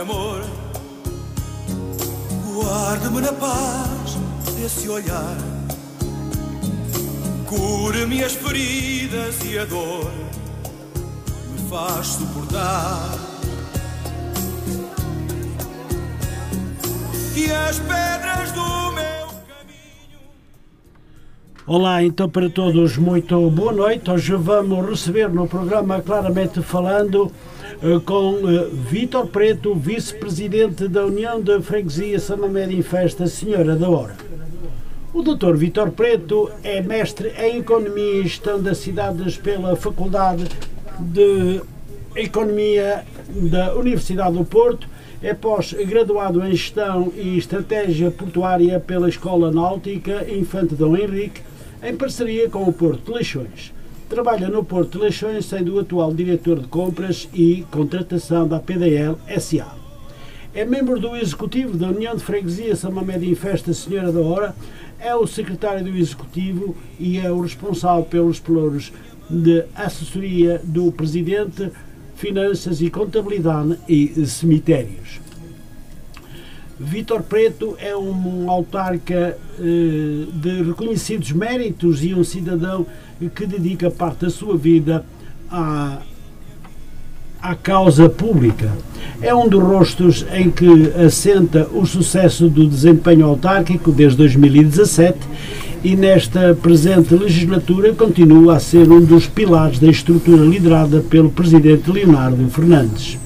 [0.00, 0.44] amor.
[2.54, 4.16] Guarde-me na paz
[4.56, 5.36] desse olhar.
[7.46, 10.10] Cure-me as feridas e a dor
[11.52, 13.18] me faz suportar.
[17.34, 20.18] E as pedras do meu caminho.
[21.66, 24.10] Olá, então para todos, muito boa noite.
[24.10, 27.32] Hoje vamos receber no programa Claramente Falando
[28.04, 34.16] com uh, Vítor Preto, vice-presidente da União de Freguesia Samamed em Festa, Senhora da Hora.
[35.14, 35.54] O Dr.
[35.54, 40.44] Vítor Preto é mestre em Economia e Gestão das Cidades pela Faculdade
[40.98, 41.60] de
[42.16, 44.88] Economia da Universidade do Porto.
[45.22, 51.42] É pós-graduado em Gestão e Estratégia Portuária pela Escola Náutica Infante Dom Henrique,
[51.82, 53.72] em parceria com o Porto de Leixões.
[54.08, 59.16] Trabalha no Porto de Leixões, sendo o atual diretor de compras e contratação da PDL
[59.38, 59.74] SA.
[60.54, 64.56] É membro do Executivo da União de Freguesia São Mamede em Festa Senhora da Hora,
[64.98, 68.92] é o secretário do Executivo e é o responsável pelos pelouros
[69.28, 71.70] de assessoria do Presidente,
[72.16, 75.20] Finanças e Contabilidade e Cemitérios.
[76.80, 82.86] Vítor Preto é um autarca eh, de reconhecidos méritos e um cidadão
[83.26, 85.04] que dedica parte da sua vida
[85.50, 85.98] à,
[87.42, 88.70] à causa pública.
[89.20, 95.18] É um dos rostos em que assenta o sucesso do desempenho autárquico desde 2017
[95.82, 101.90] e nesta presente legislatura continua a ser um dos pilares da estrutura liderada pelo presidente
[101.90, 103.18] Leonardo Fernandes.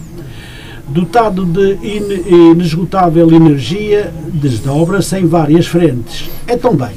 [0.88, 6.28] Dotado de inesgotável energia, desdobra-se em várias frentes.
[6.46, 6.92] É também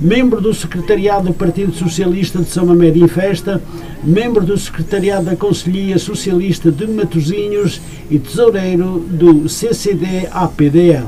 [0.00, 3.62] membro do secretariado do Partido Socialista de São Mamede em Festa,
[4.04, 7.80] membro do secretariado da Conselhia Socialista de Matosinhos
[8.10, 11.06] e tesoureiro do CCD-APDL.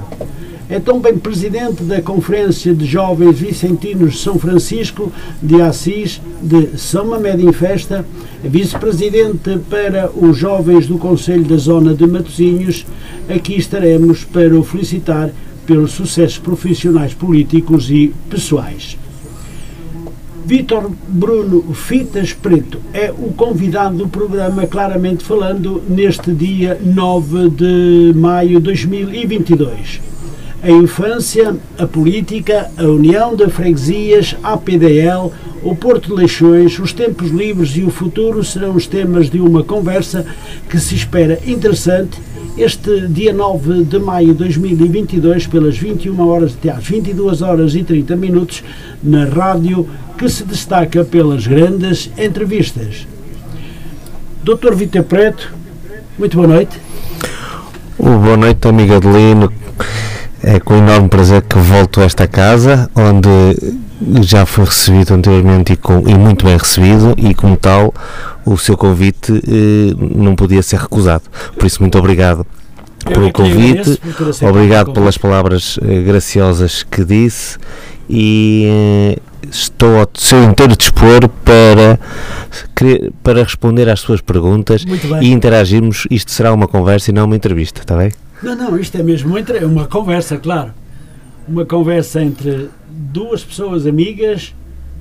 [0.71, 5.11] É também presidente da Conferência de Jovens Vicentinos de São Francisco
[5.43, 8.05] de Assis de São Mamede em Festa,
[8.45, 12.85] vice-presidente para os jovens do Conselho da Zona de Matosinhos.
[13.31, 15.31] Aqui estaremos para o felicitar
[15.69, 18.97] pelos sucessos profissionais, políticos e pessoais.
[20.47, 28.15] Vítor Bruno Fitas Preto é o convidado do programa Claramente Falando neste dia 9 de
[28.17, 30.01] maio de 2022.
[30.63, 35.31] A infância, a política, a união de freguesias, a PDL,
[35.63, 39.63] o Porto de Leixões, os tempos livres e o futuro serão os temas de uma
[39.63, 40.25] conversa
[40.71, 42.19] que se espera interessante
[42.59, 47.85] este dia 9 de maio de 2022, pelas 21 horas até às 22 horas e
[47.85, 48.65] 30 minutos,
[49.03, 49.89] na rádio
[50.19, 53.07] que se destaca pelas grandes entrevistas.
[54.43, 54.75] Dr.
[54.75, 55.55] Vitor Preto,
[56.19, 56.77] muito boa noite.
[57.97, 59.53] Boa noite, amigo Adelino.
[60.43, 63.29] É com enorme prazer que volto a esta casa, onde
[64.23, 67.93] já foi recebido anteriormente e, com, e muito bem recebido, e como tal,
[68.45, 71.25] o seu convite eh, não podia ser recusado.
[71.57, 72.47] Por isso, muito obrigado
[73.07, 74.01] Eu pelo convite,
[74.49, 77.59] obrigado pelas palavras eh, graciosas que disse
[78.09, 79.19] e eh,
[79.51, 81.99] estou ao seu inteiro dispor para,
[83.23, 84.85] para responder às suas perguntas
[85.21, 86.07] e interagirmos.
[86.11, 88.13] Isto será uma conversa e não uma entrevista, está bem?
[88.43, 90.73] Não, não, isto é mesmo uma, uma conversa, claro.
[91.47, 94.55] Uma conversa entre duas pessoas amigas,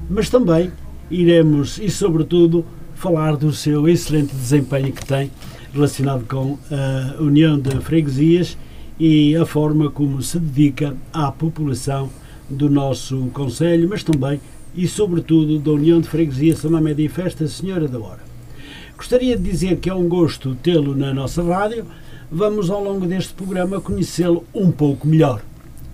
[0.09, 0.71] mas também
[1.11, 2.65] iremos e, sobretudo,
[2.95, 5.31] falar do seu excelente desempenho que tem
[5.73, 8.57] relacionado com a União de Freguesias
[8.99, 12.09] e a forma como se dedica à população
[12.49, 14.39] do nosso Conselho, mas também
[14.75, 18.21] e, sobretudo, da União de Freguesias Samamédia e Festa Senhora da Hora.
[18.95, 21.85] Gostaria de dizer que é um gosto tê-lo na nossa rádio.
[22.31, 25.41] Vamos, ao longo deste programa, conhecê-lo um pouco melhor.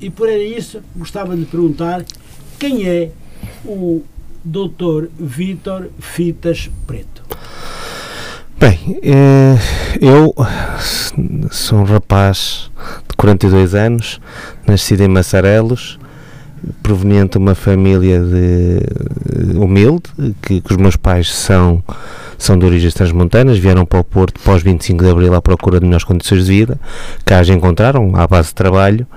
[0.02, 2.04] E por isso, gostava de perguntar
[2.60, 3.12] quem é
[3.64, 4.02] o
[4.44, 5.08] Dr.
[5.18, 7.24] Vítor Fitas Preto.
[8.60, 9.58] Bem, eh,
[10.02, 10.34] eu
[11.52, 12.72] sou um rapaz
[13.10, 14.20] de 42 anos,
[14.66, 16.00] nascido em Massarelos,
[16.82, 20.04] proveniente de uma família de, humilde,
[20.42, 21.84] que, que, os meus pais são,
[22.44, 25.86] são de origens transmontanas, vieram para o Porto pós 25 de Abril à procura de
[25.86, 26.80] melhores condições de vida,
[27.26, 29.08] cá as encontraram à base de trabalho.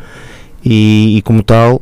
[0.64, 1.80] E, e como tal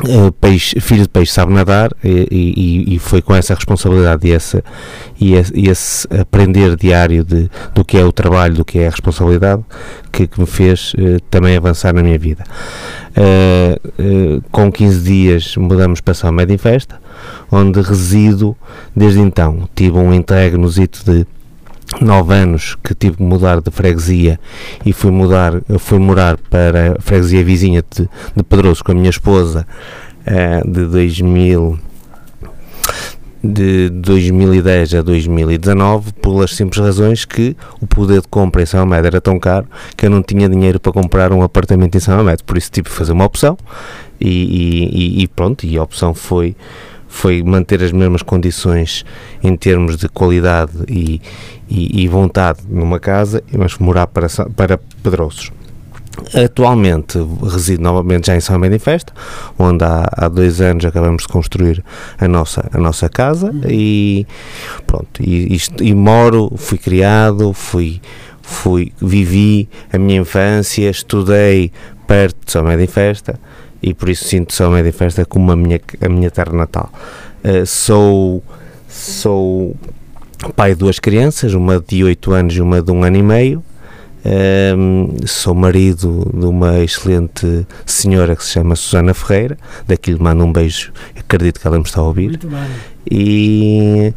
[0.00, 4.30] Uh, peixe, filho de peixe sabe nadar e, e, e, foi com essa responsabilidade e
[4.30, 4.64] esse,
[5.20, 8.86] e esse, e esse aprender diário de, do que é o trabalho, do que é
[8.86, 9.62] a responsabilidade
[10.10, 12.42] que, que me fez uh, também avançar na minha vida.
[13.10, 16.98] Uh, com 15 dias mudamos para São Médio Festa,
[17.50, 18.56] onde resido
[18.96, 19.68] desde então.
[19.74, 21.26] Tive um entregue no zito de
[22.00, 24.38] nove anos que tive que mudar de freguesia
[24.84, 29.10] e fui mudar fui morar para a freguesia vizinha de, de Pedroso com a minha
[29.10, 29.66] esposa
[30.26, 31.78] uh, de 2000
[33.44, 39.08] de 2010 a 2019 pelas simples razões que o poder de compra em São Amédio
[39.08, 39.66] era tão caro
[39.96, 42.88] que eu não tinha dinheiro para comprar um apartamento em São Amédio, por isso tive
[42.88, 43.58] que fazer uma opção
[44.20, 46.54] e, e, e pronto, e a opção foi
[47.12, 49.04] foi manter as mesmas condições
[49.42, 51.20] em termos de qualidade e,
[51.68, 54.26] e, e vontade numa casa, mas morar para,
[54.56, 55.52] para Pedroços.
[56.34, 59.12] Atualmente resido novamente já em São Festa,
[59.58, 61.84] onde há, há, dois anos acabamos de construir
[62.18, 63.60] a nossa, a nossa casa uhum.
[63.68, 64.26] e
[64.86, 68.00] pronto, e, e, e, moro, fui criado, fui,
[68.40, 71.70] fui, vivi a minha infância, estudei
[72.06, 73.38] perto de São Bento em Festa
[73.82, 76.90] e por isso sinto São em Festa como a minha, a minha terra natal.
[77.44, 78.42] Uh, sou,
[78.88, 79.76] sou
[80.54, 83.64] pai de duas crianças, uma de 8 anos e uma de um ano e meio
[84.24, 90.44] um, sou marido de uma excelente senhora que se chama Susana Ferreira, daqui lhe mando
[90.44, 92.28] um beijo, acredito que ela me está a ouvir.
[92.28, 92.68] Muito bem.
[93.10, 94.14] E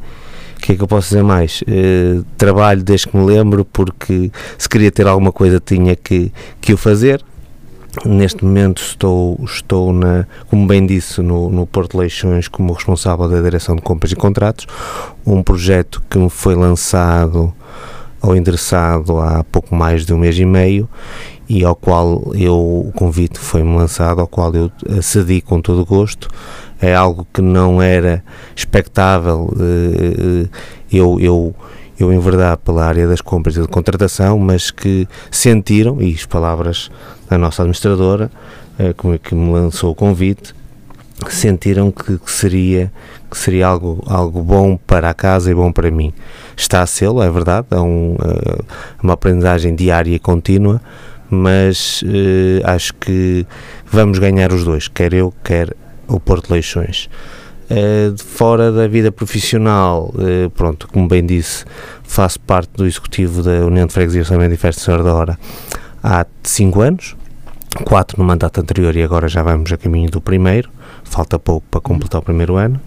[0.56, 1.62] o que é que eu posso dizer mais?
[1.64, 6.74] Uh, trabalho desde que me lembro, porque se queria ter alguma coisa tinha que, que
[6.74, 7.24] o fazer.
[8.04, 13.42] Neste momento estou, estou na, como bem disse, no, no Porto Leixões como responsável da
[13.42, 14.68] direção de compras e contratos,
[15.26, 17.54] um projeto que me foi lançado
[18.22, 20.90] ao endereçado há pouco mais de um mês e meio
[21.48, 25.86] e ao qual eu, o convite foi-me lançado, ao qual eu acedi com todo o
[25.86, 26.28] gosto.
[26.82, 28.24] É algo que não era
[28.56, 30.50] expectável eh, eh,
[30.92, 31.56] eu, eu,
[32.00, 36.92] eu enverdar pela área das compras e de contratação, mas que sentiram, e as palavras
[37.30, 38.30] da nossa administradora,
[38.78, 40.54] eh, que me lançou o convite,
[41.30, 42.92] sentiram que, seria
[43.30, 46.14] que seria algo algo bom para a casa e bom para mim.
[46.56, 48.66] Está a ser é verdade é um, uh,
[49.02, 50.82] uma aprendizagem diária e contínua
[51.30, 53.46] mas uh, acho que
[53.86, 55.76] vamos ganhar os dois quer eu quer
[56.08, 57.10] o Porto Leixões
[57.70, 60.14] uh, fora da vida profissional
[60.56, 61.66] pronto como bem disse
[62.04, 65.40] faço parte do executivo da União de Freguesia São e Festa da Hora
[66.04, 67.16] há 5 anos
[67.84, 70.70] quatro no mandato anterior e agora já vamos a caminho do primeiro
[71.06, 72.80] falta pouco para completar o primeiro ano,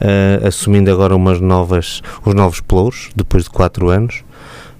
[0.00, 4.24] uh, assumindo agora umas novas, os novos pelouros, depois de quatro anos,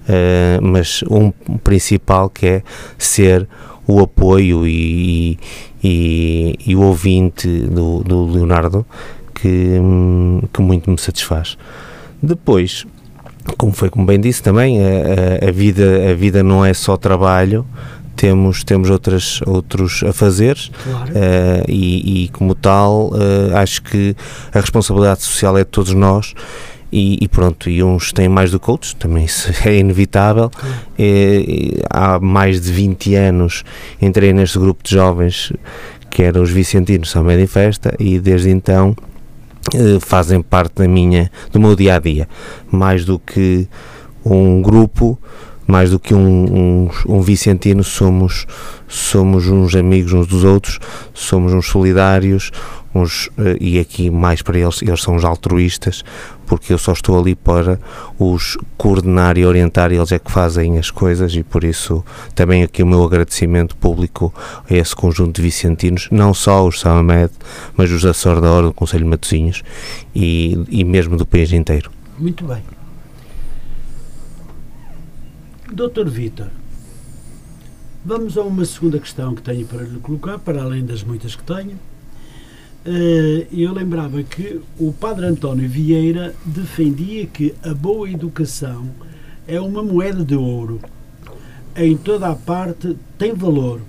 [0.09, 2.63] uh, mas um principal que é
[2.97, 3.47] ser
[3.87, 5.39] o apoio e,
[5.83, 8.85] e, e o ouvinte do, do Leonardo
[9.41, 9.79] que,
[10.53, 11.57] que muito me satisfaz.
[12.21, 12.85] Depois,
[13.57, 17.65] como foi como bem disse também, a, a, vida, a vida não é só trabalho,
[18.15, 21.11] temos, temos outras, outros a fazer claro.
[21.11, 24.15] uh, e, e, como tal, uh, acho que
[24.53, 26.35] a responsabilidade social é de todos nós
[26.91, 30.51] e, e, pronto, e uns têm mais do que outros, também isso é inevitável.
[30.99, 33.63] É, há mais de 20 anos
[33.99, 35.51] entrei neste grupo de jovens
[36.11, 38.95] que eram os Vicentinos São Médio Festa e desde então
[39.99, 42.27] fazem parte da minha, do meu dia a dia,
[42.71, 43.67] mais do que
[44.25, 45.17] um grupo
[45.71, 48.45] mais do que um, um, um, vicentino, somos,
[48.89, 50.79] somos uns amigos uns dos outros,
[51.13, 52.51] somos uns solidários,
[52.93, 56.03] uns, uh, e aqui mais para eles, eles são os altruístas,
[56.45, 57.79] porque eu só estou ali para
[58.19, 62.03] os coordenar e orientar, eles é que fazem as coisas, e por isso
[62.35, 64.33] também aqui o meu agradecimento público
[64.69, 67.31] a esse conjunto de vicentinos, não só os Samamed,
[67.75, 69.63] mas os da Sorda Hora do Conselho Matosinhos
[70.13, 71.89] e, e mesmo do país inteiro.
[72.17, 72.61] Muito bem.
[75.71, 76.47] Doutor Vitor,
[78.03, 81.43] vamos a uma segunda questão que tenho para lhe colocar, para além das muitas que
[81.43, 81.79] tenho.
[82.83, 88.89] Eh, eu lembrava que o Padre António Vieira defendia que a boa educação
[89.47, 90.79] é uma moeda de ouro.
[91.75, 93.81] Em toda a parte tem valor.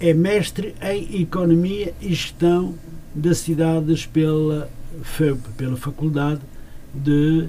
[0.00, 2.74] É mestre em Economia e Gestão
[3.14, 4.70] das Cidades pela
[5.02, 6.40] FEUP, pela Faculdade
[6.94, 7.46] de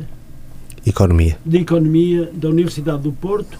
[0.85, 1.37] Economia.
[1.45, 3.57] de Economia da Universidade do Porto.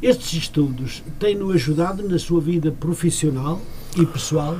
[0.00, 3.60] Estes estudos têm-no ajudado na sua vida profissional
[3.96, 4.58] e pessoal?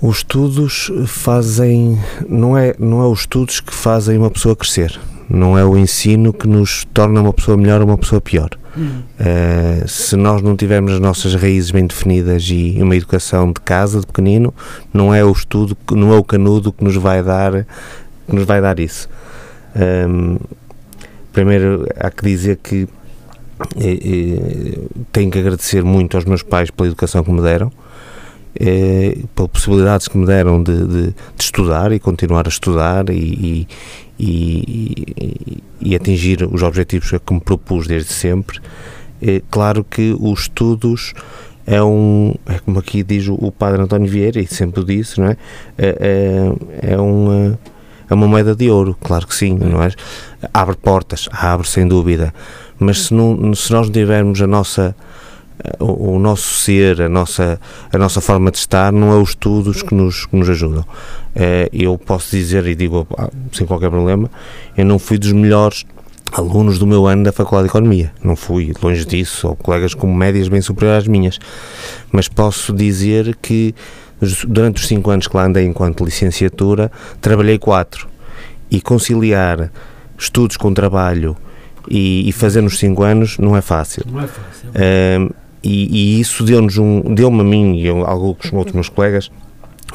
[0.00, 1.98] Os estudos fazem.
[2.28, 4.98] Não é, não é os estudos que fazem uma pessoa crescer.
[5.28, 8.50] Não é o ensino que nos torna uma pessoa melhor ou uma pessoa pior.
[8.76, 9.02] Hum.
[9.18, 14.00] Uh, se nós não tivermos as nossas raízes bem definidas e uma educação de casa,
[14.00, 14.54] de pequenino,
[14.92, 17.66] não é o estudo, não é o canudo que nos vai dar,
[18.26, 19.08] que nos vai dar isso.
[19.74, 20.38] Um,
[21.32, 22.86] primeiro, há que dizer que
[23.78, 24.78] eh, eh,
[25.10, 27.72] tenho que agradecer muito aos meus pais pela educação que me deram
[28.60, 33.14] eh, pelas possibilidades que me deram de, de, de, estudar e continuar a estudar e,
[33.14, 33.68] e,
[34.18, 38.60] e, e, atingir os objetivos que me propus desde sempre.
[39.20, 41.14] É claro que os estudos
[41.66, 45.36] é um, é como aqui diz o padre António Vieira, e sempre disse, não é?
[45.76, 47.58] É, é, é uma,
[48.08, 49.90] é uma moeda de ouro, claro que sim, não é?
[50.54, 52.32] Abre portas, abre sem dúvida,
[52.78, 54.94] mas se, não, se nós não tivermos a nossa
[55.78, 57.60] o, o, nosso ser, a nossa,
[57.92, 60.84] a nossa forma de estar, não é os estudos que nos, que nos ajudam.
[61.34, 64.30] É, eu posso dizer, e digo ah, sem qualquer problema,
[64.76, 65.84] eu não fui dos melhores
[66.32, 68.12] alunos do meu ano da Faculdade de Economia.
[68.22, 71.38] Não fui longe disso, ou colegas com médias bem superiores às minhas.
[72.10, 73.74] Mas posso dizer que
[74.48, 78.08] durante os cinco anos que lá andei enquanto licenciatura, trabalhei quatro.
[78.70, 79.70] E conciliar
[80.18, 81.36] estudos com trabalho
[81.88, 84.04] e, e fazer nos cinco anos não é fácil.
[84.10, 84.68] Não é fácil.
[84.70, 85.34] Uh,
[85.66, 89.30] e, e, isso deu-nos um, deu-me a mim e a alguns outros meus colegas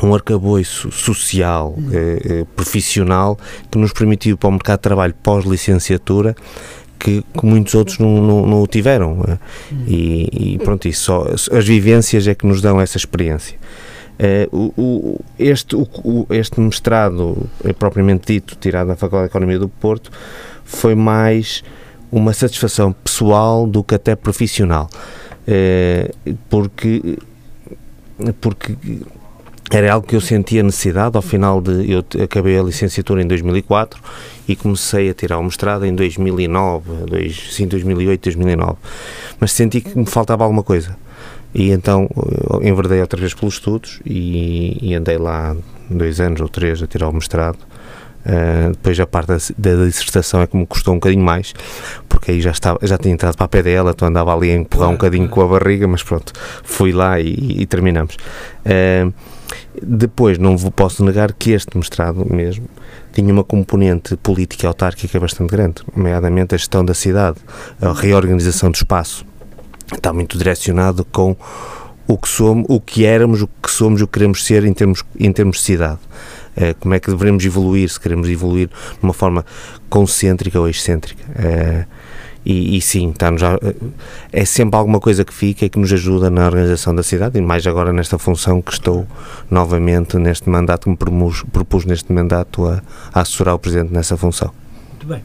[0.01, 3.37] um arcabouço social, eh, eh, profissional,
[3.69, 6.33] que nos permitiu para o mercado de trabalho pós-licenciatura
[7.01, 9.23] que, que, muitos outros não, não, não o tiveram.
[9.27, 9.37] Eh,
[9.87, 13.57] e, e, pronto, isso só, as vivências é que nos dão essa experiência.
[14.19, 19.67] Eh, o, este, o, este mestrado, eh, propriamente dito, tirado da Faculdade de Economia do
[19.67, 20.11] Porto,
[20.63, 21.63] foi mais
[22.11, 24.89] uma satisfação pessoal do que até profissional.
[25.47, 26.11] Eh,
[26.49, 27.17] porque
[28.39, 28.75] porque
[29.71, 34.01] era algo que eu sentia necessidade ao final de eu acabei a licenciatura em 2004
[34.47, 38.75] e comecei a tirar o mestrado em 2009, dois, sim, 2008, 2009.
[39.39, 40.95] Mas senti que me faltava alguma coisa.
[41.53, 42.09] E então
[42.61, 45.55] enverdei outra vez pelos estudos e, e andei lá
[45.89, 47.57] dois anos ou três a tirar o mestrado.
[48.25, 51.53] Uh, depois a parte da, da, dissertação é que me custou um bocadinho mais,
[52.07, 54.89] porque aí já, estava, já tinha entrado para a PDL, então andava ali a empurrar
[54.89, 56.31] um bocadinho com a barriga, mas pronto,
[56.63, 58.15] fui lá e, e terminamos.
[58.63, 59.11] Uh,
[59.81, 62.67] depois, não vos posso negar que este mestrado mesmo
[63.13, 67.37] tinha uma componente política autárquica bastante grande, nomeadamente a gestão da cidade,
[67.81, 69.25] a reorganização do espaço.
[69.93, 71.35] Está muito direcionado com
[72.07, 75.03] o que somos, o que éramos, o que somos, o que queremos ser em termos,
[75.19, 75.99] em termos de cidade.
[76.55, 79.45] Uh, como é que devemos evoluir, se queremos evoluir de uma forma
[79.89, 81.23] concêntrica ou excêntrica.
[81.31, 81.85] Uh,
[82.45, 83.59] e, e sim, está já,
[84.31, 87.41] é sempre alguma coisa que fica e que nos ajuda na organização da cidade, e
[87.41, 89.05] mais agora nesta função que estou
[89.49, 92.81] novamente neste mandato, que me propus, propus neste mandato a,
[93.13, 94.51] a assessorar o Presidente nessa função.
[94.89, 95.23] Muito bem.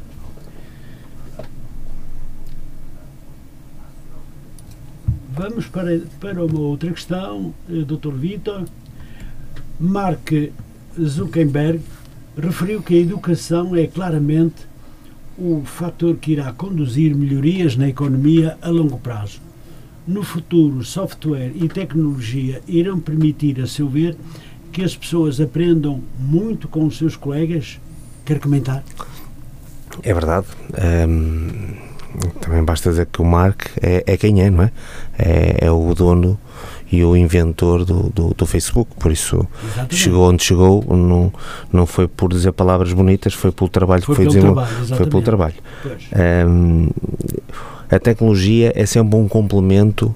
[5.33, 8.13] Vamos para, para uma outra questão, eh, Dr.
[8.13, 8.65] Vitor.
[9.79, 10.33] Mark
[11.01, 11.81] Zuckerberg
[12.37, 14.67] referiu que a educação é claramente
[15.39, 19.41] o fator que irá conduzir melhorias na economia a longo prazo.
[20.07, 24.17] No futuro, software e tecnologia irão permitir, a seu ver,
[24.73, 27.81] que as pessoas aprendam muito com os seus colegas?
[28.25, 28.85] Quer comentar?
[30.03, 30.47] É verdade.
[31.09, 31.75] Um,
[32.41, 34.73] também basta dizer que o Mark é, é quem é, não é?
[35.19, 36.39] É, é o dono
[36.91, 39.97] e o inventor do, do, do Facebook, por isso Exatamente.
[39.97, 41.33] chegou onde chegou, não,
[41.73, 45.23] não foi por dizer palavras bonitas, foi pelo trabalho foi que foi desenvolvido, foi pelo
[45.23, 45.55] trabalho.
[46.49, 46.89] Um,
[47.91, 50.15] a tecnologia é sempre um complemento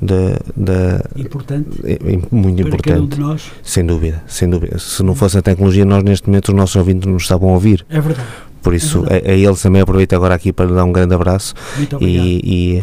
[0.00, 1.68] da, da importante.
[1.84, 3.16] É, é muito importante.
[3.62, 4.78] sem dúvida sem dúvida.
[4.78, 7.84] Se não fosse a tecnologia nós neste momento os nossos ouvintes não estavam a ouvir.
[7.88, 8.26] É verdade
[8.62, 11.14] por isso, é a, a, eles também aproveito agora aqui para lhe dar um grande
[11.14, 11.54] abraço
[12.00, 12.80] e,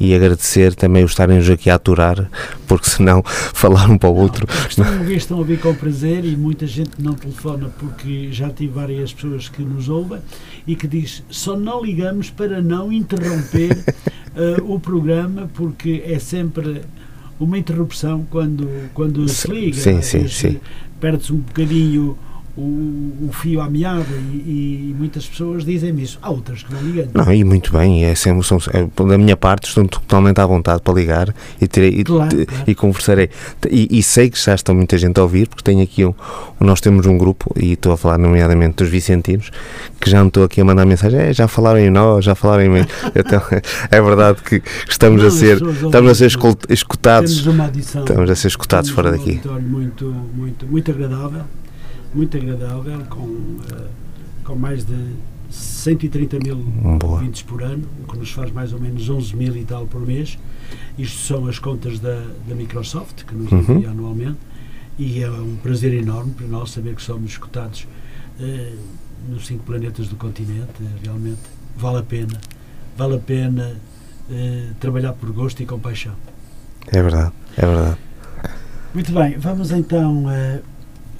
[0.00, 2.30] e, agradecer também o estarem-nos aqui a aturar,
[2.66, 3.22] porque senão
[3.54, 4.46] falar um para o outro.
[4.68, 8.50] Estão a, ouvir, estão a ouvir com prazer e muita gente não telefona porque já
[8.50, 10.20] tive várias pessoas que nos ouvem
[10.66, 16.82] e que diz só não ligamos para não interromper uh, o programa porque é sempre
[17.38, 19.76] uma interrupção quando, quando se liga.
[19.76, 20.60] Sim, sim, sim.
[21.00, 22.18] Perde-se um bocadinho
[22.58, 26.18] o, o fio à meada e, e, muitas pessoas dizem isso.
[26.20, 27.08] Há outras que não ligam.
[27.14, 28.58] Não, e muito bem, é sempre, são,
[29.06, 32.64] da minha parte estou totalmente à vontade para ligar e, terei, claro, e, claro.
[32.66, 33.30] e conversarei.
[33.70, 36.12] E, e, sei que já está muita gente a ouvir, porque tenho aqui um,
[36.58, 39.50] nós temos um grupo, e estou a falar nomeadamente dos vicentinos,
[40.00, 42.64] que já me estou aqui a mandar mensagem, é, já falaram em nós, já falaram
[42.64, 42.86] em mim.
[43.14, 43.40] então,
[43.88, 46.32] é verdade que estamos não, a ser, estamos a ser
[46.70, 47.46] escutados.
[47.76, 49.40] Estamos a ser escutados fora daqui.
[49.60, 51.42] Muito, muito, muito agradável
[52.14, 53.88] muito agradável, com, uh,
[54.44, 55.14] com mais de
[55.50, 56.64] 130 mil
[57.02, 60.00] ouvintes por ano, o que nos faz mais ou menos 11 mil e tal por
[60.00, 60.38] mês.
[60.98, 63.90] Isto são as contas da, da Microsoft, que nos envia uhum.
[63.90, 64.38] anualmente,
[64.98, 67.86] e é um prazer enorme para nós saber que somos escutados
[68.40, 68.78] uh,
[69.28, 70.82] nos cinco planetas do continente.
[71.02, 71.40] Realmente
[71.76, 72.38] vale a pena,
[72.96, 73.76] vale a pena
[74.28, 76.14] uh, trabalhar por gosto e com paixão.
[76.88, 77.98] É verdade, é verdade.
[78.92, 80.60] Muito bem, vamos então uh,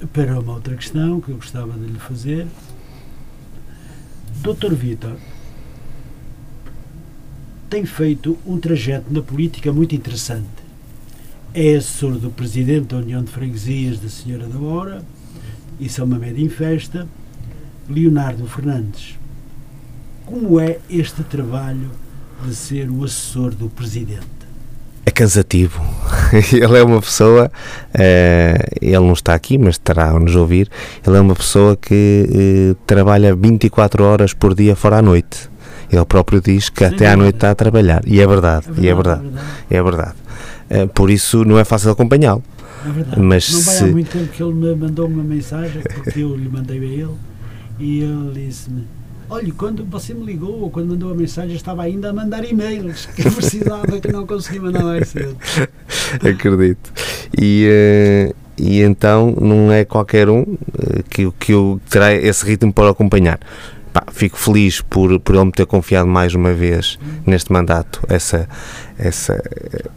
[0.07, 2.47] para uma outra questão que eu gostava de lhe fazer.
[4.41, 5.17] Doutor Vitor,
[7.69, 10.47] tem feito um trajeto na política muito interessante.
[11.53, 15.03] É assessor do presidente da União de Freguesias da Senhora da Hora,
[15.81, 17.07] é uma média em festa,
[17.89, 19.17] Leonardo Fernandes.
[20.25, 21.91] Como é este trabalho
[22.45, 24.38] de ser o assessor do presidente?
[25.19, 25.81] Cansativo.
[26.53, 27.51] ele é uma pessoa,
[27.93, 30.69] uh, ele não está aqui, mas estará a nos ouvir.
[31.05, 35.49] Ele é uma pessoa que uh, trabalha 24 horas por dia fora à noite.
[35.91, 38.01] Ele próprio diz que até à noite está a trabalhar.
[38.07, 39.21] E é verdade, é verdade e é verdade.
[39.21, 39.55] É verdade.
[39.69, 40.15] É verdade.
[40.71, 42.41] Uh, por isso não é fácil acompanhá-lo.
[42.87, 43.21] É verdade.
[43.21, 43.83] Mas não vai se...
[43.83, 47.15] há muito tempo que ele me mandou uma mensagem, porque eu lhe mandei a ele,
[47.77, 48.87] e ele disse-me
[49.29, 53.05] Olha, quando você me ligou ou quando mandou a mensagem, estava ainda a mandar e-mails
[53.05, 55.37] que eu precisava que não consegui mandar mais cedo.
[56.27, 56.91] Acredito.
[57.37, 62.73] E, uh, e então não é qualquer um uh, que, que eu terá esse ritmo
[62.73, 63.39] para acompanhar.
[63.93, 68.47] Pá, fico feliz por, por ele me ter confiado mais uma vez neste mandato essa,
[68.97, 69.41] essa,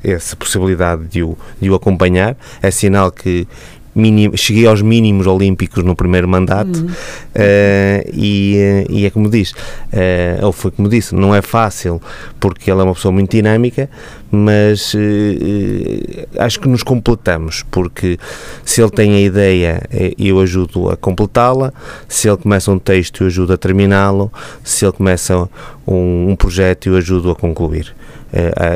[0.05, 2.37] essa possibilidade de o, de o acompanhar.
[2.63, 3.47] É sinal que
[3.95, 6.87] Minim, cheguei aos mínimos olímpicos no primeiro mandato uhum.
[6.87, 12.01] uh, e, e, é como diz, uh, ou foi como disse, não é fácil
[12.41, 13.91] porque ele é uma pessoa muito dinâmica,
[14.31, 14.99] mas uh,
[16.39, 18.19] acho que nos completamos porque
[18.65, 19.83] se ele tem a ideia
[20.19, 21.71] eu ajudo a completá-la,
[22.09, 24.33] se ele começa um texto eu ajudo a terminá-lo,
[24.65, 25.49] se ele começa
[25.87, 27.95] um, um projeto eu ajudo a concluir.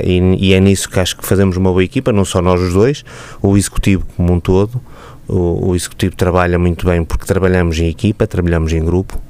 [0.04, 3.02] E, é nisso que acho que fazemos uma boa equipa, não só nós os dois,
[3.40, 4.80] o executivo como um todo,
[5.28, 9.20] o, o executivo trabalha muito bem porque trabalhamos em equipa, trabalhamos em grupo.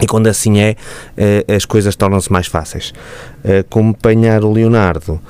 [0.00, 0.76] E quando assim é,
[1.16, 2.94] eh, as coisas tornam-se mais fáceis.
[3.60, 5.20] Acompanhar o Leonardo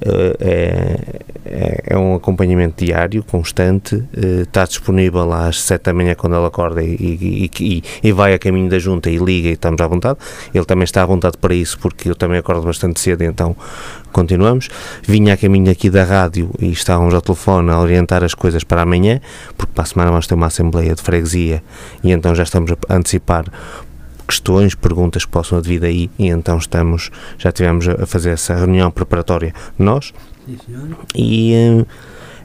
[0.00, 4.02] é, é, um acompanhamento diário, constante,
[4.42, 8.38] está disponível às 7 da manhã quando ele acorda e, e, e, e, vai a
[8.38, 10.18] caminho da junta e liga e estamos à vontade.
[10.52, 13.56] Ele também está à vontade para isso porque eu também acordo bastante cedo, então
[14.12, 14.68] continuamos.
[15.02, 18.82] Vinha a caminho aqui da rádio e estávamos ao telefone a orientar as coisas para
[18.82, 19.20] amanhã,
[19.56, 21.62] porque para a semana vamos ter uma assembleia de freguesia
[22.02, 23.44] e então já estamos a antecipar
[24.26, 28.90] questões, perguntas que possam vir daí e então estamos, já tivemos a fazer essa reunião
[28.90, 30.12] preparatória nós.
[31.14, 31.52] E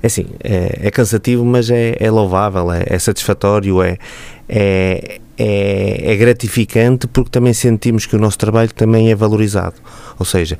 [0.01, 3.97] é assim, é, é, cansativo mas é, é louvável, é, é satisfatório, é,
[4.49, 9.75] é, é, é gratificante porque também sentimos que o nosso trabalho também é valorizado,
[10.17, 10.57] ou seja,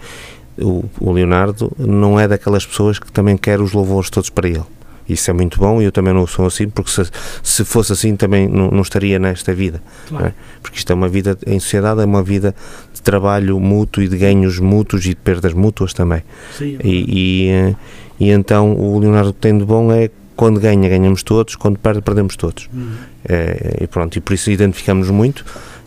[0.60, 4.64] o, o Leonardo não é daquelas pessoas que também quer os louvores todos para ele
[5.08, 7.04] isso é muito bom e eu também não sou assim, porque se,
[7.44, 9.82] se fosse assim também não, não estaria nesta vida.
[10.08, 10.28] Claro.
[10.28, 10.34] É?
[10.62, 12.56] Porque isto é uma vida em sociedade, é uma vida
[12.94, 16.24] de trabalho mútuo e de ganhos mútuos e de perdas mútuas também.
[16.58, 17.76] Sim, é e, e, eh,
[18.20, 22.36] e, então o Leonardo tem de bom é quando ganha, ganhamos todos, quando perde, perdemos
[22.36, 22.68] todos.
[22.74, 22.94] Uhum.
[23.26, 25.46] É, e pronto, e por isso identificamos muito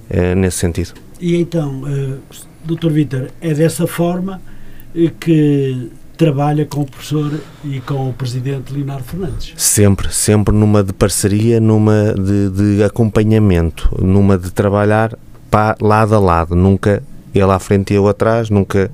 [0.08, 0.92] é, nesse sentido.
[1.20, 2.20] E então, uh,
[2.64, 2.90] Dr.
[2.90, 4.40] Vítor, é dessa forma
[5.18, 9.52] que trabalha com o professor e com o presidente Leonardo Fernandes.
[9.56, 15.16] Sempre, sempre numa de parceria, numa de, de acompanhamento, numa de trabalhar
[15.50, 17.02] para, lado a lado, nunca
[17.34, 18.90] ele à frente e eu atrás, nunca,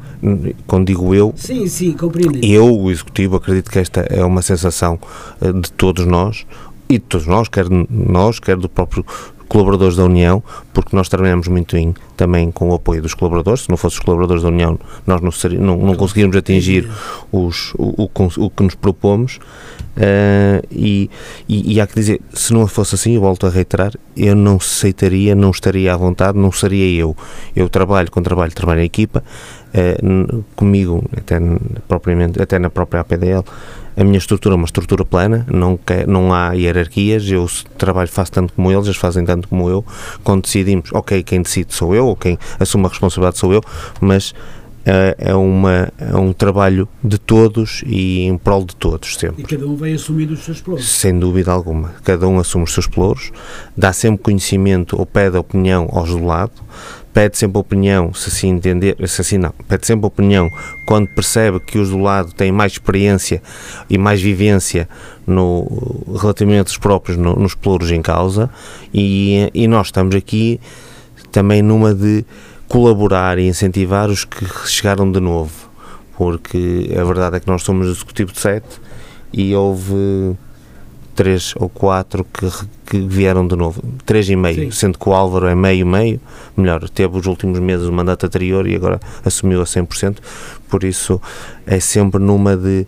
[0.66, 2.38] quando digo eu, sim, sim, compreendo.
[2.42, 4.98] eu, o executivo, acredito que esta é uma sensação
[5.42, 6.46] eh, de todos nós,
[6.88, 9.04] e de todos nós, quer nós, quer do próprio
[9.51, 10.41] colaboradores da União,
[10.73, 13.65] porque nós trabalhamos muito em, também com o apoio dos colaboradores.
[13.65, 16.89] Se não fossem os colaboradores da União, nós não, seria, não, não conseguiríamos atingir
[17.33, 19.41] os, o, o, o que nos propomos.
[19.97, 21.11] Uh, e,
[21.49, 24.57] e, e, há que dizer, se não fosse assim, eu volto a reiterar, eu não
[24.57, 27.17] aceitaria, não estaria à vontade, não seria eu.
[27.55, 29.25] Eu trabalho com trabalho, trabalho em equipa,
[29.75, 31.39] uh, comigo, até,
[31.89, 33.45] propriamente, até na própria APDL,
[33.96, 38.33] a minha estrutura é uma estrutura plana, não, quer, não há hierarquias, eu trabalho, faço
[38.33, 39.85] tanto como eles, eles fazem tanto como eu.
[40.22, 43.62] Quando decidimos, ok, quem decide sou eu, ou quem assume a responsabilidade sou eu,
[44.00, 44.35] mas
[44.85, 49.42] é, é, uma, é um trabalho de todos e em prol de todos, sempre.
[49.42, 50.88] E cada um vai assumir os seus pelouros.
[50.88, 51.94] Sem dúvida alguma.
[52.03, 53.31] Cada um assume os seus pelouros,
[53.76, 56.53] dá sempre conhecimento ou pede opinião aos do lado,
[57.12, 60.49] pede sempre opinião, se assim entender, se assim não, pede sempre opinião
[60.87, 63.42] quando percebe que os do lado têm mais experiência
[63.88, 64.88] e mais vivência
[65.27, 65.66] no,
[66.20, 68.49] relativamente aos próprios no, nos pelouros em causa
[68.94, 70.61] e, e nós estamos aqui
[71.33, 72.25] também numa de
[72.68, 75.68] colaborar e incentivar os que chegaram de novo,
[76.16, 78.81] porque a verdade é que nós somos executivo de sete
[79.33, 80.37] e houve
[81.14, 82.51] três ou quatro que,
[82.87, 84.70] que vieram de novo, três e meio, Sim.
[84.70, 86.20] sendo que o Álvaro é meio meio,
[86.57, 90.18] melhor, teve os últimos meses o mandato anterior e agora assumiu a 100%,
[90.68, 91.20] por isso
[91.66, 92.87] é sempre numa de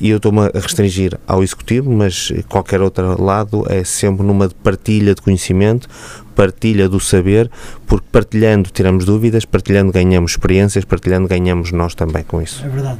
[0.00, 5.14] e eu estou-me a restringir ao executivo, mas qualquer outro lado é sempre numa partilha
[5.14, 5.88] de conhecimento,
[6.34, 7.50] partilha do saber,
[7.86, 12.64] porque partilhando tiramos dúvidas, partilhando ganhamos experiências, partilhando ganhamos nós também com isso.
[12.64, 12.98] É verdade.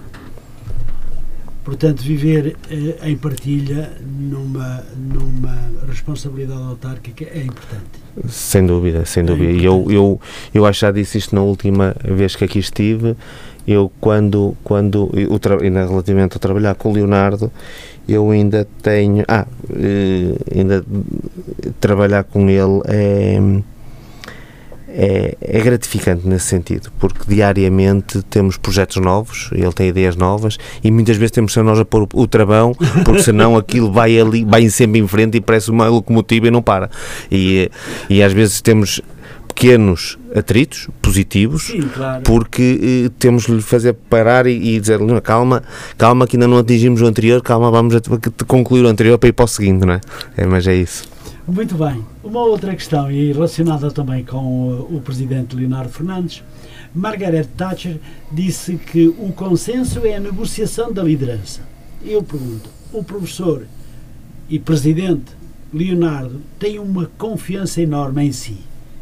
[1.64, 8.05] Portanto, viver eh, em partilha numa, numa responsabilidade autárquica é importante.
[8.29, 9.50] Sem dúvida, sem dúvida.
[9.50, 10.20] E eu, eu,
[10.53, 13.16] eu acho que já disse isto na última vez que aqui estive.
[13.66, 15.40] Eu, quando, quando eu,
[15.88, 17.50] relativamente a trabalhar com o Leonardo,
[18.07, 19.24] eu ainda tenho.
[19.27, 20.85] Ah, eh, ainda
[21.81, 23.40] trabalhar com ele é
[24.97, 30.91] é, é, gratificante nesse sentido, porque diariamente temos projetos novos, ele tem ideias novas e
[30.91, 32.73] muitas vezes temos que ser nós a pôr o, o travão,
[33.05, 36.63] porque senão aquilo vai ali, vai sempre em frente e parece uma locomotiva e não
[36.63, 36.89] para.
[37.31, 37.69] E,
[38.09, 39.03] e às vezes temos
[39.49, 42.23] pequenos atritos positivos, Sim, claro.
[42.23, 45.63] porque eh, temos de lhe fazer parar e, e dizer calma,
[45.99, 49.29] calma que ainda não atingimos o anterior, calma, vamos a, a concluir o anterior para
[49.29, 50.01] ir para o seguinte, não é?
[50.37, 51.05] é mas é isso.
[51.47, 52.13] Muito bem.
[52.25, 56.43] Uma outra questão, e relacionada também com o, presidente Leonardo Fernandes,
[56.95, 57.99] Margaret Thatcher
[58.33, 61.61] disse que o consenso é a negociação da liderança.
[62.03, 63.67] Eu pergunto, o professor
[64.49, 65.33] e presidente
[65.71, 68.57] Leonardo tem uma confiança enorme em si.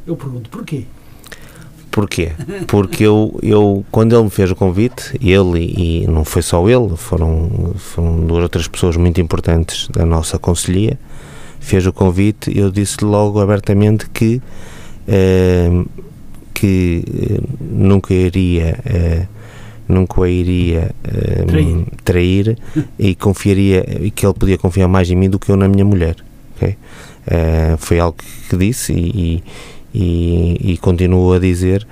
[0.05, 0.87] Eu pergunto, porquê?
[1.93, 2.33] Porquê?
[2.67, 6.97] Porque eu, eu, quando ele me fez o convite, ele e não foi só ele,
[6.97, 10.99] foram, foram duas outras pessoas muito importantes da nossa conselhia,
[11.63, 14.43] fez o convite, eu disse logo abertamente que,
[15.09, 15.89] uh,
[16.53, 18.79] que uh, nunca iria.
[18.85, 19.43] Uh,
[19.89, 20.93] nunca a iria
[21.47, 22.59] trair, trair
[22.99, 25.85] e confiaria e que ele podia confiar mais em mim do que eu na minha
[25.85, 26.17] mulher
[26.57, 26.77] okay?
[27.79, 28.17] foi algo
[28.49, 29.43] que disse e,
[29.93, 31.87] e, e continuo a dizer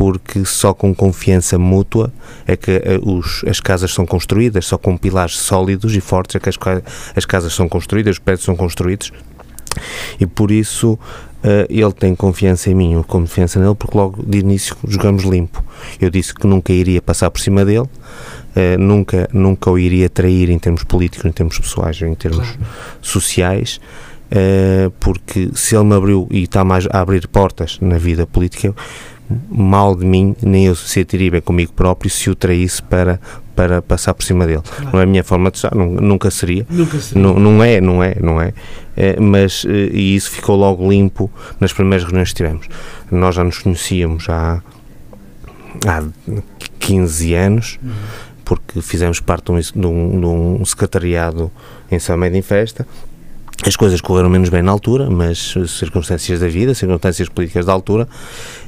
[0.00, 2.10] porque só com confiança mútua
[2.46, 6.38] é que uh, os, as casas são construídas, só com pilares sólidos e fortes é
[6.38, 6.56] que as,
[7.14, 9.12] as casas são construídas, os prédios são construídos
[10.18, 10.98] e por isso uh,
[11.68, 15.62] ele tem confiança em mim, eu confiança nele, porque logo de início jogamos limpo.
[16.00, 20.48] Eu disse que nunca iria passar por cima dele, uh, nunca, nunca o iria trair
[20.48, 22.70] em termos políticos, em termos pessoais, em termos claro.
[23.02, 23.78] sociais.
[24.32, 28.72] Uh, porque se ele me abriu e está mais a abrir portas na vida política,
[29.48, 33.20] mal de mim, nem eu sentiria bem comigo próprio se o traísse para,
[33.54, 34.62] para passar por cima dele.
[34.62, 34.90] Claro.
[34.92, 36.66] Não é a minha forma de estar, nunca seria.
[36.68, 37.22] Nunca seria.
[37.22, 38.52] Não, não é, não é, não é.
[38.96, 42.66] é mas, eh, e isso ficou logo limpo nas primeiras reuniões que tivemos.
[43.10, 44.62] Nós já nos conhecíamos há,
[45.86, 46.04] há
[46.78, 47.90] 15 anos, uhum.
[48.44, 51.50] porque fizemos parte de um, de um, de um secretariado
[51.90, 52.86] em São Médio em Festa,
[53.68, 58.08] as coisas correram menos bem na altura, mas circunstâncias da vida, circunstâncias políticas da altura,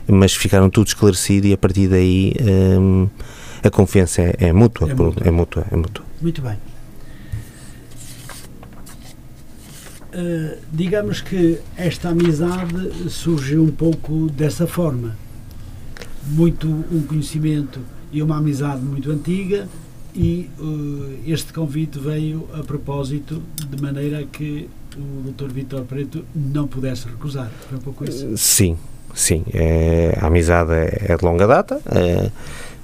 [0.07, 2.35] mas ficaram tudo esclarecido e a partir daí
[2.79, 3.09] hum,
[3.63, 5.27] a confiança é, é, mútua, é, mútua.
[5.27, 6.05] é mútua, é mútua.
[6.21, 6.57] Muito bem.
[10.15, 15.17] Uh, digamos que esta amizade surgiu um pouco dessa forma.
[16.27, 17.81] Muito um conhecimento
[18.13, 19.67] e uma amizade muito antiga,
[20.15, 25.51] e uh, este convite veio a propósito de maneira que o Dr.
[25.51, 27.51] Vitor Preto não pudesse recusar.
[27.69, 28.37] Foi um pouco isso?
[28.37, 28.77] Sim,
[29.15, 29.45] sim.
[29.53, 31.81] É, a amizade é, é de longa data.
[31.87, 32.31] É,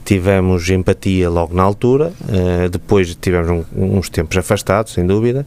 [0.04, 5.46] tivemos empatia logo na altura, é, depois tivemos um, uns tempos afastados, sem dúvida.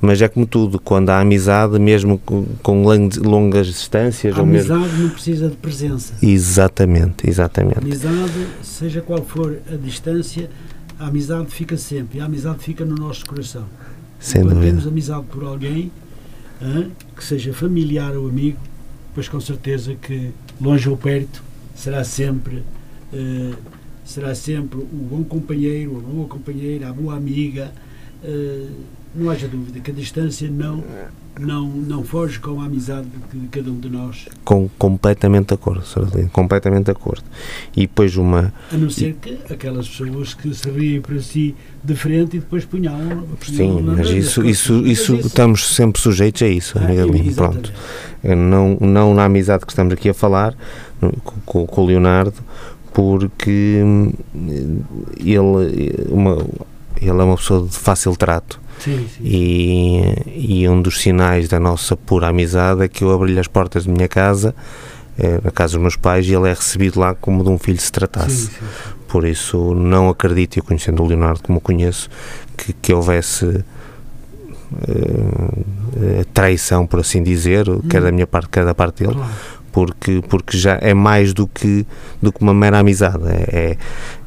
[0.00, 2.82] Mas é como tudo, quando há amizade, mesmo com, com
[3.22, 4.34] longas distâncias.
[4.34, 5.02] A amizade mesmo...
[5.02, 6.14] não precisa de presença.
[6.22, 7.76] Exatamente, exatamente.
[7.76, 10.48] A amizade, seja qual for a distância,
[11.00, 12.18] a amizade fica sempre.
[12.18, 13.64] E a amizade fica no nosso coração.
[14.20, 15.90] Sem Quando temos amizade por alguém,
[16.60, 18.58] hein, que seja familiar ou amigo,
[19.14, 21.42] pois com certeza que longe ou perto
[21.74, 22.62] será sempre
[24.04, 27.72] será sempre o bom companheiro, a boa companheira, a boa amiga.
[29.14, 30.84] Não haja dúvida que a distância não
[31.38, 34.26] não, não foge com a amizade de cada um de nós.
[34.44, 36.28] Com, completamente de acordo, Sr.
[36.32, 37.24] completamente de acordo.
[37.76, 38.52] E depois uma...
[38.72, 42.64] A não ser que aquelas pessoas que se riem para si de frente e depois
[42.64, 42.94] punham...
[43.42, 47.72] Sim, mas isso, isso, isso, isso, estamos sempre sujeitos a isso, ah, amiga pronto.
[48.22, 50.54] Não, não na amizade que estamos aqui a falar,
[51.46, 52.34] com, com o Leonardo,
[52.92, 54.12] porque hum,
[55.18, 56.46] ele, uma,
[57.00, 59.22] ele é uma pessoa de fácil trato Sim, sim.
[59.22, 63.86] E, e um dos sinais da nossa pura amizade é que eu abri-lhe as portas
[63.86, 64.54] da minha casa,
[65.18, 67.80] eh, na casa dos meus pais, e ele é recebido lá como de um filho
[67.80, 68.46] se tratasse.
[68.46, 68.52] Sim,
[69.06, 72.08] Por isso, não acredito, eu conhecendo o Leonardo como o conheço,
[72.56, 73.64] que, que houvesse uh,
[76.32, 77.82] traição, por assim dizer, hum.
[77.88, 79.30] quer da minha parte, quer da parte dele, claro.
[79.72, 81.86] Porque, porque já é mais do que,
[82.20, 83.24] do que uma mera amizade.
[83.26, 83.76] É,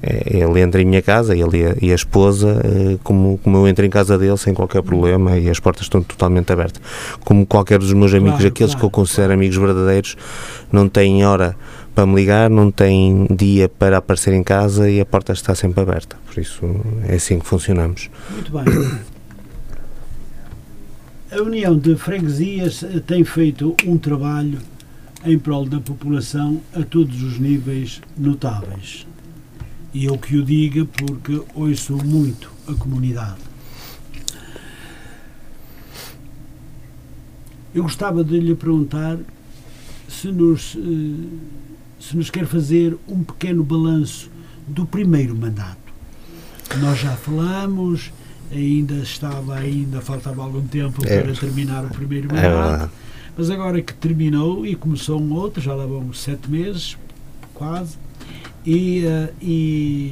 [0.01, 3.38] é, é ele entra em minha casa, ele e a, e a esposa, eh, como,
[3.43, 6.82] como eu entro em casa dele sem qualquer problema e as portas estão totalmente abertas.
[7.23, 10.15] Como qualquer dos meus amigos, Claro, aqueles claro, que eu considero amigos verdadeiros,
[10.71, 11.56] não têm hora
[11.93, 15.82] para me ligar, não têm dia para aparecer em casa e a porta está sempre
[15.82, 16.17] aberta.
[16.25, 16.65] Por isso
[17.08, 18.10] é assim que funcionamos.
[18.32, 18.63] Muito bem.
[21.32, 24.60] A União de Freguesias eh, tem feito um trabalho
[25.25, 29.07] em prol da população a todos os níveis notáveis.
[29.93, 33.38] E eu que o diga porque ouço muito a comunidade.
[37.73, 39.17] Eu gostava de lhe perguntar
[40.07, 41.38] se nos, eh,
[41.99, 44.29] se nos quer fazer um pequeno balanço
[44.67, 45.77] do primeiro mandato.
[46.79, 48.12] Nós já falamos,
[48.51, 51.21] ainda estava, ainda faltava algum tempo É.
[51.21, 52.69] para terminar o primeiro É mandato.
[52.69, 52.91] verdade.
[53.37, 56.97] Mas agora que terminou e começou um outro, já lá vão sete meses,
[57.53, 57.97] quase,
[58.65, 60.11] e, eh, e,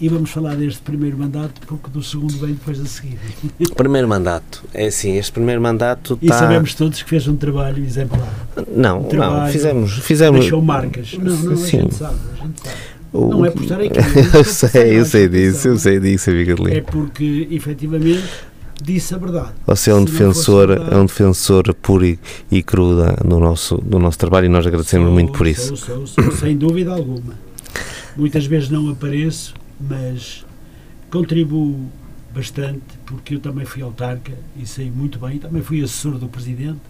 [0.00, 3.18] e vamos falar deste primeiro mandato porque do segundo vem depois a seguir.
[3.76, 6.38] Primeiro mandato, é assim, este primeiro mandato E está...
[6.38, 8.32] sabemos todos que fez um trabalho exemplar.
[8.74, 10.40] Não, não, trabalho, fizemos, fizemos...
[10.40, 11.12] Deixou marcas.
[11.14, 12.76] Não, não, a gente sabe, a gente sabe.
[13.12, 13.98] O- Não é por estar aqui,
[14.32, 18.22] eu sei, eu sei disso, eu sei disso, amiga É porque, efetivamente,
[18.82, 19.52] disse a verdade.
[19.66, 22.18] Você é um Se defensor, é um defensor puro e,
[22.50, 25.76] e cru da- do nosso, do nosso trabalho e nós agradecemos Sou, muito por isso.
[25.76, 27.34] Sou, sou, sem dúvida alguma.
[28.16, 30.44] Muitas vezes não apareço, mas
[31.10, 31.86] contribuo
[32.34, 36.80] bastante, porque eu também fui autarca e sei muito bem, também fui assessor do Presidente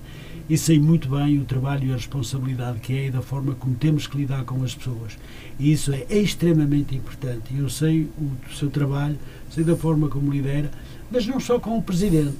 [0.48, 3.74] e sei muito bem o trabalho e a responsabilidade que é e da forma como
[3.76, 5.16] temos que lidar com as pessoas.
[5.58, 7.54] E isso é extremamente importante.
[7.54, 9.16] E Eu sei o, seu trabalho,
[9.50, 10.70] sei da forma como lidera,
[11.10, 12.36] mas não só com o Presidente.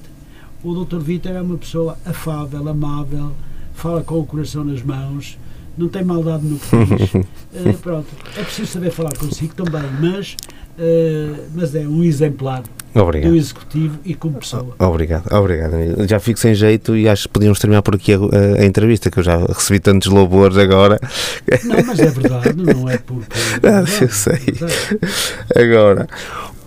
[0.63, 0.99] O Dr.
[0.99, 3.31] Vítor é uma pessoa afável, amável,
[3.73, 5.37] fala com o coração nas mãos,
[5.77, 7.25] não tem maldade no que diz.
[7.53, 8.07] Eh, pronto,
[8.37, 10.37] é preciso saber falar consigo também, mas,
[10.79, 13.35] eh, mas é um exemplar do Obrigado.
[13.35, 14.73] executivo e como pessoa.
[14.79, 15.73] Obrigado, obrigado.
[15.73, 16.07] amigo.
[16.07, 19.11] Já fico sem jeito e acho que podíamos terminar por aqui a, a- a entrevista,
[19.11, 20.97] que eu já recebi tantos louvores agora.
[21.65, 23.27] Não, mas é verdade, não é porque.
[23.63, 24.39] é Ah, verdade, eu sei.
[25.55, 25.61] é.
[25.61, 26.07] Agora,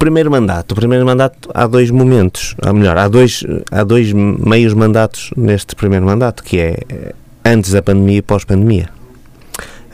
[0.05, 0.73] primeiro mandato.
[0.73, 5.75] O primeiro mandato há dois momentos, ou melhor, há dois, há dois meios mandatos neste
[5.75, 8.91] primeiro mandato, que é eh, antes da pandemia e pós-pandemia.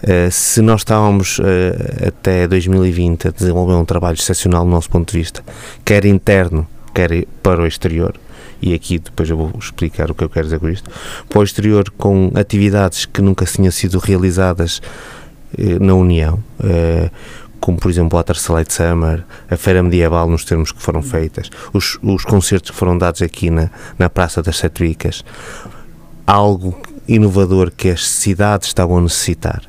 [0.03, 5.13] Eh, se nós estávamos eh, até 2020 a desenvolver um trabalho excepcional do nosso ponto
[5.13, 5.45] de vista,
[5.85, 8.15] quer interno, quer para o exterior,
[8.61, 10.91] e aqui depois eu vou explicar o que eu quero dizer com isto,
[11.29, 14.83] para o exterior com atividades que nunca tinham sido realizadas
[15.57, 16.43] eh, na União,
[17.61, 21.99] como por exemplo a Tercelite Summer, a Feira Medieval nos termos que foram feitas, os,
[22.03, 25.25] os concertos que foram dados aqui na, na Praça das Sete Bicas,
[26.27, 29.63] algo inovador que as cidades estavam a necessitar.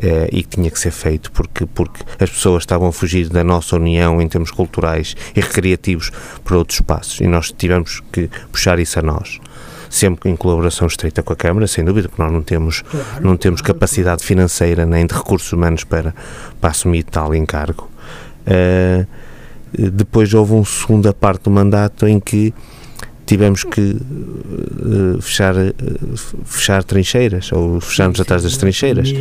[0.00, 3.42] eh, e que tinha que ser feito porque, porque as pessoas estavam a fugir da
[3.42, 6.12] nossa união em termos culturais e recreativos
[6.44, 7.20] para outros espaços.
[7.20, 9.40] E nós tivemos que puxar isso a nós
[9.90, 13.36] sempre em colaboração estreita com a Câmara, sem dúvida, porque nós não temos Claro, não
[13.36, 16.14] temos capacidade financeira nem de recursos humanos para,
[16.60, 17.88] para assumir tal encargo.
[18.46, 19.04] Eh,
[19.72, 22.54] depois houve uma segunda parte do mandato em que
[23.26, 25.74] tivemos que eh, fechar, eh,
[26.44, 29.12] fechar trincheiras, ou fecharmos atrás das trincheiras.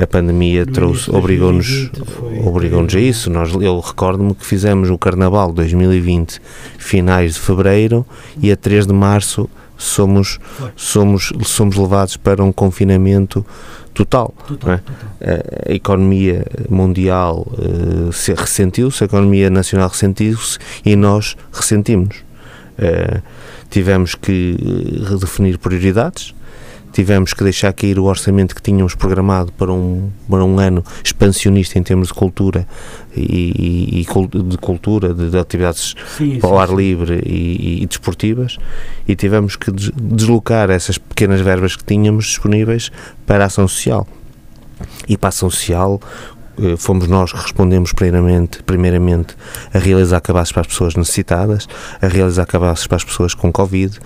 [0.00, 3.30] a pandemia, trouxe, obrigou-nos 2020 foi obrigou-nos a isso.
[3.30, 6.40] Nós, eu recordo-me que fizemos o Carnaval 2020
[6.78, 8.06] finais de fevereiro
[8.40, 10.38] e a 3 de março somos,
[10.76, 13.46] somos, somos levados para um confinamento
[13.94, 14.34] total.
[14.46, 14.78] total, é?
[14.78, 15.08] total.
[15.68, 22.16] A, economia mundial eh, se ressentiu-se, a economia nacional ressentiu-se e nós ressentimos.
[22.76, 23.22] Eh,
[23.70, 26.34] tivemos que eh, redefinir prioridades,
[26.92, 31.78] tivemos que deixar cair o orçamento que tínhamos programado para um, para um ano expansionista
[31.78, 32.66] em termos de cultura
[33.16, 36.76] e, e- e de cultura, de, de atividades Sim, para sim, ar sim.
[36.76, 38.58] livre e, e desportivas
[39.06, 42.90] e tivemos que des- deslocar essas pequenas verbas que tínhamos disponíveis
[43.26, 44.06] para a ação social.
[45.08, 46.00] E para a ação social
[46.60, 49.36] eh, fomos nós que respondemos primeiramente, primeiramente
[49.72, 51.66] a realizar cabazes para as pessoas necessitadas,
[52.00, 53.98] a realizar cabazes para as pessoas com Covid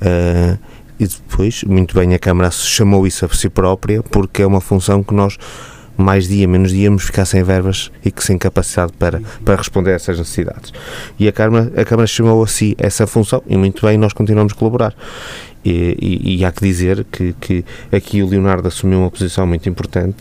[0.00, 0.56] eh,
[1.00, 5.02] e depois, muito bem, a Câmara chamou isso a si própria porque é uma função
[5.02, 5.36] que nós
[5.96, 9.90] mais dia, menos dia, íamos ficar sem verbas e que sem capacidade para, para responder
[9.90, 10.72] a essas necessidades.
[11.18, 14.52] E a Câmara, a Câmara chamou a si essa função e muito bem, nós continuamos
[14.52, 14.94] a colaborar.
[15.62, 19.68] E, e- e há que dizer que, que aqui o Leonardo assumiu uma posição muito
[19.68, 20.16] importante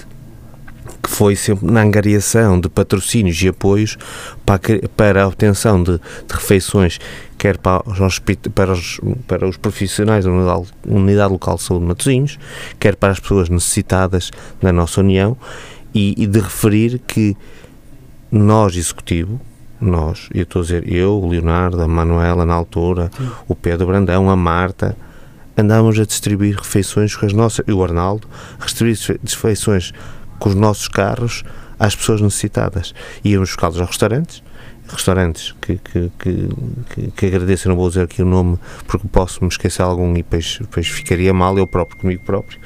[1.01, 3.97] que foi sempre na angariação de patrocínios e apoios
[4.45, 4.59] para,
[4.97, 6.99] para a obtenção de, de refeições,
[7.39, 8.19] quer para os,
[8.54, 12.39] para os, para os profissionais da unidade, unidade, Local de Saúde de Matosinhos,
[12.78, 14.30] quer para as pessoas necessitadas
[14.62, 15.38] da nossa União,
[15.95, 17.36] e, e de referir que
[18.30, 19.39] nós, Executivo,
[19.80, 23.30] nós, eu estou a dizer eu, o Leonardo, a Manuela na altura, Sim.
[23.47, 24.95] o Pedro Brandão, a Marta,
[25.58, 28.28] andávamos a distribuir refeições com as nossas, e o Arnaldo,
[28.62, 29.93] distribuir refeições
[30.38, 31.43] com os nossos carros
[31.80, 32.93] às pessoas necessitadas.
[33.23, 34.43] Íamos buscá-los aos restaurantes,
[34.89, 39.49] restaurantes que, que, que, que, agradeço, não vou dizer aqui o nome porque posso me
[39.49, 42.62] esquecer algum e depois, depois ficaria mal, eu próprio, comigo próprio, uh,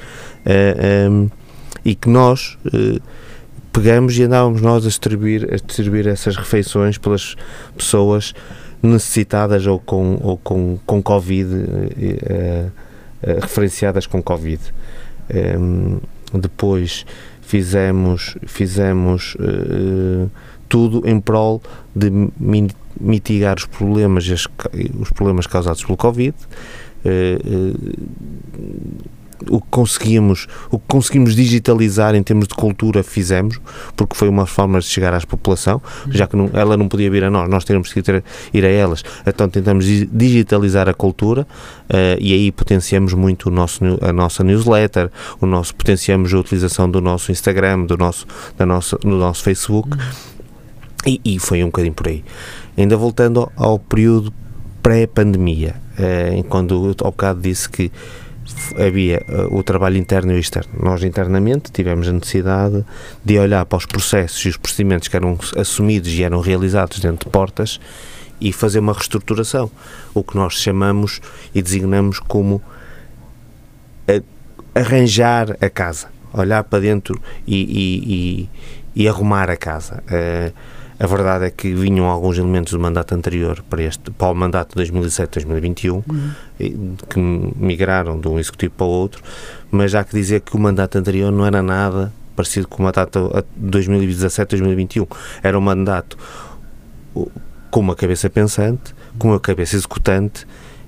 [0.46, 1.30] eh, um, ehm,
[1.84, 3.00] e que nós uh,
[3.72, 7.36] pegamos e andávamos nós a distribuir, a distribuir essas refeições pelas
[7.76, 8.32] pessoas
[8.82, 12.70] necessitadas ou com, ou com, com Covid, uh,
[13.40, 14.60] referenciadas com Covid.
[15.58, 16.00] Um,
[16.32, 17.06] depois
[17.40, 19.36] fizemos, fizemos
[20.68, 21.62] tudo em prol
[21.94, 22.10] de
[23.00, 24.28] mitigar os problemas,
[25.00, 26.34] os problemas causados pelo Covid.
[27.04, 28.24] Uh,
[29.50, 33.60] o que conseguimos, o que conseguimos digitalizar em termos de cultura fizemos,
[33.96, 37.24] porque foi uma forma de chegar à população, já que não, ela não podia vir
[37.24, 42.18] a nós, nós tínhamos que ir, ir a elas, então tentamos digitalizar a cultura uh,
[42.18, 47.00] e aí potenciamos muito o nosso, a nossa newsletter, o nosso, potenciamos a utilização do
[47.00, 49.96] nosso Instagram, do nosso, da nossa, do nosso Facebook
[51.06, 52.24] e, e foi um bocadinho por aí.
[52.76, 54.32] Ainda voltando ao período
[54.82, 57.90] pré-pandemia, uh, quando ao bocado disse que
[58.76, 60.72] havia uh, o trabalho interno e externo.
[60.82, 62.84] Nós internamente tivemos a necessidade
[63.24, 67.26] de olhar para os processos e os procedimentos que eram assumidos e eram realizados dentro
[67.26, 67.80] de portas
[68.40, 69.70] e fazer uma reestruturação,
[70.12, 71.20] o que nós chamamos
[71.54, 72.60] e designamos como
[74.06, 80.02] a, arranjar a casa, olhar para dentro e, e, e, e arrumar a casa.
[80.08, 80.52] Uh,
[80.98, 84.76] a verdade é que vinham alguns elementos do mandato anterior para, este, para o mandato
[84.76, 86.96] de 2017-2021, uhum.
[87.08, 89.22] que migraram de um executivo para o outro,
[89.70, 93.30] mas há que dizer que o mandato anterior não era nada parecido com o mandato
[93.56, 95.08] de 2017-2021.
[95.42, 96.18] Era um mandato
[97.70, 100.46] com uma cabeça pensante, com uma cabeça executante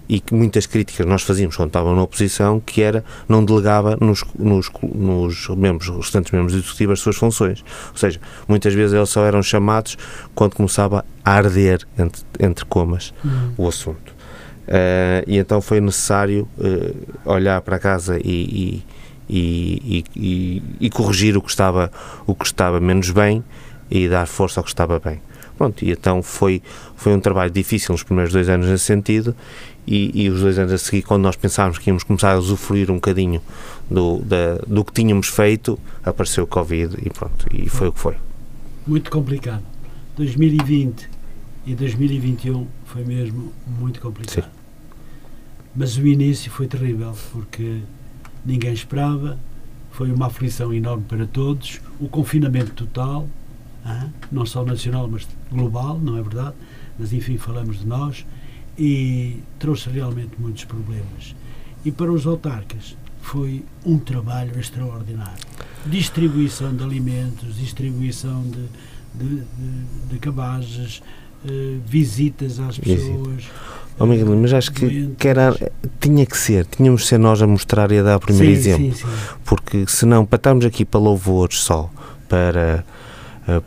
[0.09, 4.25] e que muitas críticas nós fazíamos quando estavam na oposição, que era não delegava nos,
[4.39, 7.65] nos, nos membros, restantes membros do Executivo as suas funções.
[7.91, 9.97] Ou seja, muitas vezes eles só eram chamados
[10.35, 13.53] quando começava a arder, entre, entre comas, uhum.
[13.57, 14.15] o assunto.
[14.67, 18.83] Uh, e então foi necessário uh, olhar para casa e,
[19.29, 21.91] e, e, e, corrigir o que, estava,
[22.27, 23.45] o que estava menos bem
[23.89, 25.21] e dar força ao que estava bem.
[25.57, 26.61] Pronto, e então foi,
[26.97, 29.35] foi um trabalho difícil nos primeiros dois anos nesse sentido
[29.87, 32.91] e, e, os dois anos a seguir, quando nós pensávamos que íamos começar a usufruir
[32.91, 33.41] um bocadinho
[33.91, 38.01] do, da, do que tínhamos feito, apareceu o Covid e pronto, e foi o que
[38.01, 38.17] foi.
[38.87, 39.63] Muito complicado.
[40.17, 41.09] 2020
[41.67, 44.45] e 2021 foi mesmo muito complicado.
[44.45, 44.51] Sim.
[45.75, 47.81] Mas o início foi terrível, porque
[48.45, 49.39] ninguém esperava,
[49.91, 53.29] foi uma aflição enorme para todos, o confinamento total,
[54.33, 56.55] não só nacional, mas global, não é verdade?
[56.99, 58.25] Mas enfim, falamos de nós
[58.79, 61.35] e trouxe realmente muitos problemas.
[61.85, 65.45] E para os autarcas foi um trabalho extraordinário.
[65.87, 68.67] Distribuição de alimentos, distribuição de,
[69.15, 71.03] de, de, de cabazes,
[71.45, 73.45] uh, visitas às pessoas.
[73.99, 75.57] Oh, Miguel, mas acho que, que era,
[75.99, 78.59] tinha que ser, tínhamos de ser nós a mostrar e a dar o primeiro sim,
[78.59, 78.95] exemplo.
[78.95, 79.37] Sim, sim.
[79.45, 81.91] Porque senão, para estarmos aqui para louvores só,
[82.29, 82.85] para eh,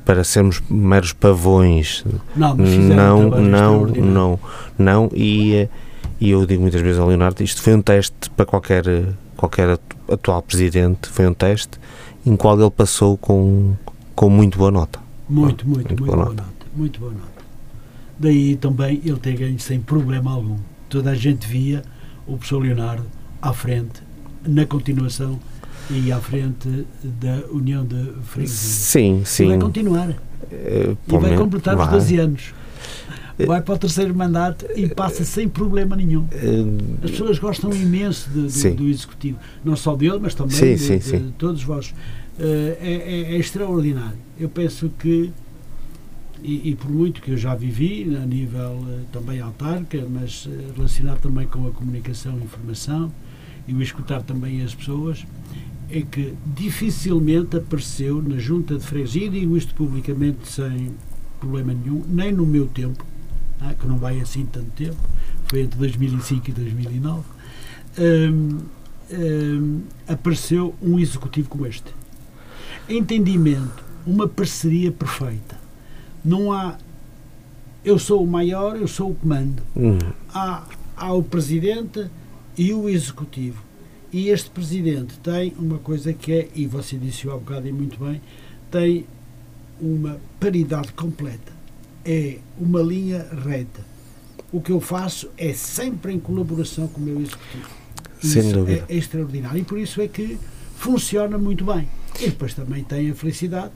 [0.05, 2.03] para sermos meros pavões.
[2.35, 4.39] Não, não, não, não,
[4.77, 5.69] não, e, eh,
[6.19, 8.83] e eu digo muitas vezes ao Leonardo, isto foi um teste para qualquer,
[9.37, 9.79] qualquer
[10.11, 11.79] atual presidente, foi um teste
[12.25, 13.73] em qual ele passou com,
[14.15, 14.99] com muito boa nota.
[15.29, 16.43] Muito, muito, muito, boa, nota.
[16.75, 17.39] Muito boa nota.
[18.17, 20.57] Daí também ele ter ganho sem problema algum.
[20.89, 21.83] Toda a gente via
[22.27, 23.05] o professor Leonardo
[23.41, 24.03] à frente,
[24.45, 25.39] na continuação
[25.89, 28.55] e à frente da União de Freguesia.
[28.57, 29.45] Sim, sim.
[29.45, 30.09] E vai continuar.
[30.09, 31.85] Uh, e vai completar vai.
[31.85, 32.53] os 12 anos.
[33.37, 36.27] Eh, vai para o terceiro mandato e passa sem problema nenhum.
[37.03, 39.39] As pessoas gostam imenso de, de, do Executivo.
[39.63, 41.17] Não só dele, mas também sim, de, sim, sim.
[41.19, 41.93] de, todos vós.
[42.39, 44.17] É, é, é, extraordinário.
[44.39, 45.29] Eu penso que,
[46.41, 50.49] e, e, por muito que eu já vivi, a nível uh, também autarca, mas uh,
[50.73, 53.11] relacionado também com a comunicação e informação,
[53.67, 55.25] e o escutar também as pessoas,
[55.91, 60.91] é que dificilmente apareceu na junta de freguesia, e digo isto publicamente sem
[61.39, 63.05] problema nenhum, nem no meu tempo,
[63.59, 64.97] ah, que não vai assim tanto tempo,
[65.45, 67.23] foi entre 2005 e 2009,
[67.97, 68.57] hum,
[69.11, 71.93] hum, apareceu um executivo como este.
[72.87, 75.57] entendimento, uma parceria perfeita.
[76.23, 76.77] Não há
[77.83, 79.63] eu sou o maior, eu sou o comando.
[79.75, 79.97] Hum.
[80.33, 80.63] Há,
[80.95, 82.07] há o presidente
[82.57, 83.63] e o executivo.
[84.11, 88.03] E este presidente tem uma coisa que é, e você disse há bocado e muito
[88.03, 88.21] bem,
[88.71, 89.05] tem
[89.79, 91.51] uma paridade completa.
[92.03, 93.81] É uma linha reta.
[94.51, 97.69] O que eu faço é sempre em colaboração com o meu executivo.
[98.21, 98.85] Sem isso dúvida.
[98.89, 99.59] É, é extraordinário.
[99.59, 100.37] E por isso é que
[100.75, 101.87] funciona muito bem.
[102.19, 103.71] E depois também tem a felicidade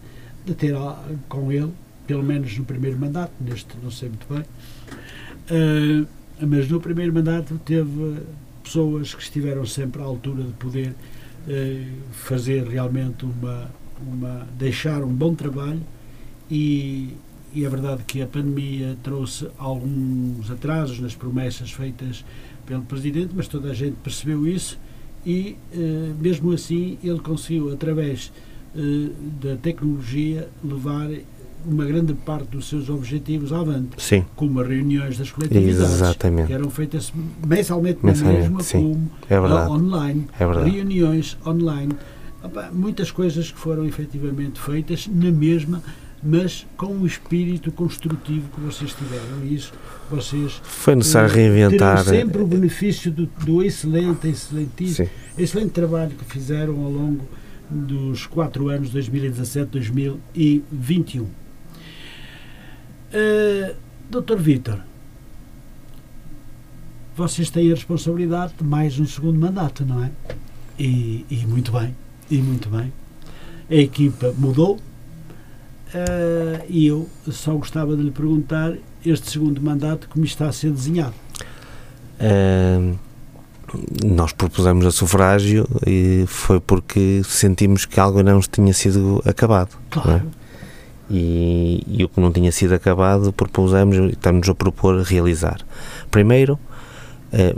[0.45, 0.73] de ter
[1.29, 1.71] com ele,
[2.07, 4.43] pelo menos no primeiro mandato, neste não sei muito bem,
[5.49, 6.05] ah,
[6.45, 8.21] mas no primeiro mandato teve
[8.64, 10.93] pessoas que estiveram sempre à altura de poder
[11.47, 13.70] eh, fazer realmente uma,
[14.01, 15.82] uma deixar um bom trabalho
[16.49, 17.09] e,
[17.53, 22.24] e é verdade que a pandemia trouxe alguns atrasos nas promessas feitas
[22.66, 24.80] pelo Presidente, mas toda a gente percebeu isso
[25.26, 28.32] e eh, mesmo assim ele conseguiu através
[28.76, 29.09] eh,
[29.41, 31.09] da tecnologia levar
[31.66, 36.47] uma grande parte dos seus objetivos avante Sim, como as reuniões das coletividades, Exatamente.
[36.47, 37.14] que eram feitas
[37.45, 38.82] mensalmente na Mensalmente, mesma, sim.
[38.82, 39.72] como é verdade.
[39.72, 40.70] online, É verdade.
[40.70, 41.93] reuniões online,
[42.43, 45.82] Opa, muitas coisas que foram efetivamente feitas na mesma,
[46.22, 49.43] mas com o espírito construtivo que vocês tiveram.
[49.45, 49.72] E isso
[50.11, 52.03] vocês Foi necessário eh, reinventar.
[52.03, 55.14] terão sempre o benefício do, do excelente, excelentíssimo, Sim.
[55.41, 57.26] excelente trabalho que fizeram ao longo
[57.70, 61.26] dos quatro anos 2017-2021.
[63.14, 63.76] Uh,
[64.09, 64.80] Doutor Vítor,
[67.16, 70.11] vocês têm a responsabilidade de mais um segundo mandato, não é?
[70.80, 71.95] E, e muito bem,
[72.30, 72.91] e muito bem.
[73.70, 78.74] A equipa mudou uh, e eu só gostava de lhe perguntar
[79.05, 81.14] este segundo mandato como está a ser desenhado.
[82.20, 82.95] Ahm,
[84.03, 89.72] nós propusemos a sufrágio e foi porque sentimos que algo não tinha sido acabado.
[89.76, 89.78] é?
[89.89, 90.32] Claro,
[91.10, 95.60] E, e o que não tinha sido acabado propusemos e estamos a propor realizar.
[96.10, 96.58] Primeiro,
[97.32, 97.56] eh,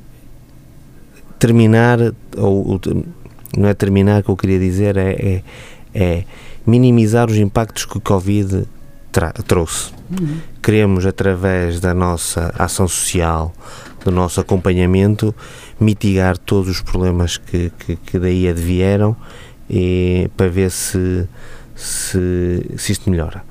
[1.38, 2.00] terminar,
[2.38, 2.82] ou, ou
[3.56, 5.44] não é terminar que eu queria dizer, é, é,
[5.94, 6.24] é
[6.66, 8.66] minimizar os impactos que o Covid
[9.48, 9.92] trouxe.
[10.10, 10.40] Uhum.
[10.62, 13.54] Queremos, através da nossa ação social,
[14.04, 15.34] do nosso acompanhamento,
[15.80, 19.16] mitigar todos os problemas que, que, que daí advieram
[19.70, 21.28] e, para ver se,
[21.76, 23.44] se, se isto melhora.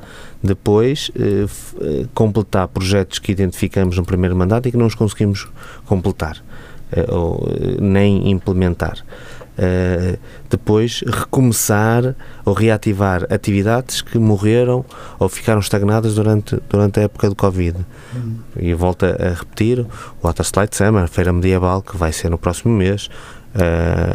[0.43, 1.47] Depois, eh,
[1.81, 5.49] eh, completar projetos que identificamos no primeiro mandato e que não os conseguimos
[5.87, 6.43] completar
[6.95, 8.99] eh, ou eh, nem implementar.
[9.57, 10.18] Eh,
[10.51, 12.14] depois, recomeçar
[12.45, 14.85] ou reativar atividades que morreram
[15.18, 17.79] ou ficaram estagnadas durante, durante a época do Covid.
[18.14, 18.37] Uhum.
[18.59, 19.89] E volto a repetir, o
[20.22, 23.09] Waterslide Summer, a Feira Medieval, que vai ser no próximo mês,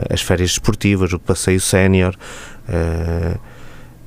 [0.10, 2.14] as férias desportivas, o passeio sénior,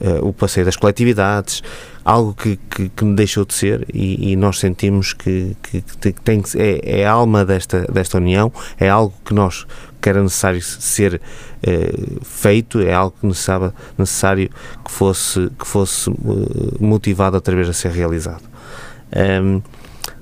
[0.02, 1.62] eh, o passeio das coletividades,
[2.04, 6.12] algo que, que, que me deixou de ser e, e nós sentimos que, que, que
[6.12, 9.64] tem é, é a alma desta, desta união, é algo que nós
[10.00, 11.20] que era necessário ser
[11.62, 11.92] eh,
[12.22, 14.50] feito, é algo que necessava, necessário
[14.84, 16.14] que fosse, que fosse eh,
[16.80, 18.42] motivado outra vez a ser realizado.
[19.14, 19.62] Ahm,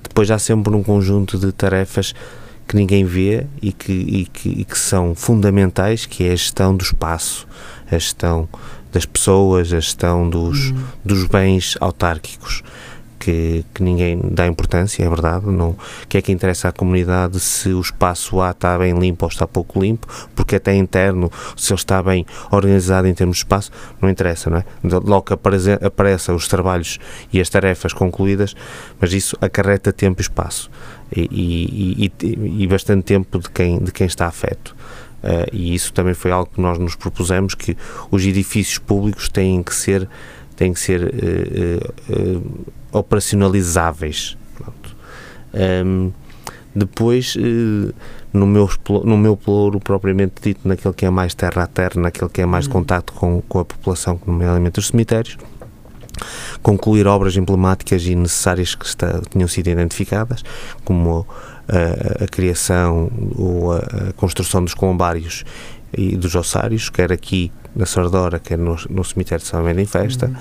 [0.03, 2.13] depois há sempre um conjunto de tarefas
[2.67, 6.75] que ninguém vê e que, e que, e que são fundamentais, que é a gestão
[6.75, 7.47] do espaço,
[7.87, 8.47] a gestão
[8.91, 10.83] das pessoas, a gestão dos, Uhum.
[11.03, 12.63] dos bens autárquicos,
[13.21, 15.75] que, que ninguém dá importância, é verdade, o
[16.09, 19.45] que é que interessa à comunidade se o espaço A está bem limpo ou está
[19.45, 23.71] pouco limpo, porque até interno, se ele está bem organizado em termos de espaço,
[24.01, 24.65] não interessa, não é?
[24.83, 26.97] Logo que aparece, aparecem os trabalhos
[27.31, 28.55] e as tarefas concluídas,
[28.99, 30.71] mas isso acarreta tempo e espaço
[31.15, 34.75] e, e, e, e bastante tempo de quem, de quem está afeto.
[35.23, 37.77] Uh, e isso também foi algo que nós nos propusemos que
[38.09, 40.09] os edifícios públicos têm que ser
[40.55, 44.37] têm que ser uh, uh, operacionalizáveis.
[45.53, 46.11] Um,
[46.73, 47.93] depois uh,
[48.33, 48.69] no meu
[49.03, 52.45] no meu ploro propriamente dito naquele que é mais terra a terra naquele que é
[52.45, 52.71] mais Hum.
[52.71, 55.37] contacto com, com a população nomeadamente os cemitérios
[56.61, 60.43] concluir obras emblemáticas e necessárias que está, tinham sido identificadas
[60.85, 61.27] como
[61.71, 65.43] a, a criação ou a, a, construção dos columbários
[65.97, 69.85] e dos ossários, quer aqui na Sardora, quer no, no cemitério de São Bento em
[69.85, 70.35] Festa, uhum.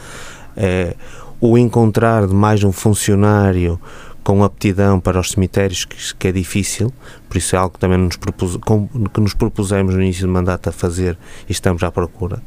[0.57, 0.95] é,
[1.41, 3.81] o encontrar de mais um funcionário
[4.23, 6.93] com aptidão para os cemitérios, que, que, é difícil,
[7.29, 10.33] por isso é algo que também nos, propus, com, que nos propusemos no início do
[10.33, 11.17] mandato a fazer
[11.49, 12.43] e estamos à procura.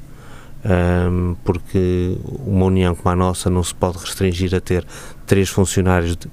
[0.66, 4.86] Um, porque uma união como a nossa não se pode restringir a ter
[5.26, 6.30] três funcionários de,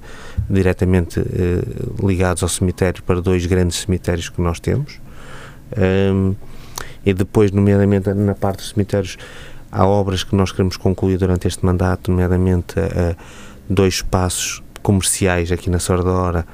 [0.48, 5.00] diretamente uh, ligados ao cemitério para dois grandes cemitérios que nós temos.
[5.76, 6.36] Um,
[7.04, 9.16] e depois nomeadamente na parte dos cemitérios
[9.72, 13.16] há obras que nós queremos concluir durante este mandato, nomeadamente uh,
[13.68, 16.46] dois espaços comerciais aqui na Sordora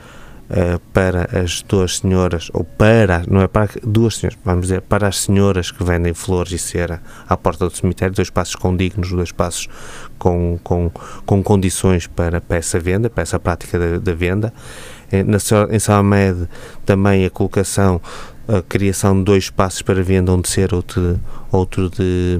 [0.51, 5.09] uh, para as duas senhoras, ou para, não é para duas senhoras, vamos dizer, para
[5.09, 9.28] as senhoras que vendem flores e cera à porta do cemitério, dois espaços condignos, dois
[9.28, 9.68] espaços
[10.18, 10.90] com, com,
[11.24, 14.53] com condições para, para essa venda, para essa prática da, da venda.
[15.11, 15.38] Eh, na,
[15.70, 16.49] em Salmed
[16.84, 18.01] também a colocação
[18.49, 21.20] a criação de dois espaços para venda, um de cera, outro
[21.51, 22.38] outro de,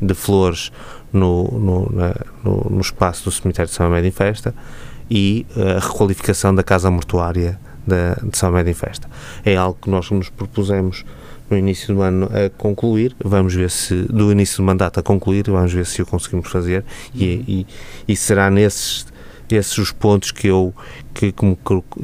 [0.00, 0.72] de flores
[1.12, 4.54] no, no, na, no, no, espaço do cemitério de São Médio em Festa
[5.10, 9.08] e a requalificação da casa mortuária de, de São Médio em Festa.
[9.44, 11.04] É algo que nós nos propusemos
[11.48, 15.48] no início do ano a concluir, vamos ver se, do início do mandato a concluir,
[15.48, 16.84] vamos ver se o conseguimos fazer
[17.14, 17.66] e, e,
[18.08, 19.06] e será nesses
[19.54, 20.74] esses os pontos que eu,
[21.14, 21.56] que, que, me,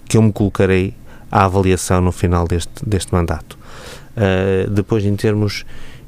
[0.09, 0.95] que eu me colocarei
[1.31, 3.59] à avaliação no final deste, deste mandato.
[4.17, 5.65] Uh, depois, em termos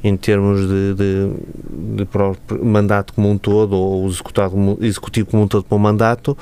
[0.06, 5.64] em termos de, de, de, mandato como um todo ou executivo, executivo como um todo
[5.64, 6.36] para o mandato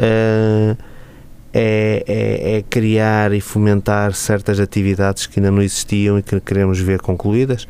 [0.00, 0.76] uh,
[1.52, 6.78] é, é, é, criar e fomentar certas atividades que ainda não existiam e que queremos
[6.78, 7.66] ver concluídas,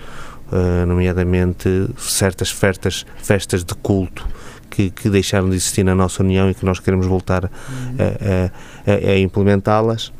[0.53, 4.29] uh, nomeadamente certas festas, festas de culto
[4.69, 7.97] que, que, deixaram de existir na nossa União e que nós queremos voltar uhum.
[7.99, 10.13] a, a, a, implementá-las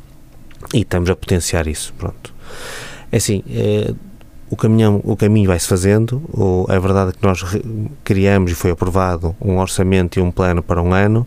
[0.73, 2.33] e estamos a potenciar isso, pronto.
[3.11, 3.93] É assim, é,
[4.49, 7.43] o, caminhão, o caminho vai-se fazendo, o, é verdade que nós
[8.03, 11.25] criamos e foi aprovado um orçamento e um plano para um ano,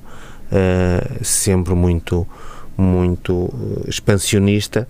[0.55, 2.27] é, sempre muito,
[2.77, 4.89] muito eh, expansionista,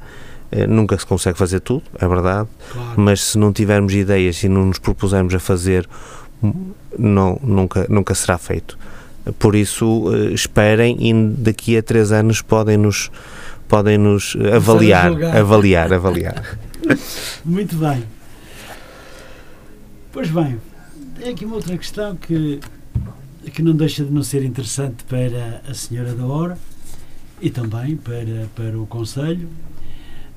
[0.53, 3.01] é, nunca se consegue fazer tudo, é verdade, claro.
[3.01, 5.89] mas se não tivermos ideias e não nos propusermos a fazer,
[6.99, 8.79] não, nunca, nunca será feito.
[9.39, 10.05] Por isso,
[10.35, 13.11] esperem e daqui a três anos podem nos
[13.67, 16.59] podem nos avaliar, avaliar, avaliar.
[17.43, 18.05] Muito bem.
[20.13, 20.61] Pois bem,
[21.19, 22.61] tem aqui uma outra questão que,
[23.53, 26.59] que não deixa de não ser interessante para a senhora da hora
[27.41, 29.49] e também para, para o Conselho.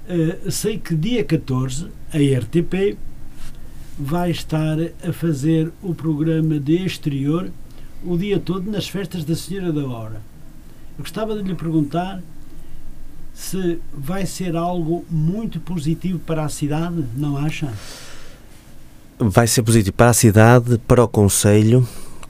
[0.10, 2.98] Uh, sei que dia 14 a RTP
[4.00, 4.78] vai estar
[5.08, 7.52] a fazer o programa de exterior
[8.04, 10.22] o dia todo nas festas da Senhora da Hora.
[10.98, 12.22] Eu gostava de lhe perguntar
[13.34, 17.72] se vai ser algo muito positivo para a cidade, não acha?
[19.20, 21.88] Vai ser positivo para a cidade, para o Conselho,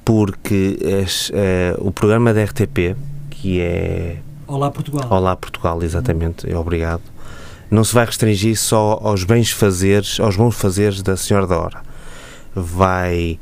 [0.08, 0.80] porque
[1.34, 2.96] é, o programa da RTP,
[3.30, 4.20] que é.
[4.48, 5.06] Olá Portugal.
[5.10, 7.02] Olá Portugal, exatamente, é obrigado.
[7.70, 11.82] Não se vai restringir só aos bens fazeres, aos bons fazeres da Senhora da Hora.
[12.56, 13.38] Vai,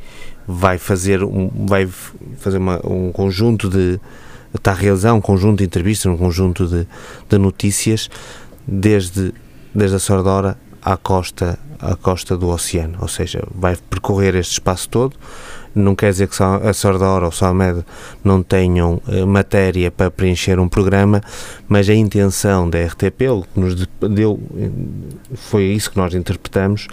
[0.48, 1.88] vai fazer, um, vai
[2.40, 4.00] fazer uma, um conjunto de,
[4.52, 6.88] está a realizar um conjunto de entrevistas, um conjunto de,
[7.30, 8.10] de notícias
[8.66, 9.36] desde,
[9.72, 14.90] desde a Sordora à costa, à costa do oceano, ou seja, vai percorrer este espaço
[14.90, 15.16] todo.
[15.76, 17.84] Não quer dizer que a Sordora ou o Salmed
[18.24, 21.22] não tenham uh, matéria para preencher um programa,
[21.68, 23.76] mas a intenção da RTP, o que nos
[24.10, 24.40] deu,
[25.36, 26.88] foi isso que nós interpretamos,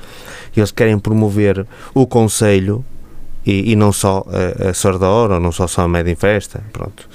[0.57, 1.65] eles querem promover
[1.95, 2.85] o Conselho
[3.47, 7.09] e, e não só a, a Sordora ou não só São Salmed em festa, pronto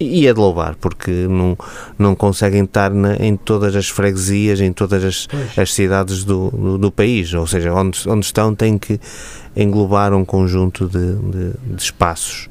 [0.00, 1.56] e é de louvar, porque não,
[1.98, 6.78] não conseguem estar na, em todas as freguesias, em todas as, as cidades do, do,
[6.78, 9.00] do, país, ou seja, onde, onde estão têm que
[9.56, 12.48] englobar um conjunto de, de, de espaços.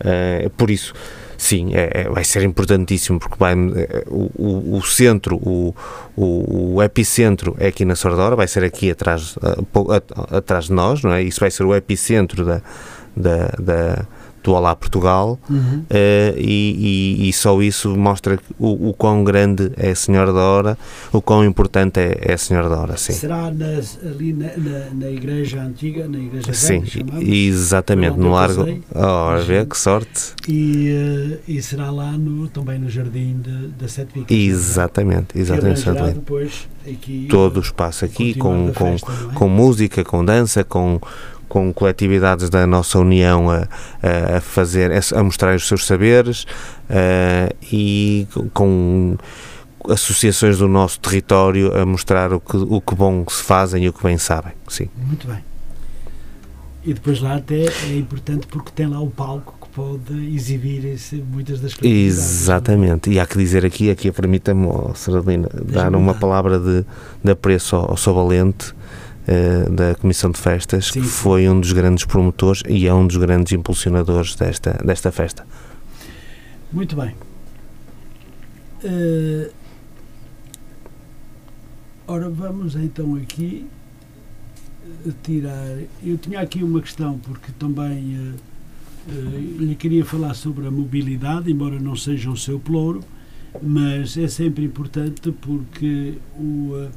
[0.00, 0.92] Uh, por isso,
[1.36, 5.74] sim, é, é, vai ser importantíssimo, porque vai, eh, o, o, centro, o,
[6.16, 9.36] o, o, epicentro é aqui na Sordora, vai ser aqui atrás,
[10.30, 11.22] atrás de nós, não é?
[11.22, 12.60] Isso vai ser o epicentro da,
[13.16, 14.06] da, da
[14.42, 15.80] do Olá Portugal uhum.
[15.80, 20.40] uh, e, e, e, só isso mostra o, o quão grande é a Senhora da
[20.40, 20.78] Hora,
[21.12, 23.12] o quão importante é, é a Senhora da Hora, sim.
[23.12, 28.66] Será nas, ali na, na, na, igreja antiga, na igreja Sim, velha, exatamente, no largo.
[28.94, 30.34] Ora, vê que sorte.
[30.48, 34.36] E, uh, e será lá no, também no jardim de, da Sete Vicas.
[34.36, 36.14] Exatamente, exatamente.
[36.14, 39.34] depois aqui, Todo o espaço aqui com, com, festa, é?
[39.34, 41.00] com música, com dança, com
[41.48, 43.66] com coletividades da nossa União a,
[44.36, 46.44] a fazer, a mostrar os seus saberes
[46.90, 49.16] uh, e com
[49.88, 53.92] associações do nosso território a mostrar o que, o que bom se fazem e o
[53.92, 54.52] que bem sabem.
[54.68, 54.88] Sim.
[54.96, 55.38] Muito bem.
[56.84, 61.16] E depois lá até é importante porque tem lá o palco que pode exibir esse,
[61.16, 61.98] muitas das coisas.
[61.98, 63.10] Exatamente.
[63.10, 64.92] E há que dizer aqui, aqui permita-me, oh,
[65.64, 66.84] dar uma palavra de,
[67.22, 68.74] de apreço ao, ao seu valente
[69.28, 73.06] uh, da Comissão de Festas, sim, que foi um dos grandes promotores e é um
[73.06, 75.46] dos grandes impulsionadores desta, desta festa.
[76.72, 77.14] Muito bem.
[78.84, 79.50] Uh,
[82.06, 83.66] ora, vamos então aqui
[85.22, 85.78] tirar.
[86.02, 88.34] Eu tinha aqui uma questão, porque também uh,
[89.12, 93.02] uh, lhe queria falar sobre a mobilidade, embora não seja o seu ploro,
[93.62, 96.90] mas é sempre importante porque o, uh,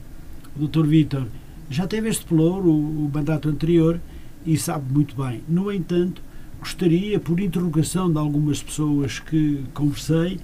[0.60, 0.86] o Dr.
[0.86, 1.28] Vítor
[1.72, 4.00] já teve este ploro, o, o mandato anterior,
[4.46, 5.42] e sabe muito bem.
[5.48, 6.22] No entanto,
[6.60, 10.40] gostaria, por interrogação de algumas pessoas que conversei,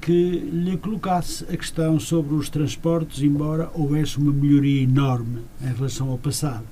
[0.00, 6.08] que lhe colocasse a questão sobre os transportes, embora houvesse uma melhoria enorme em relação
[6.10, 6.64] ao passado.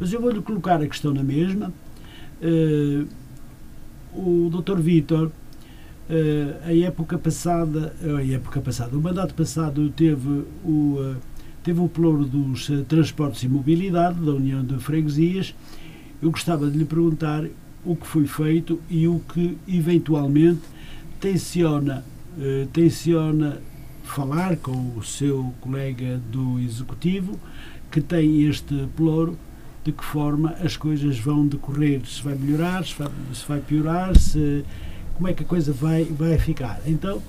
[0.00, 1.72] Mas eu vou-lhe colocar a questão na mesma.
[2.42, 3.06] Uh,
[4.12, 4.80] o Dr.
[4.80, 11.14] Vítor, uh, a época passada, a época passada, o mandato passado teve o,
[11.64, 15.54] teve o ploro dos transportes e mobilidade da União de Freguesias.
[16.22, 17.44] Eu gostava de lhe perguntar
[17.84, 20.60] o que foi feito e o que eventualmente
[21.18, 22.04] tenciona
[22.38, 23.60] eh, tenciona
[24.02, 27.38] falar com o seu colega do Executivo,
[27.90, 29.38] que tem este ploro,
[29.84, 34.18] de que forma as coisas vão decorrer, se vai melhorar, se vai, se vai piorar,
[34.18, 34.64] se,
[35.14, 36.80] como é que a coisa vai, vai ficar.
[36.86, 37.22] Então,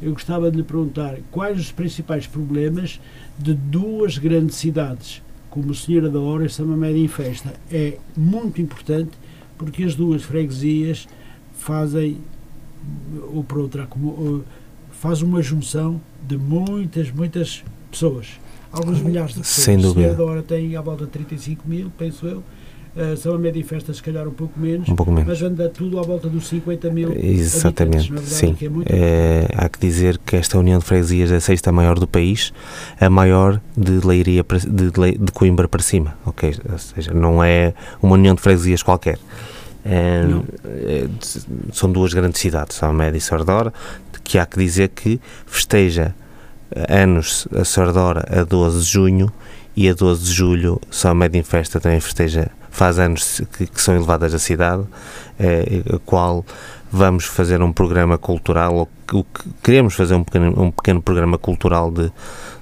[0.00, 3.00] eu gostava de lhe perguntar quais os principais problemas
[3.38, 7.54] de duas grandes cidades, como Senhora da Hora e Samamédia em Festa.
[7.70, 9.10] É muito importante
[9.56, 11.08] porque as duas freguesias
[11.52, 12.18] fazem
[13.32, 14.44] ou por outra, como,
[14.92, 18.40] faz uma junção de muitas, muitas pessoas.
[18.70, 19.64] Alguns milhares de pessoas.
[19.64, 20.16] Sem dúvida.
[20.16, 22.42] A hora tem à volta de 35 mil, penso eu.
[22.98, 25.28] Uh, são a média em festas, se calhar um pouco menos, um pouco menos.
[25.28, 27.12] mas anda tudo à volta dos 50 mil.
[27.16, 28.56] Exatamente, verdade, sim.
[28.60, 28.90] É muito...
[28.90, 32.52] é, há que dizer que esta União de Freguesias é a sexta maior do país,
[33.00, 36.54] a maior de Leiria de, de Coimbra para cima, ok?
[36.72, 37.72] Ou seja, não é
[38.02, 39.18] uma União de Freguesias qualquer.
[39.84, 40.24] É,
[40.66, 41.08] é,
[41.72, 43.72] são duas grandes cidades, São Média e Sardora,
[44.24, 46.14] que há que dizer que festeja
[46.88, 49.32] anos a Sardora a 12 de junho
[49.74, 53.80] e a 12 de julho São Média em Festa também festeja, faz anos que, que
[53.80, 54.84] são elevadas à cidade,
[55.38, 56.44] é, a qual
[56.90, 61.90] vamos fazer um programa cultural, ou que, queremos fazer um pequeno, um pequeno programa cultural
[61.90, 62.10] de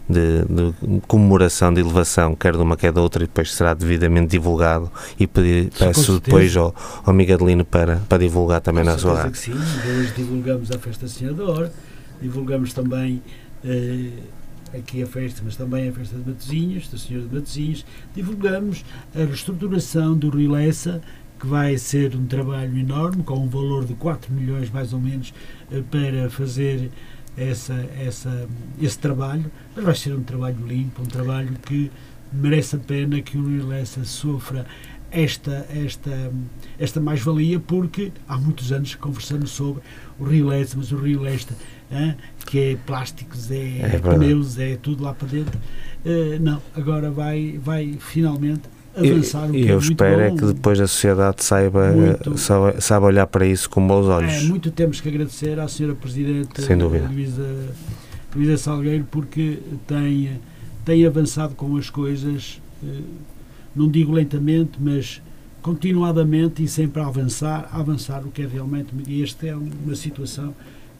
[0.08, 4.28] de, de, comemoração de elevação, quer de uma, quer da outra, e depois será devidamente
[4.28, 4.88] divulgado.
[5.18, 6.72] E pedir, peço depois ao,
[7.04, 9.34] ao Miguelino para, para divulgar também Com na sua área.
[9.34, 11.72] sim, hoje divulgamos a Festa Senhora
[12.20, 13.22] divulgamos também.
[13.64, 14.10] Eh,
[14.74, 19.18] aqui a festa, mas também a festa de Matosinhos, do Senhor de Matosinhos, divulgamos a
[19.18, 21.00] reestruturação do Rio Lessa,
[21.38, 25.34] que vai ser um trabalho enorme, com um valor de 4 milhões mais ou menos,
[25.70, 26.90] eh, para fazer
[27.36, 28.48] essa, essa,
[28.80, 31.90] esse trabalho, mas vai ser um trabalho limpo, um trabalho que
[32.32, 34.66] merece a pena que o Rio Lessa sofra
[35.10, 36.32] esta, esta,
[36.78, 39.82] esta mais-valia, porque há muitos anos que conversamos sobre
[40.18, 41.22] o Rio mas o Rio
[41.90, 42.14] hein,
[42.46, 45.58] que é plásticos, é, é pneus, é tudo lá para dentro.
[46.04, 48.62] Uh, não, agora vai, vai finalmente
[48.96, 49.54] avançar.
[49.54, 53.46] E, e eu espero é que depois a sociedade saiba, muito, saiba, saiba, olhar para
[53.46, 54.32] isso com bons olhos.
[54.32, 57.08] É, muito temos que agradecer à senhora Presidente Sem dúvida.
[57.08, 57.74] Luísa,
[58.34, 60.40] Luísa Salgueiro porque tem,
[60.84, 63.00] tem avançado com as coisas, eh,
[63.74, 65.22] não digo lentamente, mas
[65.62, 68.88] continuadamente e sempre a avançar, a avançar o que é realmente.
[69.06, 70.54] E esta é uma situação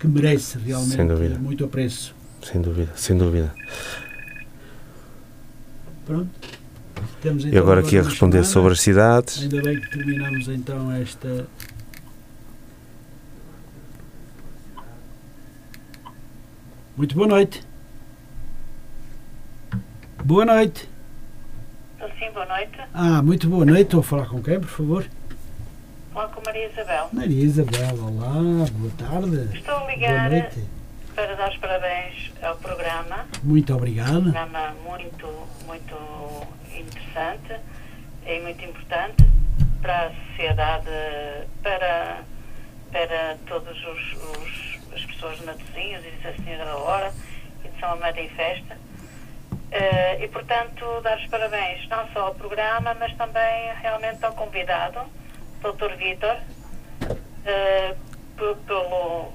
[0.07, 2.15] que merece realmente muito apreço.
[2.43, 3.53] Sem dúvida, sem dúvida.
[6.05, 6.31] Pronto.
[7.21, 9.43] Temos, então, e agora aqui a responder sobre as cidades.
[9.43, 11.47] Ainda bem que terminamos então esta.
[16.97, 17.63] Muito boa noite.
[20.25, 20.89] Boa noite.
[22.19, 22.79] Sim, boa noite.
[22.95, 23.83] Ah, muito boa noite.
[23.83, 25.07] Estou a falar com quem, por favor?
[26.17, 27.09] Fala com Maria Isabel.
[27.13, 29.55] Maria Isabel, olá, boa tarde.
[29.55, 30.31] Estou a ligar
[31.15, 33.27] para dar os parabéns ao programa.
[33.43, 34.21] Muito obrigado.
[34.21, 35.27] Um programa muito,
[35.67, 37.61] muito interessante
[38.27, 39.29] e muito importante
[39.83, 40.89] para a sociedade,
[41.63, 42.23] para,
[42.91, 43.77] para todas
[44.95, 47.13] as pessoas de Matosinhos e de Senhora da Hora
[47.63, 48.75] e de São Amado em Festa.
[48.75, 55.01] Uh, e, portanto, dar os parabéns não só ao programa, mas também realmente ao convidado,
[55.63, 55.97] Dr.
[55.97, 56.37] Vitor,
[57.03, 57.97] uh,
[58.67, 59.33] pelo,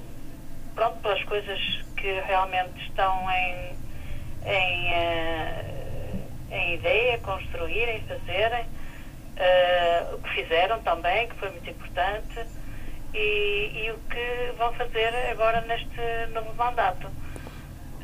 [0.76, 1.60] pronto, pelas coisas
[1.98, 3.76] que realmente estão em,
[4.46, 5.82] em uh,
[6.52, 12.46] em ideia, construírem, fazerem, uh, o que fizeram também, que foi muito importante,
[13.14, 16.00] e, e, o que vão fazer agora neste
[16.34, 17.08] novo mandato.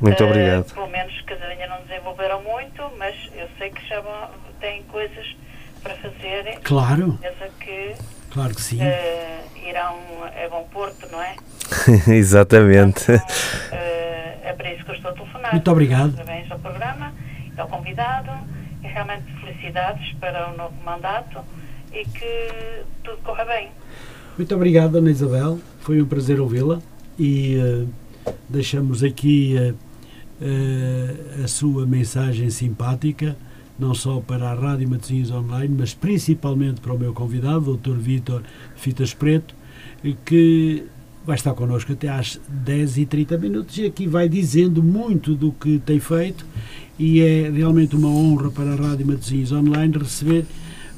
[0.00, 0.66] Muito obrigado.
[0.66, 4.82] Uh, pelo menos que ainda não desenvolveram muito, mas eu sei que já vão, têm
[4.84, 5.36] coisas
[5.88, 6.58] para fazer.
[6.62, 7.18] Claro.
[7.60, 7.94] Que,
[8.30, 8.78] claro que sim.
[8.80, 11.36] Uh, irão a Bom Porto, não é?
[12.12, 13.12] Exatamente.
[13.12, 13.26] Então,
[14.42, 15.52] é para isso que eu estou a telefonar.
[15.52, 16.12] Muito obrigado.
[16.12, 17.12] Parabéns ao programa
[17.58, 18.30] ao convidado,
[18.82, 21.40] em realmente felicidades para o novo mandato
[21.92, 23.68] e que tudo corra bem.
[24.36, 25.58] Muito obrigado, Ana Isabel.
[25.80, 26.80] Foi um prazer ouvi-la
[27.18, 27.88] e uh,
[28.48, 29.74] deixamos aqui uh,
[30.44, 33.36] uh, a sua mensagem simpática,
[33.78, 37.96] não só para a Rádio Matosinhos Online, mas principalmente para o meu convidado, o Dr.
[37.96, 38.42] Vítor
[38.76, 39.54] Fitas Preto,
[40.24, 40.84] que
[41.24, 45.52] vai estar connosco até às 10 e 30 minutos e aqui vai dizendo muito do
[45.52, 46.46] que tem feito
[46.98, 50.46] e é realmente uma honra para a Rádio Matosinhos Online receber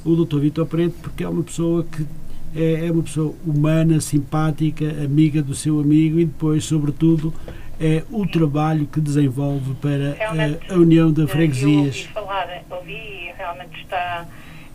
[0.04, 0.38] o Dr.
[0.38, 2.06] Vitor Preto porque é uma pessoa que
[2.54, 7.32] é, é, uma pessoa humana, simpática, amiga do seu amigo e depois, sobretudo,
[7.80, 11.66] é o trabalho que desenvolve para a, a, União de Freguesias.
[11.66, 14.26] Eu ouvi falar, ouvi realmente está.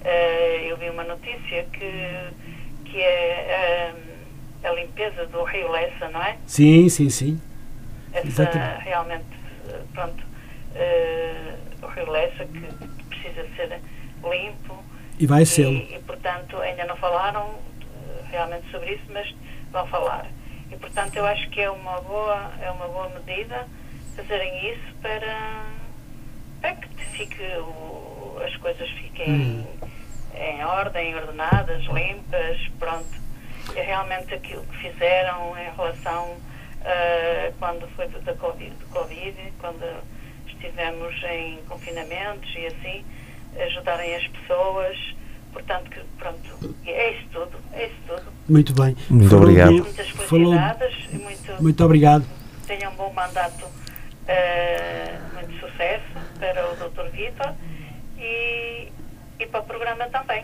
[0.02, 6.22] Uh, eu vi uma notícia que, que é uh, a limpeza do Rio Lessa, não
[6.22, 6.36] é?
[6.48, 7.40] Sim, sim, sim.
[8.12, 8.84] Essa, Exatamente.
[8.84, 9.26] realmente,
[9.94, 10.24] pronto,
[11.84, 13.80] o Rio Lessa que precisa ser
[14.24, 14.84] limpo
[15.20, 15.68] e vai ser.
[15.68, 17.56] E, e, portanto, ainda não falaram
[18.30, 19.34] realmente sobre isso, mas
[19.72, 20.28] vão falar.
[20.86, 23.68] E, portanto, eu acho que é uma boa, é uma boa medida
[24.16, 25.66] fazerem isso para,
[26.62, 29.68] para que fique o, as coisas fiquem hum.
[30.36, 33.26] em ordem, ordenadas, limpas, pronto.
[33.76, 40.04] É realmente aquilo que fizeram em relação uh, quando foi da COVID, COVID, quando
[40.46, 43.06] estivemos em confinamentos e assim,
[43.60, 45.16] ajudarem as pessoas.
[45.56, 47.58] Portanto, que, pronto, é isso tudo.
[47.72, 48.24] É isso tudo.
[48.50, 48.94] Muito bem.
[49.10, 49.72] Muito Falou obrigado.
[49.72, 51.24] Muitas felicidades Falou.
[51.24, 52.26] muito, muito obrigado.
[52.68, 56.04] Tenham um bom mandato, uh, muito sucesso
[56.38, 57.10] para o Dr.
[57.16, 57.54] Vitor
[58.20, 58.90] e,
[59.40, 60.44] e para o programa também.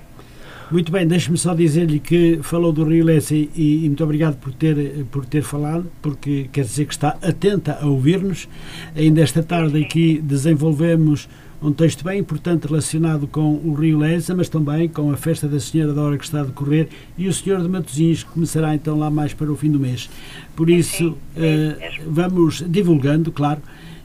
[0.72, 4.54] Muito bem, deixe-me só dizer-lhe que falou do Rio Lessa e, e, muito obrigado por
[4.54, 8.48] ter, por ter falado, porque quer dizer que está atenta a ouvir-nos.
[8.96, 11.28] Ainda esta tarde aqui desenvolvemos
[11.62, 15.60] um texto bem importante relacionado com o Rio Lessa, mas também com a festa da
[15.60, 18.98] Senhora da Hora que está a decorrer e o Senhor de Matosinhos, que começará então
[18.98, 20.10] lá mais para o fim do mês.
[20.56, 23.62] Por isso, uh, vamos divulgando, claro,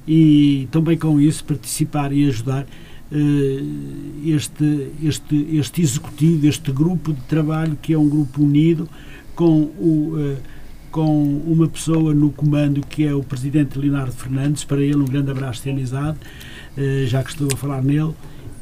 [0.07, 7.23] e também com isso participar e ajudar uh, este, este, este executivo, este grupo de
[7.23, 8.87] trabalho que é um grupo unido
[9.35, 10.15] com o.
[10.15, 10.57] Uh,
[10.89, 15.31] com uma pessoa no comando que é o Presidente Leonardo Fernandes, para ele um grande
[15.31, 16.17] abraço amizade.
[16.17, 16.46] Eh,
[17.07, 18.13] já que estou a falar nele,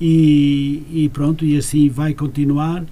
[0.01, 2.85] e, e, pronto, e assim vai continuar.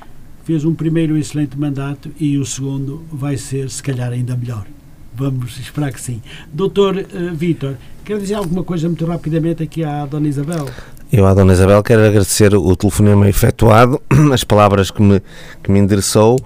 [0.44, 4.66] Fez um primeiro excelente mandato e o segundo vai ser, se calhar, ainda melhor.
[5.14, 6.20] Vamos esperar que sim.
[6.52, 10.68] Doutor uh, Vítor, quer dizer alguma coisa muito rapidamente aqui à Dona Isabel?
[11.12, 14.00] Eu à Dona Isabel quero agradecer o telefonema efetuado,
[14.32, 15.20] as palavras que me,
[15.62, 16.38] que me endereçou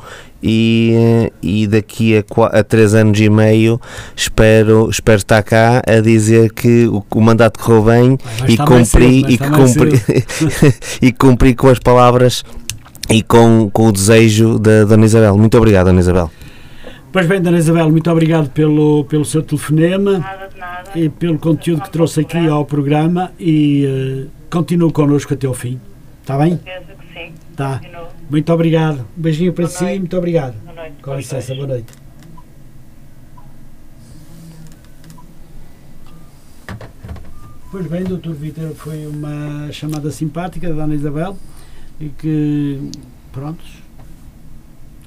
[0.42, 3.80] e, e daqui a, a três anos e meio
[4.16, 9.30] espero, espero estar cá a dizer que o, o mandato correu bem e cumpri, cedo,
[9.30, 10.02] e, que cumpri
[11.00, 12.42] e cumpri com as palavras
[13.08, 15.38] e com, com o desejo da Dona Isabel.
[15.38, 16.28] Muito obrigado, Dona Isabel.
[17.12, 20.24] Pois bem, Dona Isabel, muito obrigado pelo, pelo seu telefonema.
[20.94, 25.80] E pelo conteúdo que trouxe aqui ao programa e uh, continue connosco até ao fim.
[26.22, 26.60] Está bem?
[27.12, 27.32] Sim.
[27.54, 27.80] Tá.
[28.28, 29.06] Muito obrigado.
[29.16, 30.54] Um beijinho para boa si e muito obrigado.
[30.62, 30.96] Boa noite.
[31.02, 32.06] Com licença, boa noite.
[37.70, 41.36] Pois bem, doutor Vitor, foi uma chamada simpática da Dona Isabel
[42.00, 42.90] e que,
[43.32, 43.66] prontos,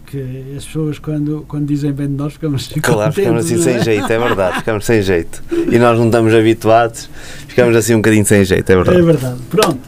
[0.09, 3.83] que as pessoas quando, quando dizem bem de nós ficamos Claro, ficamos assim sem é?
[3.83, 5.43] jeito, é verdade, ficamos sem jeito.
[5.51, 7.09] E nós não estamos habituados,
[7.47, 8.97] ficamos assim um bocadinho sem jeito, é verdade.
[8.97, 9.39] É verdade.
[9.49, 9.79] Pronto.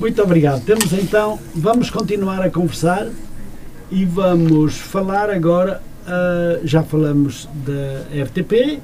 [0.00, 0.64] Muito obrigado.
[0.64, 3.08] Temos então, vamos continuar a conversar
[3.90, 8.80] e vamos falar agora, uh, já falamos da RTP,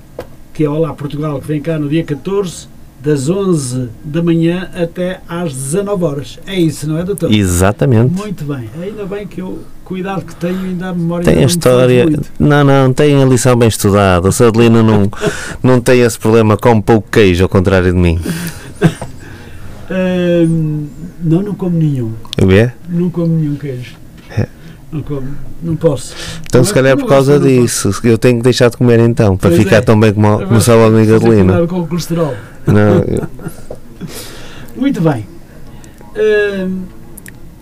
[0.53, 2.69] que é Olá Portugal, que vem cá no dia 14,
[3.03, 6.39] das 11 da manhã até às 19 horas.
[6.47, 7.33] É isso, não é, doutor?
[7.33, 8.15] Exatamente.
[8.15, 8.71] Muito bem.
[8.81, 12.07] Ainda bem que eu, cuidado que tenho, ainda a memória Tem a história.
[12.39, 14.29] Não, não, tem a lição bem estudada.
[14.29, 15.11] O Sadelino não,
[15.63, 18.21] não tem esse problema com pouco queijo, ao contrário de mim.
[19.91, 20.89] uh,
[21.23, 22.13] não, não como nenhum.
[22.41, 22.71] O quê?
[22.89, 24.02] Não como nenhum queijo.
[24.93, 25.29] Não como,
[25.63, 26.15] não posso.
[26.47, 29.49] Então, não se calhar por causa disso, eu tenho que deixar de comer então, para
[29.49, 29.81] pois ficar é.
[29.81, 31.67] tão bem como, como o seu amigo Adelino.
[31.67, 32.35] com o colesterol.
[32.67, 33.29] Não.
[34.77, 35.27] Muito bem.
[36.15, 36.83] Uh,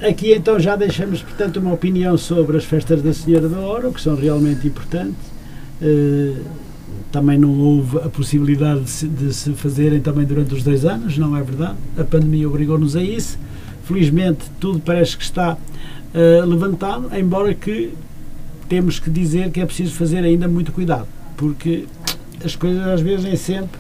[0.03, 4.01] aqui então já deixamos, portanto, uma opinião sobre as festas da Senhora da Hora, que
[4.01, 5.31] são realmente importantes.
[5.81, 6.37] Uh,
[7.12, 11.16] também não houve a possibilidade de se, de se, fazerem também durante os dois anos,
[11.16, 11.76] não é verdade?
[11.97, 13.39] A pandemia obrigou-nos a isso.
[13.85, 15.57] Felizmente tudo parece que está
[16.15, 17.93] uh, levantado, embora que
[18.69, 21.07] temos que dizer que é preciso fazer ainda muito cuidado,
[21.37, 21.85] porque
[22.45, 23.79] as coisas às vezes nem sempre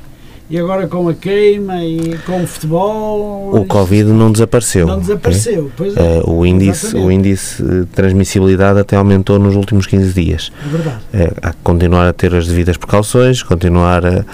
[0.50, 3.54] E agora com a queima e com o futebol.
[3.54, 4.84] O Covid não desapareceu.
[4.84, 6.26] Não desapareceu, é.
[6.26, 10.50] Uh, o, índice, o índice de transmissibilidade até aumentou nos últimos 15 dias.
[10.66, 10.98] É verdade.
[11.14, 14.24] Uh, há que continuar a ter as devidas precauções, continuar a,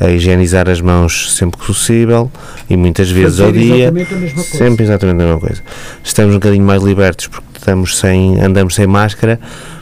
[0.00, 2.30] a higienizar as mãos sempre que possível
[2.70, 3.92] e muitas vezes ao dia.
[3.92, 4.56] exatamente a mesma coisa.
[4.56, 5.62] Sempre exatamente a mesma coisa.
[6.02, 9.40] Estamos um bocadinho mais libertos porque estamos sem, andamos sem máscara,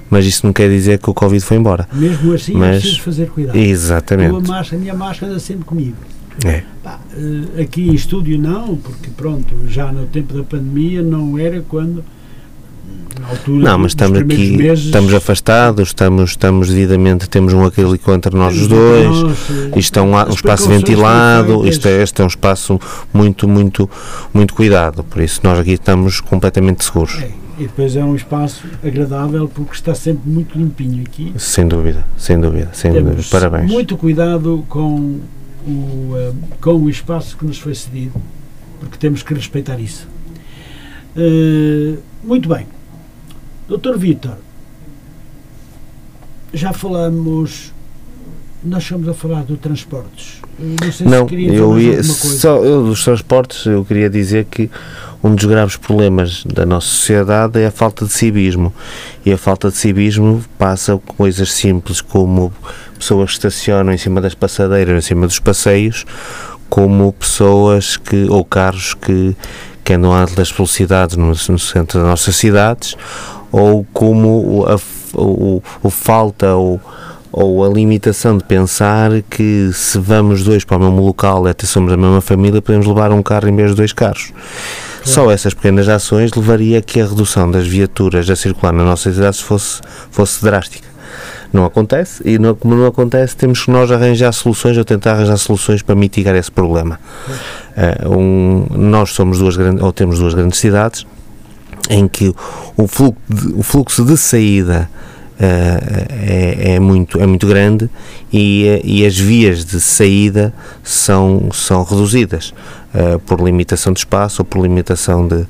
[0.08, 1.86] mas isso não quer dizer que o Covid foi embora.
[1.92, 3.56] Mesmo assim, é Mas- preciso fazer cuidado.
[3.56, 4.34] Exatamente.
[4.34, 5.96] A, máscara, a minha máscara anda sempre comigo.
[6.44, 6.62] É.
[6.82, 11.60] Pá, eh, aqui em estúdio não, porque pronto, já no tempo da pandemia não era
[11.68, 12.02] quando
[13.20, 18.10] na altura Não, mas estamos aqui, meses, estamos afastados, estamos, estamos devidamente, temos um acrílico
[18.12, 19.06] entre nós os dois.
[19.06, 22.80] nós, eh, Isto é um, um espaço ventilado, isto é, este é um espaço
[23.12, 23.88] muito, muito,
[24.32, 28.66] muito cuidado, por isso nós aqui estamos completamente seguros, É, e depois é um espaço
[28.82, 31.32] agradável porque está sempre muito limpinho aqui.
[31.38, 33.10] sem dúvida, sem dúvida, sem dúvida.
[33.10, 33.70] Temos Parabéns.
[33.70, 35.20] muito cuidado com
[35.66, 38.12] o, eh, com o espaço que nos foi cedido,
[38.80, 40.06] porque temos que respeitar isso.
[41.16, 42.66] Eh, muito bem.
[43.68, 44.36] Doutor Vítor,
[46.52, 47.72] já falamos,
[48.62, 50.40] nós estamos a falar do transportes.
[50.58, 54.70] Não sei Não, se queria eu ia, só eu, dos transportes, eu queria dizer que
[55.24, 58.70] um dos graves problemas da nossa sociedade é a falta de civismo.
[59.24, 62.52] E a falta de civismo passa com coisas simples como
[62.98, 66.04] pessoas que estacionam em cima das passadeiras, em cima dos passeios,
[66.68, 69.34] como pessoas que, ou carros que,
[69.82, 72.94] que andam a altas velocidades no, no centro das nossas cidades,
[73.50, 74.78] ou como a,
[75.18, 76.78] o, o falta ou,
[77.32, 81.90] ou a limitação de pensar que se vamos dois para o mesmo local até somos
[81.94, 84.30] a mesma família, podemos levar um carro em vez de dois carros.
[85.04, 89.12] Só essas pequenas ações levaria a que a redução das viaturas a circular na nossa
[89.12, 89.80] cidade fosse,
[90.10, 90.88] fosse drástica.
[91.52, 95.36] Não acontece e não, como não acontece temos que nós arranjar soluções ou tentar arranjar
[95.36, 96.98] soluções para mitigar esse problema.
[97.76, 101.06] Eh, um, nós somos duas grandes, ou temos duas grandes cidades
[101.88, 102.34] em que
[102.76, 104.90] o fluxo de, o fluxo de saída
[105.38, 107.90] é, é muito, é muito grande
[108.32, 112.54] e, eh, e as vias de saída são, são reduzidas
[112.94, 115.44] eh, por limitação de espaço ou por limitação de,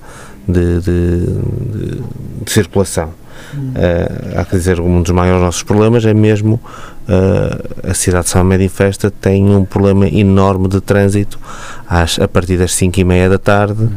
[0.48, 2.02] de, de- de-
[2.50, 3.10] circulação.
[3.76, 6.58] Eh, há que dizer, um dos maiores nossos problemas é mesmo
[7.08, 11.38] eh, a cidade de São Médio em Festa tem um problema enorme de trânsito
[11.88, 13.88] às, a partir das 5 e meia da tarde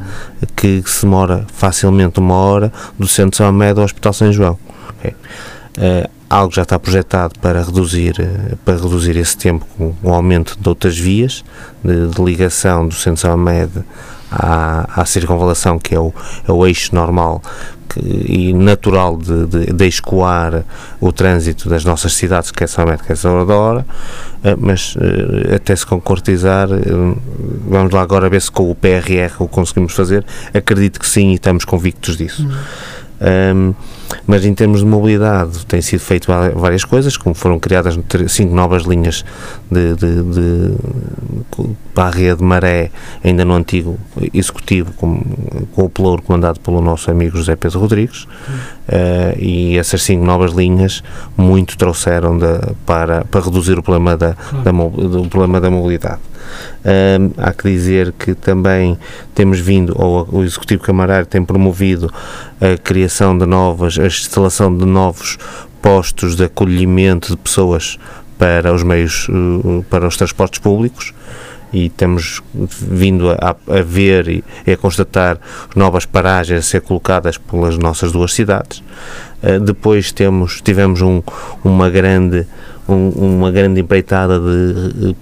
[0.56, 4.60] que se demora facilmente uma hora do centro de São Médio ao Hospital São João.
[4.90, 5.14] Ok?
[5.78, 10.58] Eh, algo já está projetado para reduzir, eh, para reduzir esse tempo com o aumento
[10.60, 11.44] de outras vias
[11.84, 13.84] de, de ligação do centro Médio
[14.32, 16.14] à, à circunvalação, que é o,
[16.48, 17.42] é o eixo normal
[17.88, 20.64] que- e natural de, de, de escoar
[21.00, 23.16] o trânsito das nossas cidades, que é São Médio, que é
[23.56, 23.86] hora,
[24.44, 26.68] eh, mas eh, até se concretizar,
[27.70, 31.36] vamos lá agora ver se com o PRR o conseguimos fazer, acredito que sim e
[31.36, 32.46] estamos convictos disso.
[33.20, 33.74] Um,
[34.28, 37.98] mas em termos de mobilidade tem sido feito várias coisas, como foram criadas
[38.28, 39.26] cinco novas linhas
[39.72, 40.74] de, de, de-
[41.94, 42.92] para a rede Maré,
[43.24, 43.98] ainda no antigo
[44.34, 45.22] executivo, com,
[45.74, 50.52] com o pelouro comandado pelo nosso amigo José Pedro Rodrigues, uh, e essas cinco novas
[50.54, 51.04] linhas
[51.36, 56.20] muito trouxeram da- para, para reduzir o problema da, da, mo- do problema da mobilidade.
[56.86, 58.98] Um, há que dizer que também
[59.36, 62.12] temos vindo, ou o Executivo Camarário tem promovido
[62.62, 65.38] a criação de novas, a instalação de novos
[65.82, 67.98] postos de acolhimento de pessoas
[68.38, 71.14] para os meios, uh, para os transportes públicos
[71.74, 75.38] e temos vindo a, a ver e a constatar
[75.76, 78.80] novas paragens a ser colocadas pelas nossas duas cidades.
[79.44, 81.22] Uh, depois temos, tivemos um,
[81.64, 82.48] uma, grande,
[82.88, 85.16] um- uma grande empreitada de, uh,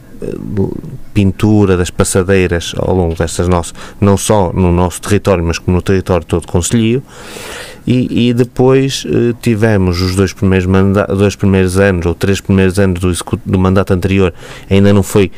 [1.13, 5.81] pintura das passadeiras ao longo destas nossas, não só no nosso território, mas como no
[5.81, 7.01] território todo concelhio.
[7.87, 12.79] E, e depois eh, tivemos os dois primeiros, manda dois primeiros anos, ou três primeiros
[12.79, 13.11] anos do,
[13.45, 14.33] do mandato anterior,
[14.67, 15.31] ainda não foi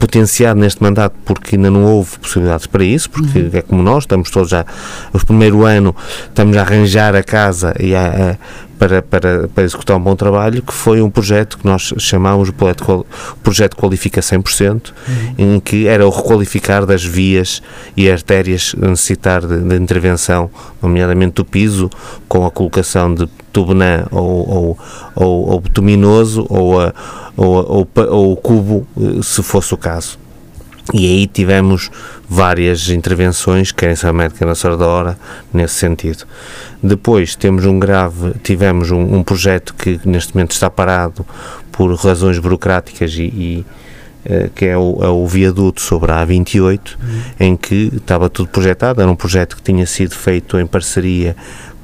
[0.00, 4.30] potenciado neste mandato porque ainda não houve possibilidades para isso, porque é como nós, estamos
[4.32, 4.66] todos já,
[5.12, 5.94] o primeiro ano,
[6.28, 8.36] estamos a arranjar a casa e a, a-
[8.82, 12.52] para, para, para executar um bom trabalho, que foi um projeto que nós chamámos o
[12.52, 13.06] projeto,
[13.40, 14.92] projeto Qualifica 100%,
[15.38, 17.62] em que era o requalificar das vias
[17.96, 20.50] e artérias a necessitar de, de intervenção,
[20.82, 21.88] nomeadamente do piso,
[22.26, 24.78] com a colocação de tubenã ou, ou,
[25.14, 26.92] ou, ou bituminoso ou, a,
[27.36, 30.18] ou, ou, ou cubo, eh, se fosse o caso.
[30.92, 31.90] E aí tivemos
[32.28, 35.18] várias intervenções, quer em São Médico, quer na Senhora da Hora,
[35.52, 36.24] nesse sentido.
[36.82, 41.24] Depois temos um grave, tivemos um, um projeto que neste momento está parado
[41.70, 43.66] por razões burocráticas e, e,
[44.24, 47.22] eh, que é o, é o, viaduto sobre a A28, uhum.
[47.40, 51.34] em que estava tudo projetado, era um projeto que tinha sido feito em parceria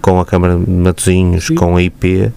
[0.02, 1.54] com a Câmara de Matosinhos, Sim.
[1.54, 2.30] com a IP,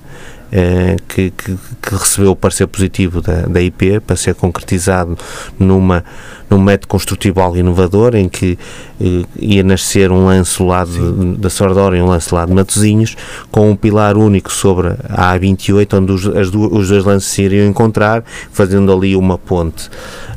[1.08, 5.18] que, que, que, recebeu o parecer positivo da, da IP para ser concretizado
[5.58, 6.04] numa,
[6.50, 8.60] num método construtivo algo inovador em que
[9.00, 13.16] eh, ia nascer um lance lá de, da Sordora e um lance lá de Matosinhos
[13.50, 17.44] com um pilar único sobre a A28 onde os, as duas, os dois lances se
[17.44, 19.90] iriam encontrar fazendo ali uma ponte.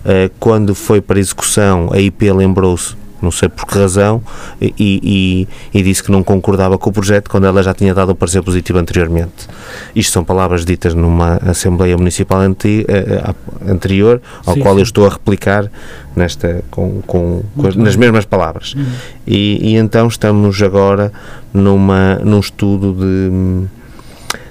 [0.05, 4.23] Eh, quando foi para execução a IP lembrou-se não sei por que razão,
[4.61, 8.11] e, e, e, disse que não concordava com o projeto quando ela já tinha dado
[8.11, 9.49] o parecer positivo anteriormente.
[9.95, 13.35] Isto são palavras ditas numa Assembleia Municipal anti, uh,
[13.69, 14.81] anterior, ao sim, qual sim.
[14.81, 15.71] eu estou a replicar
[16.15, 18.75] nesta, com, com, com nas mesmas palavras.
[18.75, 18.87] Uhum.
[19.27, 21.13] E, e, então estamos agora
[21.53, 23.67] numa, num estudo de,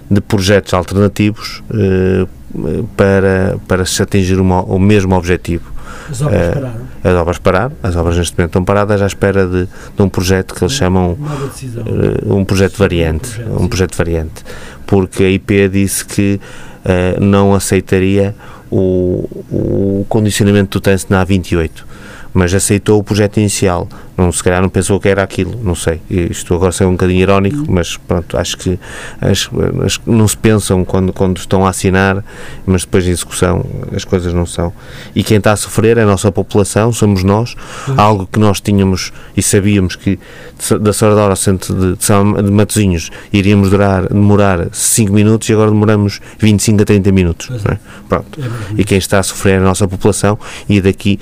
[0.10, 2.28] de projetos alternativos uh,
[2.98, 5.74] para, para se atingir uma, o mesmo objetivo
[6.10, 6.93] as obras uh, pararam?
[7.04, 10.56] As obras pararam, as obras neste momento estão paradas à espera de, de um projeto
[10.56, 14.44] que eles chamam uh, um projeto variante, um projeto, um projeto variante,
[14.88, 16.40] porque a IP disse que
[16.86, 18.34] uh, não aceitaria
[18.72, 21.72] o, o condicionamento do trânsito na A28
[22.34, 23.88] mas aceitou o projeto inicial.
[24.16, 26.00] Não, se calhar não pensou que era aquilo, não sei.
[26.10, 27.66] Isto agora é um bocadinho irónico, uhum.
[27.70, 28.80] mas pronto, acho que,
[29.20, 29.52] acho,
[29.84, 32.24] acho não se pensam quando, quando estão a assinar,
[32.66, 34.72] mas depois de execução as coisas não são.
[35.16, 37.56] E quem está a sofrer é a nossa população, somos nós,
[37.88, 37.96] uhum.
[37.98, 40.20] algo que nós tínhamos e sabíamos que
[40.80, 45.72] da Saradora ao centro de, de, de Matosinhos iríamos durar, demorar 5 minutos e agora
[45.72, 47.50] demoramos 25 a 30 minutos.
[47.66, 47.78] É?
[48.08, 48.40] Pronto.
[48.40, 50.38] É e quem está a sofrer é a nossa população
[50.70, 51.20] e daqui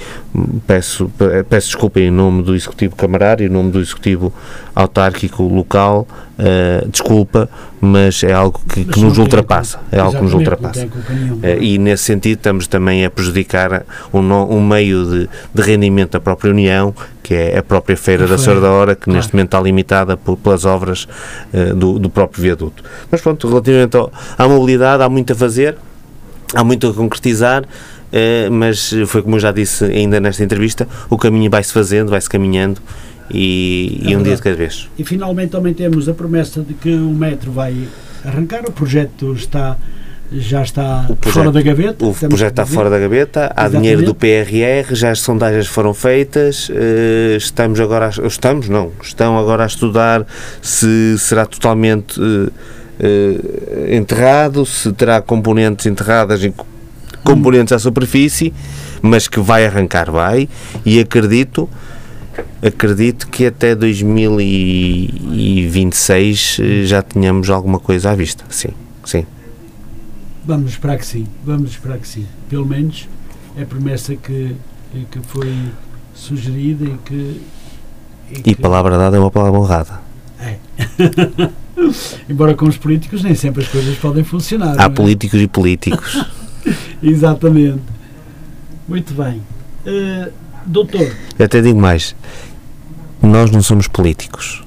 [0.68, 1.12] peço,
[1.50, 4.34] peço desculpa em nome do Executivo Camarário, em nome do Executivo
[4.76, 6.08] Autárquico Local,
[6.38, 9.80] uh, desculpa, mas é algo que, que nos ultrapassa.
[9.92, 10.86] É algo que nos ultrapassa.
[10.86, 16.20] Uh, e nesse sentido estamos também a prejudicar um, um meio de, de rendimento da
[16.20, 19.18] própria União, que é a própria Feira da Senhora da Hora, que claro.
[19.18, 21.08] neste momento está limitada por, pelas obras
[21.54, 22.84] uh, do, do, próprio viaduto.
[23.10, 25.78] Mas pronto, relativamente ao, à mobilidade, há muito a fazer,
[26.54, 27.64] há muito a concretizar.
[28.12, 32.30] Eh, mas foi como eu já disse ainda nesta entrevista, o caminho vai-se fazendo, vai-se
[32.30, 32.82] caminhando
[33.34, 34.90] e, é e um dia de cada vez.
[34.98, 37.88] E finalmente também temos a promessa de que o metro vai
[38.26, 39.78] arrancar, o projeto está
[40.34, 42.06] já está projeto, fora da gaveta.
[42.06, 43.82] O projeto está fora da gaveta, há Exatamente.
[43.82, 49.38] dinheiro do PRR, já as sondagens foram feitas, eh, estamos agora, a, estamos não, estão
[49.38, 50.26] agora a estudar
[50.62, 52.18] se será totalmente
[52.98, 56.54] eh, enterrado, se terá componentes enterradas em
[57.24, 58.54] componentes à superfície,
[59.02, 60.48] mas que vai arrancar, vai,
[60.86, 61.68] e acredito
[62.62, 68.70] acredito que até 2026 eh, já tenhamos alguma coisa à vista, sim,
[69.04, 69.26] sim.
[70.46, 72.26] Vamos esperar que sim, vamos esperar que sim.
[72.50, 73.10] Pelo menos
[73.56, 74.56] é a promessa que,
[75.12, 75.54] que foi
[76.14, 77.42] sugerida e que...
[78.32, 78.56] E, e que...
[78.56, 80.00] palavra dada é uma palavra honrada.
[80.40, 80.58] É.
[82.30, 84.80] Embora com os políticos nem sempre as coisas podem funcionar.
[84.80, 84.90] Há é?
[84.90, 86.26] políticos e políticos.
[87.02, 87.82] Exatamente.
[88.88, 89.42] Muito bem.
[89.86, 90.32] Uh,
[90.66, 91.16] doutor.
[91.38, 92.16] Eu até digo mais.
[93.22, 94.64] Nós não somos políticos.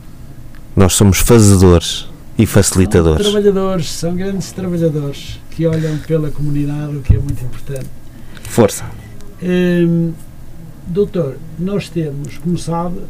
[0.76, 3.24] Nós somos fazedores e facilitadores.
[3.24, 7.86] São trabalhadores, são grandes trabalhadores que olham pela comunidade, o que é muito importante.
[8.42, 8.84] Força.
[9.42, 10.12] Uh,
[10.86, 13.00] doutor, nós temos, como sabe,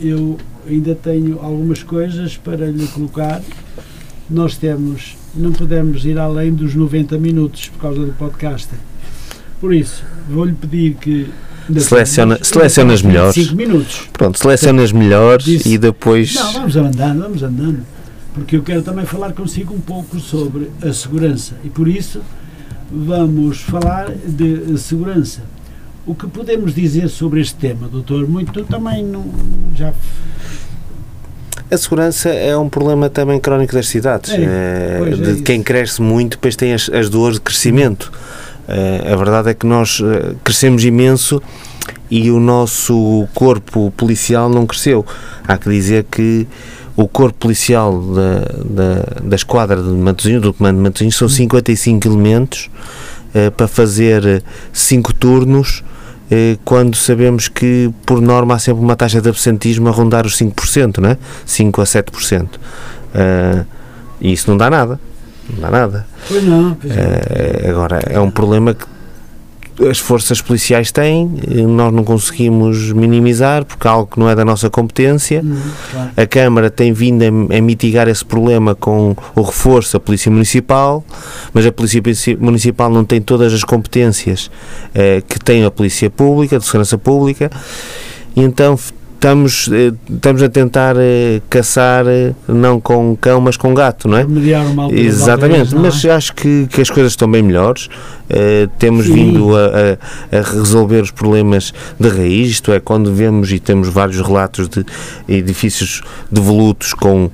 [0.00, 0.38] eu
[0.68, 3.42] ainda tenho algumas coisas para lhe colocar.
[4.30, 8.68] Nós temos não podemos ir além dos 90 minutos por causa do podcast.
[9.60, 11.28] Por isso, vou-lhe pedir que
[11.78, 13.34] seleciona, seleciona as melhores.
[13.34, 14.08] 5 minutos.
[14.12, 16.34] Pronto, seleciona as melhores Disse, e depois.
[16.34, 17.80] Não, vamos andando, vamos andando.
[18.32, 22.20] Porque eu quero também falar consigo um pouco sobre a segurança e por isso
[22.90, 25.42] vamos falar de segurança.
[26.06, 28.28] O que podemos dizer sobre este tema, doutor?
[28.28, 29.24] Muito também não,
[29.74, 29.92] já
[31.70, 34.32] a segurança é um problema também crónico das cidades.
[34.32, 38.12] É, é, de é quem cresce muito, depois tem as, as dores de crescimento.
[38.68, 41.42] É, a verdade é que nós eh, crescemos imenso
[42.10, 45.04] e o nosso corpo policial não cresceu.
[45.46, 46.46] Há que dizer que
[46.96, 52.06] o corpo policial da, da, da esquadra de Matosinhos, do comando de Matosinhos, são 55
[52.06, 52.70] elementos
[53.34, 54.42] uh, para fazer
[54.72, 55.93] 5 turnos eh,
[56.64, 60.98] quando sabemos que, por norma, há sempre uma taxa de absentismo a rondar os 5%,
[60.98, 61.18] não é?
[61.46, 62.42] 5% a 7%.
[62.44, 63.66] Uh,
[64.20, 64.98] e isso não dá nada.
[65.48, 66.06] Não dá nada.
[66.26, 66.74] Pois não.
[66.74, 68.86] Pois uh, agora, é um problema que
[69.80, 71.30] as forças policiais têm,
[71.66, 75.42] nós não conseguimos minimizar porque é algo que não é da nossa competência.
[75.44, 75.60] Hum,
[75.90, 76.10] claro.
[76.16, 81.04] A Câmara tem vindo a, a mitigar esse problema com o reforço da Polícia Municipal,
[81.52, 82.00] mas a Polícia
[82.38, 84.50] Municipal não tem todas as competências
[84.94, 87.50] eh, que tem a Polícia Pública, de Segurança Pública,
[88.36, 88.78] e então
[89.24, 94.18] estamos, eh, estamos a tentar eh, caçar eh, não com cão, mas com gato, não
[94.18, 94.24] é?
[94.74, 95.82] Mal pela Exatamente, não é?
[95.84, 97.88] mas acho que, que as coisas estão bem melhores.
[98.28, 99.14] Eh, temos Sim.
[99.14, 103.88] vindo a, a- a resolver os problemas de raiz, isto é, quando vemos e temos
[103.88, 104.84] vários relatos de
[105.26, 107.30] edifícios devolutos com.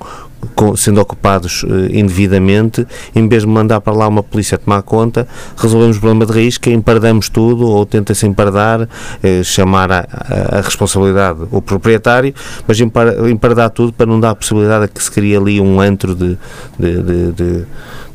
[0.75, 2.85] Sendo ocupados eh, indevidamente,
[3.15, 5.27] em vez de mandar para lá uma polícia tomar conta,
[5.57, 8.87] resolvemos o problema de raiz, que empardamos tudo ou tenta-se empardar,
[9.23, 12.33] eh, chamar a, a- a responsabilidade o proprietário,
[12.67, 15.79] mas empar- empardar tudo para não dar a possibilidade de que se crie ali um
[15.79, 16.37] antro de,
[16.79, 17.65] de, de- de-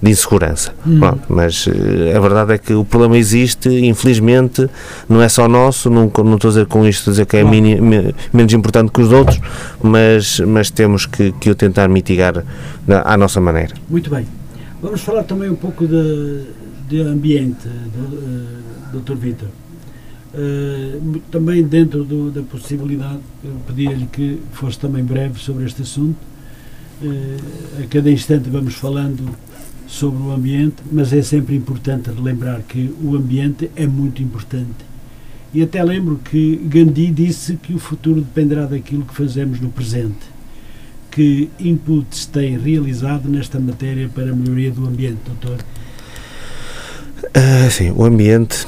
[0.02, 0.72] de insegurança.
[0.86, 0.98] Hum.
[0.98, 4.68] Pronto, mas eh, a verdade é que o problema existe, infelizmente,
[5.08, 7.80] não é só nosso, não, não estou a dizer com isto dizer que é mini-
[7.80, 9.40] me- menos importante que os outros,
[9.82, 12.44] mas, mas temos que, que o tentar mitigar
[13.04, 13.74] à nossa maneira.
[13.88, 14.26] Muito bem.
[14.82, 16.42] Vamos falar também um pouco de,
[16.88, 19.14] de ambiente, do, Dr.
[19.16, 19.48] Vítor.
[20.34, 25.80] Eh, mu- também dentro do- da possibilidade, eu pedia-lhe que fosse também breve sobre este
[25.82, 26.16] assunto.
[27.02, 29.30] Eh, a cada instante vamos falando
[29.86, 34.84] sobre o ambiente, mas é sempre importante relembrar que o ambiente é muito importante.
[35.54, 40.36] E até lembro que Gandhi disse que o futuro dependerá daquilo que fazemos no presente
[41.16, 45.64] que inputs tem realizado nesta matéria para a melhoria do ambiente, doutor?
[47.32, 48.66] Ah, sim, o ambiente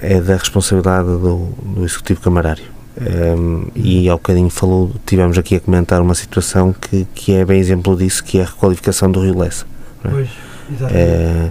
[0.00, 2.73] é da responsabilidade do, do Executivo Camarário.
[2.96, 7.58] Um, e ao bocadinho falou, tivemos aqui a comentar uma situação que, que é bem
[7.58, 9.66] exemplo disso, que é a requalificação do Rio Lessa.
[10.04, 10.08] É?
[10.08, 10.28] Pois.
[10.90, 11.50] Eh,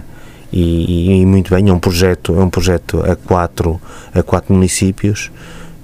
[0.52, 3.80] e, e muito bem, é um projeto, é um projeto a quatro,
[4.14, 5.30] a quatro municípios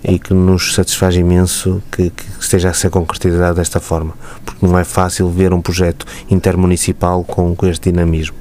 [0.02, 4.78] e que nos satisfaz imenso que, que esteja a ser concretizado desta forma, porque não
[4.78, 8.36] é fácil ver um projeto intermunicipal com, com este dinamismo.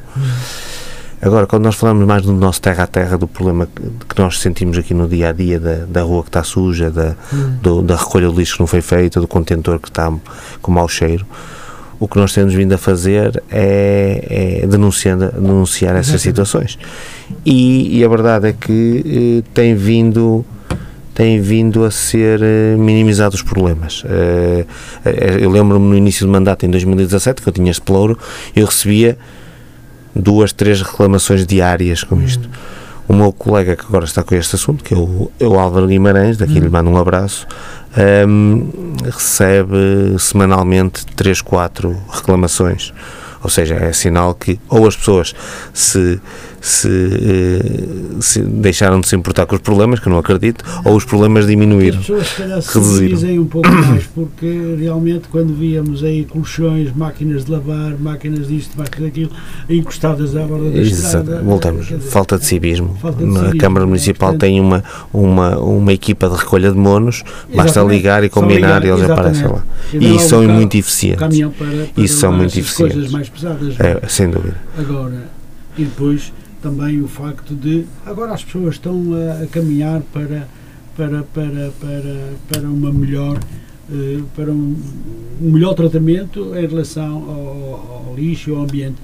[1.22, 3.82] Agora, quando nós falamos mais do nosso terra a terra, do problema que,
[4.16, 7.16] que nós sentimos aqui no dia a dia, da, da rua que está suja, da,
[7.34, 7.58] Hum.
[7.62, 10.12] do- da recolha do lixo que não foi feita, do contentor que está
[10.62, 11.26] com mau cheiro,
[12.00, 16.80] o que nós temos vindo a fazer é, é denunciando, denunciar essas situações.
[17.46, 20.46] E, e a verdade é que eh, tem vindo
[21.14, 24.04] tem vindo a ser eh, minimizados os problemas.
[24.06, 24.66] Eh,
[25.04, 28.18] eh, eu lembro-me no início do mandato, em 2017, que eu tinha este pelouro,
[28.56, 29.18] eu recebia
[30.16, 32.50] duas, três reclamações diárias com isto.
[33.08, 35.88] O meu colega que agora está com este assunto, que é o, é o Álvaro
[35.88, 37.48] Guimarães, daqui lhe mando um abraço,
[37.98, 38.70] ehm,
[39.04, 42.94] recebe semanalmente três, quatro reclamações.
[43.42, 45.34] Ou seja, é sinal que ou as pessoas
[45.74, 46.22] se,
[46.62, 50.96] se, eh, se deixaram de se importar com os problemas, que eu não acredito, ou
[50.96, 51.98] os problemas As diminuíram.
[52.00, 53.42] pessoas se calhar se Reduziram.
[53.44, 59.10] um pouco mais porque realmente quando víamos aí colchões, máquinas de lavar, máquinas disto, máquinas
[59.10, 59.32] daquilo,
[59.70, 61.06] encostadas à borda da Exato.
[61.24, 61.42] estrada.
[61.44, 61.88] Voltamos.
[61.88, 62.98] dizer, Falta de civismo.
[63.02, 64.84] Falta de civismo, Câmara é, Municipal portanto- tem uma,
[65.14, 67.24] uma, uma equipa de recolha de monos,
[67.56, 69.40] basta ligar e combinar ligar, e eles exatamente.
[69.44, 69.64] aparecem lá.
[69.94, 71.20] E E um são muito eficientes.
[71.58, 73.12] para, para Isso são muito essas coisas eficientes.
[73.12, 73.80] mais pesadas.
[73.80, 74.56] É, sem dúvida.
[74.78, 75.24] Agora,
[75.78, 76.32] e depois
[76.62, 80.48] também o facto de agora as pessoas estão a, a caminhar para,
[80.96, 83.40] para, para, para, para uma melhor
[83.92, 84.76] eh, para um,
[85.42, 88.98] um melhor tratamento em relação ao, ao lixo ao ambiente.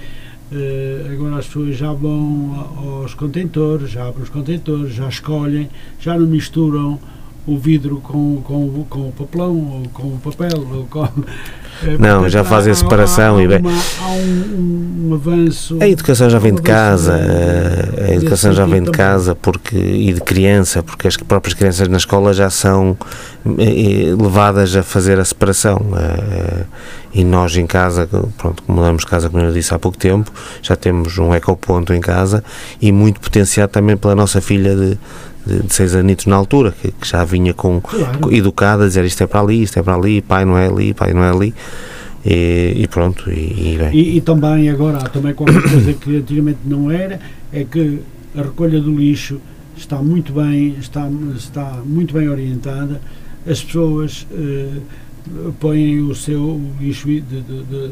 [0.52, 6.18] Eh, agora as pessoas já vão aos contentores, já abrem os contentores, já escolhem, já
[6.18, 7.00] não misturam
[7.48, 11.08] o vidro com, com, com o papelão ou com o papel ou com,
[11.84, 15.78] Não, portanto, já fazem a há- separação há, e bem- uma- há um, um, avanço
[15.82, 17.16] A educação já vem de casa,
[18.08, 21.98] a educação já vem de casa porque, e de criança, porque as próprias crianças na
[21.98, 22.98] escola já são
[23.46, 23.64] eh,
[24.10, 25.80] eh, levadas a fazer a separação.
[25.98, 26.64] eh,
[27.18, 30.30] e nós em casa, pronto, mudamos de casa, como eu disse há pouco tempo,
[30.62, 32.44] já temos um ecoponto em casa
[32.82, 34.98] e muito potenciado também pela nossa filha de,
[35.46, 38.34] de, seis anitos na altura, que, que já vinha com, Claro.
[38.34, 40.94] educada a dizer isto é para ali, isto é para ali, pai não é ali,
[40.94, 41.54] pai não é ali.
[42.26, 43.94] E, e pronto, e, e bem.
[43.96, 47.20] E, e também agora há também qualquer coisa que antigamente não era,
[47.54, 48.00] é que
[48.36, 49.40] a recolha do lixo
[49.78, 53.00] está muito bem, está, está muito bem orientada,
[53.48, 54.70] as pessoas eh,
[55.60, 57.92] põem o seu lixo de- de- de-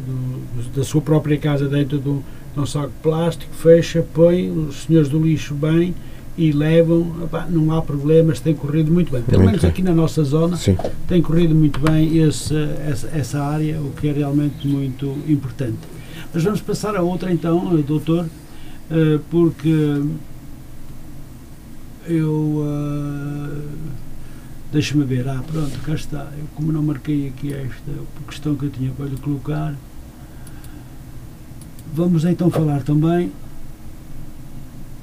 [0.75, 2.21] da sua própria casa dentro de um,
[2.55, 5.93] de um saco de plástico, fecha, põe os senhores do lixo bem
[6.37, 9.21] e levam, Epá, não há problemas, tem corrido muito bem.
[9.21, 9.69] Pelo Muito menos bem.
[9.71, 10.77] aqui na nossa zona Sim.
[11.07, 12.55] tem corrido muito bem esse,
[12.87, 15.77] essa, essa área, o que é realmente muito importante.
[16.33, 18.25] Mas vamos passar a outra então, eh, doutor,
[18.89, 20.01] eh, porque
[22.07, 22.31] eu.
[22.31, 23.61] Uh,
[24.71, 25.29] Deixa-me ver.
[25.29, 26.27] Ah, pronto, cá está.
[26.35, 27.91] Eu, como não marquei aqui esta
[28.27, 29.75] questão que eu tinha para lhe colocar,
[31.93, 33.31] vamos então falar também.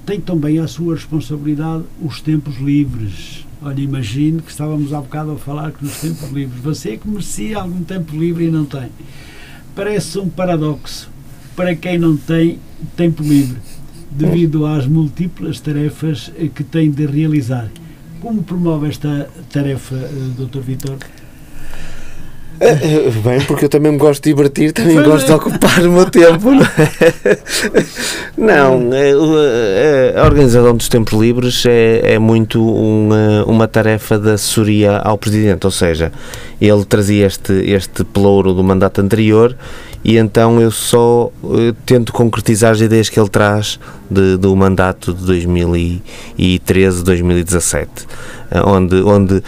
[0.07, 3.47] Tem também a sua responsabilidade os tempos livres.
[3.63, 6.63] Olha, imagine que estávamos há bocado a falar que nos tempos livres.
[6.63, 8.89] Você que merecia algum tempo livre e não tem.
[9.75, 11.11] Parece um paradoxo
[11.55, 12.59] para quem não tem
[12.97, 13.59] tempo livre,
[14.11, 17.71] devido às múltiplas tarefas que tem de realizar.
[18.21, 20.61] Como promove esta tarefa, eh, Dr.
[20.61, 20.99] Vitor?
[22.61, 22.69] Eh,
[23.09, 25.39] eh, bem, porque eu também me gosto de divertir, também Foi gosto bem.
[25.39, 26.51] de ocupar o meu tempo.
[28.37, 28.91] Não, não
[30.17, 35.65] a organização dos tempos livres é, é muito uma, uma tarefa de assessoria ao Presidente,
[35.65, 36.13] ou seja,
[36.61, 39.57] ele trazia este, este pelouro do mandato anterior
[40.03, 43.79] e então eu só uh, tento concretizar as ideias que ele traz
[44.11, 45.25] de, do mandato de
[46.39, 47.89] 2013-2017,
[48.65, 49.43] onde, onde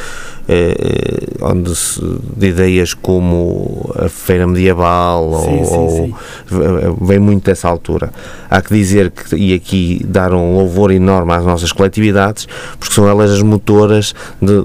[0.49, 2.01] eh, eh, onde se,
[2.37, 6.15] de ideias como a feira medieval sim, ou, sim,
[6.51, 8.13] ou vem muito dessa altura.
[8.51, 12.49] Há que dizer que, e aqui dar um louvor enorme às nossas coletividades,
[12.79, 14.15] porque são elas as motoras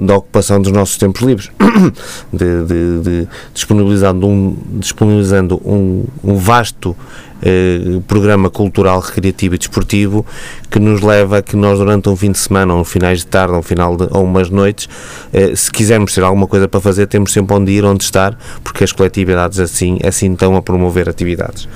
[0.02, 1.52] da ocupação dos nossos tempos livres,
[2.34, 6.96] de, de, de disponibilizando um, disponibilizando um, um vasto
[7.42, 10.26] eh, programa cultural, recreativo e desportivo
[10.70, 13.28] que nos leva a que nós durante um fim de semana, ou um finais de
[13.28, 14.90] tarde, ou um final de, ou umas noites,
[15.32, 18.84] eh, se quisermos ter alguma coisa para fazer, temos sempre onde ir, onde estar, porque
[18.84, 21.68] as coletividades assim, assim estão a promover atividades.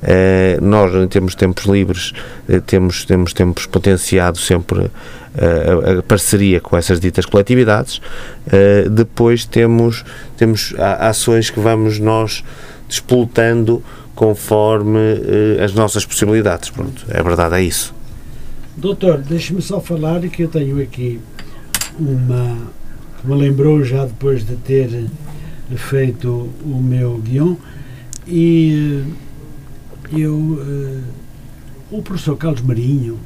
[0.00, 2.12] Uh, nós, em termos de tempos livres,
[2.48, 4.90] uh, temos, temos tempos potenciado sempre uh,
[5.96, 8.00] a, a, parceria com essas ditas coletividades.
[8.90, 10.04] depois temos,
[10.38, 12.42] temos ações que vamos nós
[12.88, 13.82] disputando
[14.20, 16.68] conforme uh, as nossas possibilidades.
[16.68, 17.94] Pronto, é verdade, é isso.
[18.76, 21.18] Doutor, deixe-me só falar que eu tenho aqui
[21.98, 22.58] uma
[23.18, 25.06] que me lembrou já depois de ter
[25.74, 27.56] feito o meu guião
[28.26, 29.02] e
[30.12, 31.02] uh, eu uh,
[31.90, 33.18] o professor Carlos Marinho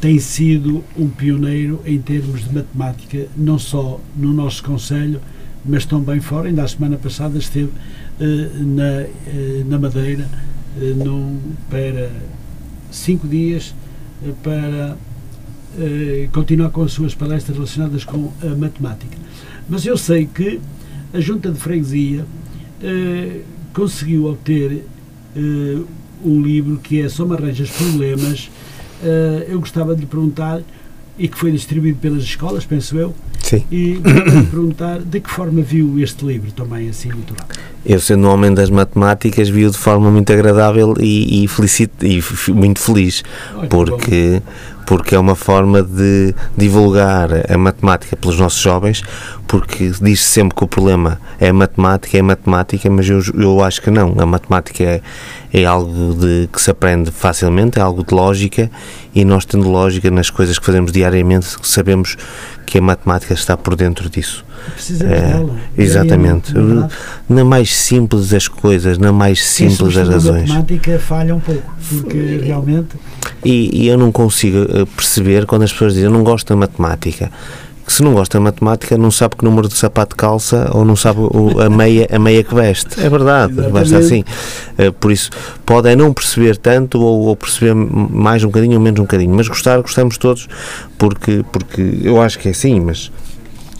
[0.00, 5.20] tem sido um pioneiro em termos de matemática, não só no nosso Conselho,
[5.66, 6.48] mas também fora.
[6.48, 7.70] Ainda a semana passada esteve
[8.20, 10.28] uh, na, uh, na Madeira
[10.76, 11.38] uh, num,
[11.68, 12.10] para
[12.90, 13.74] cinco dias
[14.42, 14.96] para
[16.32, 19.14] continuar com as suas palestras relacionadas com a matemática.
[19.68, 20.58] Mas eu sei que
[21.12, 22.24] a Junta de Freguesia
[23.74, 24.86] conseguiu obter
[26.24, 28.50] um livro que é Só me arranjas problemas.
[29.46, 30.62] eu gostava de lhe perguntar
[31.18, 33.14] e que foi distribuído pelas escolas, penso eu.
[33.46, 33.62] Sim.
[33.70, 34.00] E
[34.50, 37.36] perguntar de que forma viu este livro também assim rápido.
[37.88, 42.20] Eu, sendo um homem das matemáticas, vi-o de forma muito agradável e, e, felicito, e
[42.50, 43.22] muito feliz,
[43.70, 44.42] porque,
[44.84, 49.04] porque é uma forma de divulgar a matemática pelos nossos jovens,
[49.46, 53.62] porque diz-se sempre que o problema é a matemática, é a matemática, mas eu, eu
[53.62, 54.16] acho que não.
[54.18, 55.00] A matemática é,
[55.52, 58.68] é algo de, que se aprende facilmente, é algo de lógica,
[59.14, 62.16] e nós, tendo lógica nas coisas que fazemos diariamente, sabemos
[62.66, 64.44] que a matemática está por dentro disso.
[64.72, 65.54] Precisa é, dela.
[65.76, 66.54] Exatamente.
[67.28, 70.50] na mais simples das coisas, na mais simples das razões.
[70.50, 72.96] A matemática falha um pouco, porque realmente.
[73.44, 76.56] E, e eu não consigo eh, perceber quando as pessoas dizem eu não gosto da
[76.56, 77.30] matemática
[77.86, 80.96] que se não gosta de matemática não sabe que número de sapato calça ou não
[80.96, 83.00] sabe o, a, meia, a meia que veste.
[83.00, 84.24] É verdade, basta assim.
[84.76, 85.30] Uh, por isso,
[85.64, 89.32] pode é não perceber tanto ou, ou, perceber mais um bocadinho ou menos um bocadinho,
[89.34, 90.48] mas gostar, gostamos todos,
[90.98, 93.12] porque, porque eu acho que é assim, mas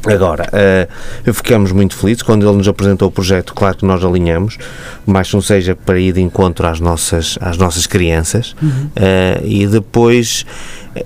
[0.04, 4.56] Agora, uh, ficamos muito felizes quando ele nos apresentou o projeto, claro que nós alinhamos,
[5.04, 8.86] mas não seja para ir de encontro às nossas, às nossas crianças, uhum.
[8.96, 10.44] uh, e depois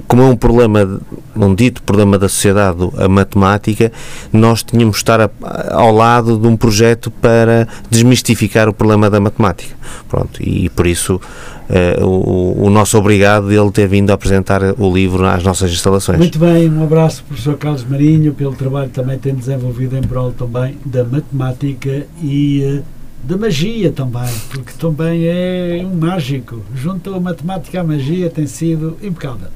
[0.06, 1.00] como é um problema,
[1.34, 3.90] um dito problema da sociedade, a matemática,
[4.32, 5.30] nós tínhamos de estar a,
[5.70, 9.74] ao lado de um projeto para desmistificar o problema da matemática.
[10.08, 11.20] Pronto, e por isso
[11.70, 16.18] uh, o, o, nosso obrigado dele ter vindo apresentar o livro às nossas instalações.
[16.18, 20.32] Muito bem, um abraço professor Carlos Marinho, pelo trabalho que também tem desenvolvido em prol
[20.32, 22.84] também da matemática e uh,
[23.22, 26.62] da magia também, porque também é um mágico.
[26.74, 29.48] Junto a matemática à magia tem sido impecável.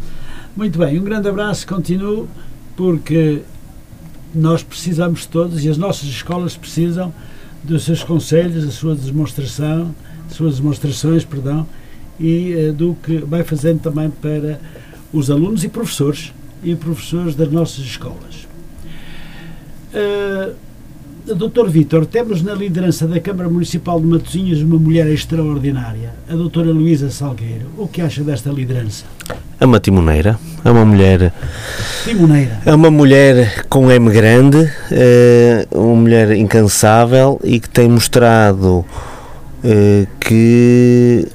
[0.56, 2.28] Muito bem, um grande abraço, continuo,
[2.76, 3.42] porque
[4.34, 7.12] nós precisamos todos e as nossas escolas precisam
[7.62, 9.94] dos seus conselhos, da sua demonstração,
[10.28, 11.66] suas demonstrações, perdão,
[12.18, 14.60] e uh, do que vai fazendo também para
[15.12, 16.32] os alunos e professores
[16.62, 18.46] e professores das nossas escolas.
[19.94, 20.54] Uh,
[21.34, 26.70] doutor Vítor, temos na liderança da Câmara Municipal de Matosinhos uma mulher extraordinária, a doutora
[26.70, 27.66] Luísa Salgueiro.
[27.78, 29.04] O que acha desta liderança?
[29.58, 31.32] É uma timoneira, é uma mulher.
[32.04, 32.60] Timoneira.
[32.66, 38.84] É uma mulher com M grande, é uma mulher incansável e que tem mostrado
[39.62, 41.26] é, que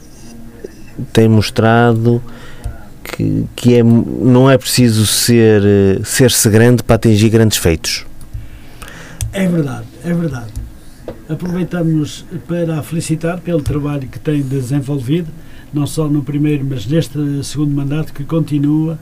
[1.12, 2.22] tem mostrado
[3.04, 8.06] que, que é, não é preciso ser eh, ser-se grande para atingir grandes feitos.
[9.32, 10.54] É verdade, é verdade.
[11.28, 15.28] Aproveitamos para a felicitar pelo trabalho que tem desenvolvido,
[15.74, 18.98] não só no primeiro, mas neste segundo mandato que continua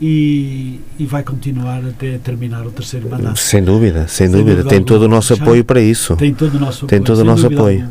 [0.00, 3.38] e, e vai continuar até terminar o terceiro mandato.
[3.38, 4.56] Sem dúvida, sem, sem dúvida.
[4.56, 4.68] dúvida.
[4.68, 6.16] Tem todo o nosso apoio para isso.
[6.16, 7.06] Tem todo o nosso tem apoio.
[7.06, 7.88] Todo o nosso apoio.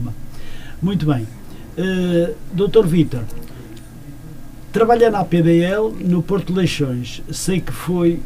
[0.82, 1.26] Muito bem.
[1.78, 3.22] Uh, Doutor Vítor,
[4.72, 7.22] trabalha na PDL no Porto Leixões.
[7.32, 8.20] Sei que foi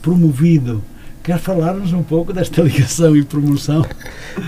[0.00, 0.82] promovido
[1.24, 3.82] Quer falar-nos um pouco desta ligação e promoção?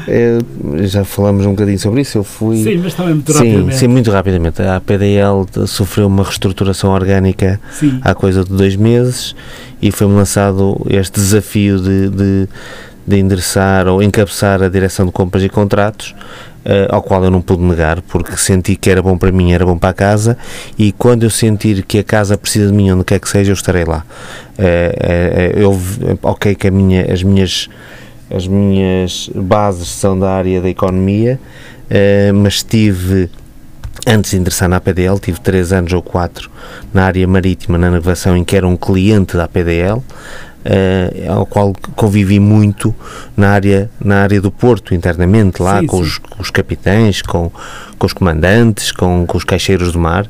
[0.07, 0.39] É,
[0.87, 2.19] já falamos um bocadinho sobre isso.
[2.19, 2.63] Eu fui.
[2.63, 3.77] Sim, mas também muito sim, rapidamente.
[3.77, 4.63] Sim, muito rapidamente.
[4.63, 7.99] A PDL sofreu uma reestruturação orgânica sim.
[8.03, 9.35] há coisa de dois meses
[9.81, 12.49] e foi-me lançado este desafio de, de,
[13.07, 16.15] de endereçar ou encabeçar a direção de compras e contratos
[16.91, 19.79] ao qual eu não pude negar, porque senti que era bom para mim, era bom
[19.79, 20.37] para a casa,
[20.79, 23.55] e quando eu sentir que a casa precisa de mim, onde quer que seja, eu
[23.55, 24.05] estarei lá.
[24.59, 27.69] Uh, uh, eu, ok, que minha, as minhas
[28.29, 31.39] as minhas bases são da área da economia,
[32.35, 33.31] mas tive
[34.07, 36.51] antes de ingressar na APDL, tive três anos ou quatro
[36.93, 40.03] na área marítima, na navegação, em que era um cliente da APDL,
[40.67, 42.95] uh, ao qual convivi muito
[43.37, 46.03] na área, na área do Porto, internamente, lá sim, com, sim.
[46.03, 47.51] Os, com, Os, capitães, com,
[47.99, 50.27] com os comandantes, com, com os caixeiros do mar,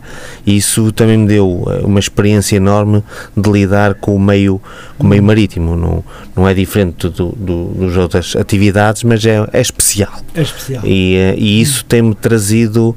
[0.47, 3.03] e isso também me deu eh, uma experiência enorme
[3.37, 4.61] de lidar com o meio,
[4.99, 5.77] com o meio marítimo.
[5.77, 10.13] Não, não é diferente do, do, dos outras atividades, mas é, é especial.
[10.35, 10.83] É especial.
[10.85, 12.97] E, uh, e isso tem-me trazido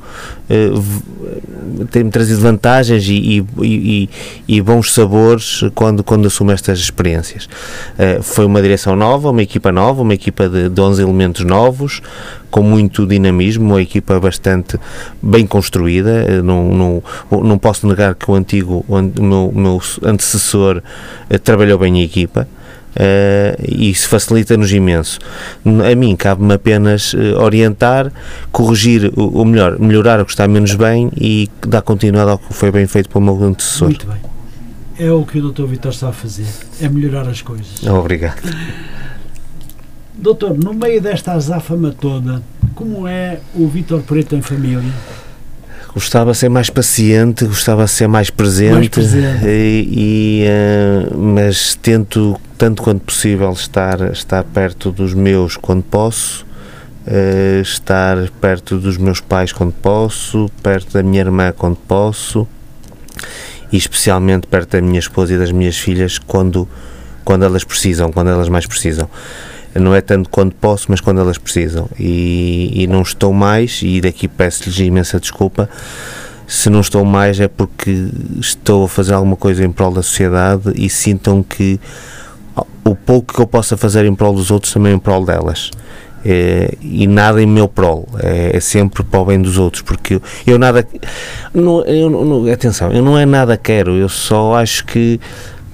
[0.50, 4.10] uh, tem-me trazido vantagens e, e, e,
[4.48, 7.46] e, bons sabores quando, quando assumo estas experiências.
[7.46, 12.02] Uh, foi uma direção nova, uma equipa nova, uma equipa de, de 11 elementos novos,
[12.50, 14.80] com muito dinamismo, uma equipa bastante
[15.22, 16.42] bem construída.
[16.42, 17.04] Não, não,
[17.44, 20.82] não posso negar que o antigo, o meu, meu antecessor
[21.30, 22.48] uh, trabalhou bem a equipa.
[22.90, 25.20] Uh, e isso facilita-nos imenso.
[25.90, 28.12] A mim cabe-me apenas orientar,
[28.52, 32.72] corrigir, ou melhor, melhorar o que está menos bem e dar continuidade ao que foi
[32.72, 33.90] bem feito pelo meu antecessor.
[33.90, 34.18] Muito bem.
[35.00, 35.66] É o que o Dr.
[35.66, 36.48] Vitor está a fazer,
[36.82, 37.82] é melhorar as coisas.
[37.88, 38.42] Obrigado.
[40.22, 42.44] Doutor, no meio desta azáfama toda,
[42.76, 44.94] como é o Vitor Preto em família?
[45.94, 49.46] Gostava de ser mais paciente, gostava de ser mais presente, mais presente.
[49.46, 56.46] E, e uh, mas tento tanto quanto possível estar, estar perto dos meus quando posso,
[57.08, 62.46] uh, estar perto dos meus pais quando posso, perto da minha irmã quando posso
[63.72, 66.68] e especialmente perto da minha esposa e das minhas filhas quando,
[67.24, 69.10] quando elas precisam, quando elas mais precisam
[69.76, 71.88] não é tanto quando posso, mas quando elas precisam.
[72.00, 75.70] E, e não estou mais, e daqui peço-lhes imensa desculpa.
[76.48, 78.08] Se não estou mais é porque
[78.40, 81.80] estou a fazer alguma coisa em prol da sociedade e sintam que
[82.84, 85.70] o pouco que eu possa fazer em prol dos outros também em prol delas.
[86.26, 90.16] É, e nada em meu prol, é, é, sempre para o bem dos outros, porque
[90.16, 90.86] eu, eu nada.
[91.54, 95.18] Não, eu, não, atenção, eu não é nada quero, eu só acho que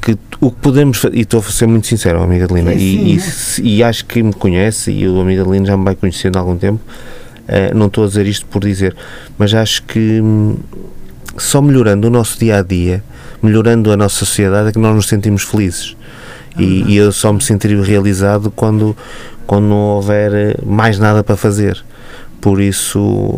[0.05, 3.77] que o que podemos e estou a ser muito sincero, amiga Adelina, é e, e,
[3.77, 6.55] e, acho que me conhece e o amigo Adelina já me vai conhecendo há algum
[6.55, 6.79] tempo.
[7.49, 8.95] Uh, não estou a dizer isto por dizer,
[9.37, 10.57] mas acho que hum,
[11.37, 13.03] só melhorando o nosso dia a dia,
[13.41, 15.95] melhorando a nossa sociedade, é que nós nos sentimos felizes.
[16.57, 18.95] E, e, eu só me sentiria realizado quando,
[19.45, 21.83] quando não houver eh, mais nada para fazer.
[22.45, 23.33] Por isso,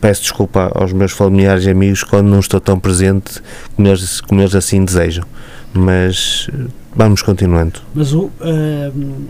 [0.00, 3.42] peço desculpa aos meus familiares e amigos quando não estou tão presente
[3.74, 5.26] como eles, como eles assim desejam
[5.76, 6.48] mas
[6.94, 7.80] vamos continuando.
[7.94, 8.32] Mas o, uh,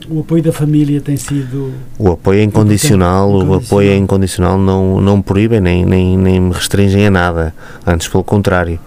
[0.09, 1.73] o apoio da família tem sido.
[1.99, 6.53] O apoio é incondicional, o apoio é incondicional, não, não proíbem nem, nem, nem me
[6.53, 7.55] restringem a nada,
[7.85, 8.79] antes pelo contrário.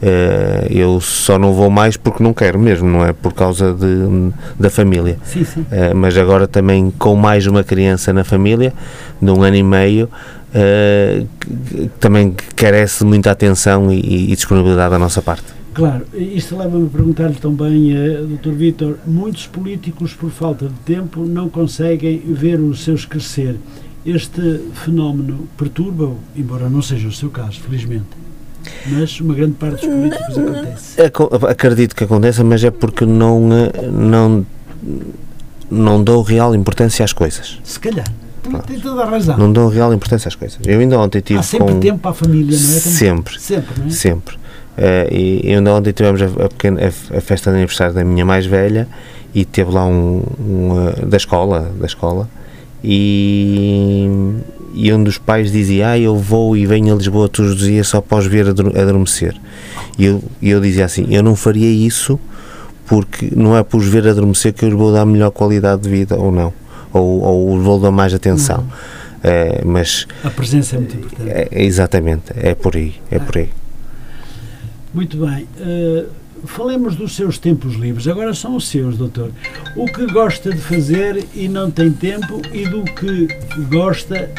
[0.00, 4.32] Uh, eu só não vou mais porque não quero mesmo, não é por causa de,
[4.58, 5.18] da família.
[5.24, 5.60] Sim, sim.
[5.62, 8.72] Uh, mas agora também com mais uma criança na família,
[9.20, 10.08] de um ano e meio,
[10.54, 11.28] uh,
[11.98, 15.58] também carece de muita atenção e, e disponibilidade da nossa parte.
[15.74, 18.52] Claro, isto leva-me a perguntar-lhe também, uh, Dr.
[18.52, 23.56] Vítor, muitos políticos, por falta de tempo, não conseguem ver os seus crescer.
[24.06, 28.06] Este fenómeno perturba-o, embora não seja o seu caso, felizmente.
[28.86, 30.96] Mas uma grande parte dos políticos acontece.
[31.48, 34.46] Acredito que aconteça, mas é porque não, eh, não
[35.70, 37.58] não dou real importância às coisas.
[37.62, 38.06] Se calhar.
[38.42, 39.36] Tem, tem toda a razão.
[39.36, 40.58] Não dou real importância às coisas.
[40.66, 41.80] Eu ainda ontem tive Há sempre com...
[41.80, 42.80] tempo para a família, não é?
[42.80, 43.40] Também- Sempre.
[43.40, 43.90] Sempre, não é?
[43.90, 44.36] Sempre.
[44.76, 48.04] Eh, e e ainda ontem tivemos a, a pequena, a, a festa de aniversário da
[48.04, 48.88] minha mais velha
[49.34, 52.28] e teve lá um, um, eh, da escola, da escola
[52.82, 54.08] e,
[54.80, 57.88] e um dos pais dizia, ah, eu vou e venho a Lisboa todos os dias
[57.88, 59.34] só para os ver ador- adormecer.
[59.98, 62.18] E eu, eu dizia assim, eu não faria isso
[62.86, 65.88] porque não é por os ver adormecer que eu lhes vou dar melhor qualidade de
[65.88, 66.52] vida ou não,
[66.92, 68.64] ou, ou vou dar mais atenção.
[69.22, 71.28] Eh, mas A presença é muito importante.
[71.28, 73.48] é, é exatamente, é por aí, é por aí.
[74.94, 75.46] Muito bem.
[75.60, 76.04] eh,
[76.46, 78.06] falemos dos seus tempos livres.
[78.06, 79.30] Agora são os seus, doutor.
[79.76, 83.28] O que gosta de fazer e não tem tempo e do que
[83.68, 84.30] gosta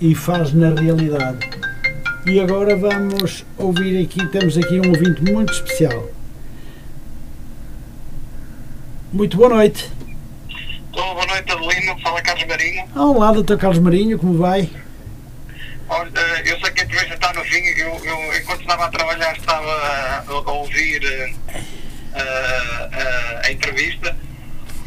[0.00, 1.38] e faz na realidade.
[2.26, 6.08] E agora vamos ouvir aqui, temos aqui um ouvinte muito especial.
[9.12, 9.90] Muito boa noite.
[10.92, 11.98] Olá, boa noite, Adelino.
[12.00, 12.84] Fala Carlos Marinho.
[12.94, 14.70] Olá, doutor Carlos Marinho, como vai?
[15.88, 16.10] Olha,
[16.46, 17.64] eu sei que a entrevista está no fim.
[17.76, 21.34] Eu, eu, enquanto estava a trabalhar, estava a, a ouvir eh,
[22.14, 24.16] eh, eh, a entrevista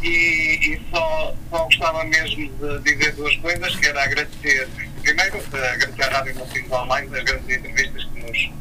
[0.01, 4.69] e, e só, só gostava mesmo de dizer duas coisas, que era agradecer,
[5.13, 8.51] primeiro, eh, agradecer à Rádio Mocinhos Online as grandes entrevistas que nos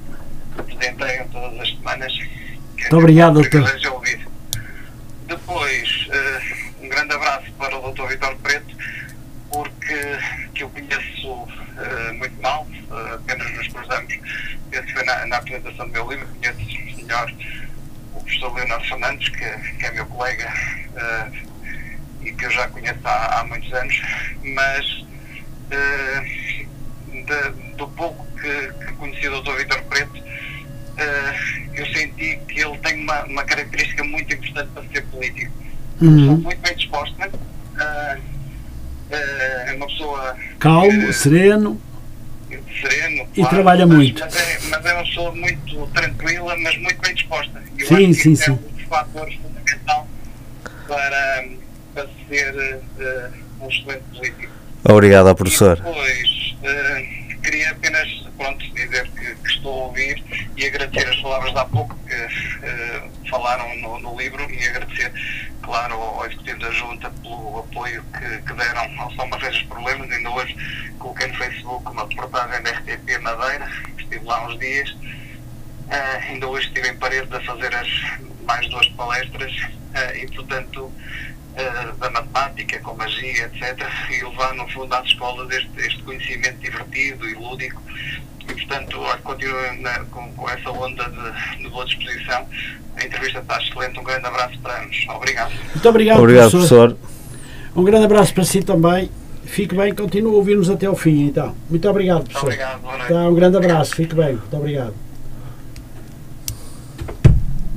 [0.59, 2.19] apresenteiam todas as semanas.
[2.77, 4.11] Muito obrigado, é doutor.
[5.27, 6.41] Depois, eh,
[6.83, 8.07] um grande abraço para o Dr.
[8.09, 8.77] Vitor Preto,
[9.51, 10.19] porque
[10.55, 11.49] que eu conheço
[11.79, 12.67] eh, muito mal,
[13.15, 14.13] apenas nos cruzamos.
[14.73, 17.33] Esse foi na, na apresentação do meu livro, conheço melhor
[18.15, 20.53] o professor Leonardo Fernandes, que, que é meu colega
[22.23, 24.01] e que eu já conheço há, há muitos anos,
[24.45, 25.03] mas
[27.27, 29.57] de- do pouco que, que conheci o Dr.
[29.59, 30.23] Vitor Preto,
[30.99, 31.35] eh,
[31.75, 35.53] eu senti que ele tem uma, uma característica muito importante para ser político.
[35.99, 36.37] Sou Uhum.
[36.39, 37.31] muito bem disposta,
[37.81, 38.19] eh,
[39.11, 41.81] eh, é uma pessoa Calmo, eh, sereno.
[42.81, 43.29] sereno.
[43.37, 44.21] E trabalha mas, muito.
[44.21, 47.63] Mas é, mas é uma pessoa muito tranquila, mas muito bem disposta.
[47.79, 48.51] Eu Sim, acho que sim, isso sim.
[48.51, 50.09] é um fator fundamental
[50.89, 51.45] para,
[51.95, 53.31] para ser eh,
[53.61, 54.53] um excelente político.
[54.85, 55.79] Obrigado professor.
[55.79, 60.23] E depois, eh, queria apenas pronto, dizer que, que estou a ouvir
[60.57, 65.13] e agradecer as palavras de há pouco que eh, falaram no, no livro e agradecer,
[65.63, 70.11] claro, ao, Executivo da Junta pelo apoio que, que deram ao São Marrejas Problemas.
[70.11, 70.57] Ainda hoje
[70.99, 74.97] coloquei no Facebook uma reportagem da RTP Madeira, estive lá uns dias.
[75.91, 77.89] Eh, ainda hoje estive em Paredes a fazer as
[78.45, 79.53] mais duas palestras
[80.15, 80.91] e, portanto,
[81.57, 83.87] eh, da matemática, com magia, etc.
[84.11, 87.81] E levar, no fundo, às escolas este, este conhecimento divertido e lúdico.
[88.49, 88.99] E, portanto,
[89.81, 92.47] na- com, com essa onda de, de boa disposição.
[92.97, 93.99] A entrevista está excelente.
[93.99, 94.97] Um grande abraço para ambos.
[95.09, 95.53] Obrigado.
[95.75, 96.89] Muito obrigado, Obrigado, professor.
[96.95, 97.13] professor.
[97.75, 99.11] Um grande abraço para si também.
[99.45, 101.55] Fique bem, continue a ouvir-nos até ao fim, então.
[101.69, 102.47] Muito obrigado, Muito professor.
[102.47, 102.81] obrigado.
[102.81, 103.13] Boa noite.
[103.13, 104.95] Tá, um grande abraço, fique bem, muito obrigado.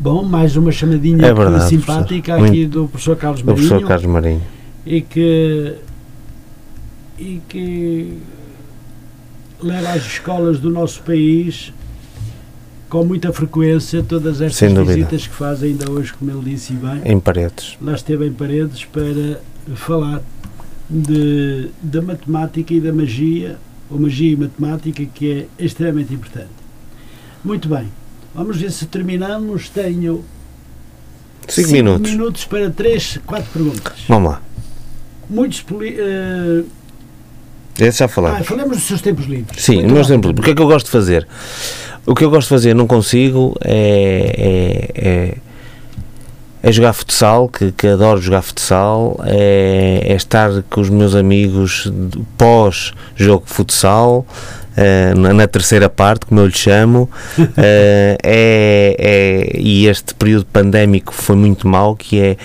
[0.06, 2.46] Bom, mais uma chamadinha É verdade, simpática professor.
[2.54, 4.42] aqui do professor Carlos O Marinho professor Carlos Marinho.
[4.86, 5.74] e que
[7.18, 8.14] e que
[9.64, 11.74] leva às escolas do nosso país
[12.88, 17.20] com muita frequência todas estas visitas que faz ainda hoje, como ele disse bem, Em
[17.20, 17.76] paredes.
[17.82, 19.40] lá esteve em paredes para
[19.76, 20.22] falar
[20.88, 23.58] de, da matemática e da magia,
[23.90, 26.50] ou magia e matemática, que é extremamente importante.
[27.44, 27.88] Muito bem,
[28.36, 29.70] vamos ver se terminamos.
[29.70, 30.24] Tenho
[31.48, 32.12] Cinco cinco minutos.
[32.12, 33.94] minutos para três, quatro perguntas.
[34.08, 34.42] Vamos lá.
[35.30, 36.64] Muitos poli- eh,
[37.80, 38.48] Esse já ah, falamos.
[38.70, 39.64] dos seus tempos livres.
[39.64, 40.04] Sim, Muito o meu bem.
[40.06, 40.32] exemplo.
[40.32, 41.28] O que é que eu gosto de fazer?
[42.06, 45.38] O que eu gosto de fazer, não consigo, é, é, é,
[46.64, 51.92] é jogar futsal, que, que adoro jogar futsal, é, é estar com os meus amigos
[52.38, 54.26] pós-jogo de futsal,
[55.16, 57.10] na, na terceira parte, como eu lhe chamo,
[57.58, 62.38] eh, é, é- e este período pandémico foi muito mau, que é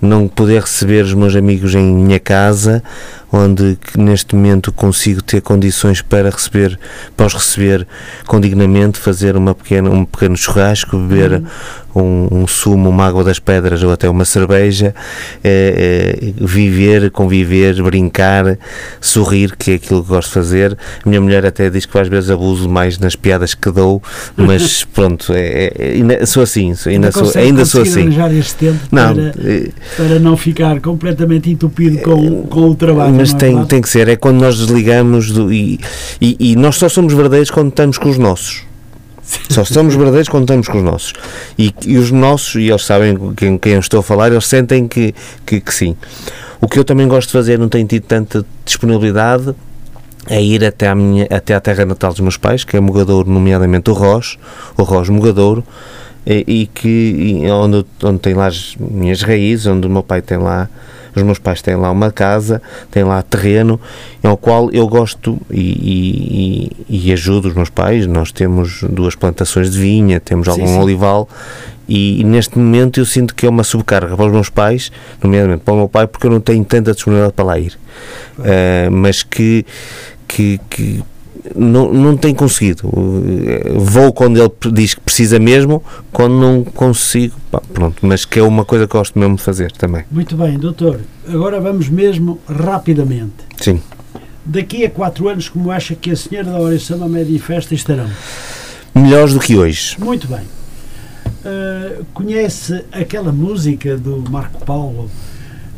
[0.00, 2.82] não poder receber os meus amigos em minha casa,
[3.32, 6.78] onde neste momento consigo ter condições para receber,
[7.16, 7.86] para os receber
[8.26, 11.42] com dignamente, fazer uma pequena, um pequeno churrasco, beber
[11.94, 14.94] um, um sumo, uma água das pedras ou até uma cerveja,
[15.42, 18.58] eh, eh, viver, conviver, brincar,
[19.00, 20.78] sorrir, que é aquilo que gosto de fazer.
[21.04, 24.02] A minha mulher até diz que às vezes abuso mais nas piadas que dou,
[24.36, 28.08] mas pronto, é, é- ainda sou assim, sou- ainda, sou, ainda sou assim.
[28.38, 33.17] este tempo Não, para, eh, para não ficar completamente entupido com, com o trabalho.
[33.18, 33.68] Mas é tem, verdade?
[33.68, 35.78] tem que ser, é quando nós desligamos do- e,
[36.20, 38.62] e, e nós só somos verdadeiros quando estamos com os nossos.
[39.50, 41.12] Só somos verdadeiros quando estamos com os nossos.
[41.58, 44.88] E, e os nossos, e eles sabem quem, quem eu estou a falar, eles sentem
[44.88, 45.14] que,
[45.44, 45.94] que, que sim.
[46.60, 49.54] O que eu também gosto de fazer, não tenho tido tanta disponibilidade,
[50.26, 53.30] é ir até, à minha, até à terra natal dos meus pais, que é Mogadouro,
[53.30, 54.38] nomeadamente o Rós,
[54.76, 55.62] o Rós Mogadouro,
[56.26, 56.88] e, e que
[57.44, 60.68] e onde, onde tem lá as minhas raízes, onde o meu pai tem lá,
[61.14, 62.60] os meus pais têm lá uma casa,
[62.90, 63.80] têm lá terreno,
[64.22, 68.06] ao qual eu gosto e, e, e ajudo os meus pais.
[68.06, 70.78] Nós temos duas plantações de vinha, temos algum sim.
[70.78, 71.28] olival,
[71.88, 75.62] e, e neste momento eu sinto que é uma subcarga para os meus pais, nomeadamente
[75.64, 77.78] para o meu pai, porque eu não tenho tanta disponibilidade para lá ir.
[78.38, 79.64] Uh, mas que,
[80.28, 81.02] que, que
[81.54, 82.90] não, não tem conseguido.
[83.76, 88.42] Vou quando ele diz que precisa mesmo, quando não consigo, pá, pronto, mas que é
[88.42, 90.04] uma coisa que gosto mesmo de fazer também.
[90.10, 91.00] Muito bem, doutor.
[91.26, 93.34] Agora vamos mesmo rapidamente.
[93.60, 93.80] Sim.
[94.44, 97.74] Daqui a quatro anos, como acha que a Senhora da e Samba Média e Festa
[97.74, 98.08] estarão?
[98.94, 99.96] Melhores do que hoje.
[99.98, 100.40] Muito bem.
[100.40, 105.10] Uh, conhece aquela música do Marco Paulo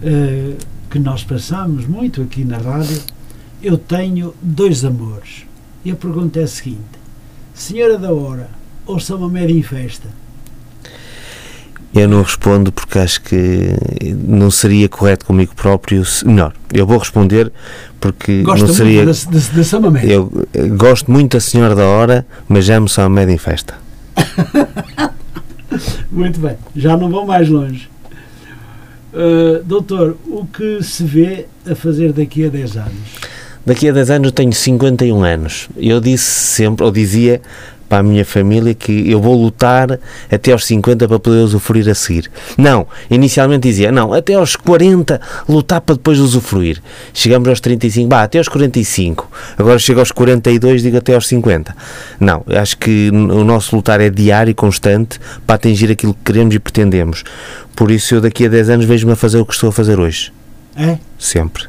[0.02, 0.56] uh,
[0.88, 3.00] que nós passamos muito aqui na rádio?
[3.62, 5.49] Eu tenho dois amores.
[5.84, 6.80] E a pergunta é a seguinte:
[7.54, 8.48] Senhora da Hora
[8.86, 10.08] ou Samba Média e Festa?
[11.92, 13.74] Eu não respondo porque acho que
[14.14, 16.04] não seria correto comigo próprio.
[16.04, 17.50] se- Melhor, eu vou responder
[17.98, 19.04] porque Gosta não seria.
[19.04, 19.06] muito
[19.90, 20.08] da?
[20.08, 23.74] Eu eh, gosto muito da Senhora da Hora, mas amo média em festa.
[26.10, 27.88] Muito bem, já não vou mais longe.
[29.12, 32.92] Uh, doutor, o que se vê a fazer daqui a 10 anos?
[33.64, 35.68] Daqui a 10 anos eu tenho 51 anos.
[35.76, 37.40] Eu disse sempre, ou dizia
[37.90, 39.98] para a minha família que eu vou lutar
[40.30, 42.30] até aos 50 para poder usufruir a seguir.
[42.56, 46.80] Não, inicialmente dizia, não, até aos 40 lutar para depois usufruir.
[47.12, 49.28] Chegamos aos 35, bah, até aos 45.
[49.58, 51.76] Agora chego aos 42, digo até aos 50.
[52.20, 56.54] Não, acho que o nosso lutar é diário e constante para atingir aquilo que queremos
[56.54, 57.24] e pretendemos.
[57.74, 59.98] Por isso eu daqui a 10 anos vejo-me a fazer o que estou a fazer
[59.98, 60.32] hoje.
[60.76, 60.96] É?
[61.18, 61.64] Sempre.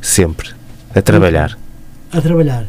[0.00, 0.57] Sempre.
[0.94, 1.58] A trabalhar.
[2.12, 2.64] A trabalhar.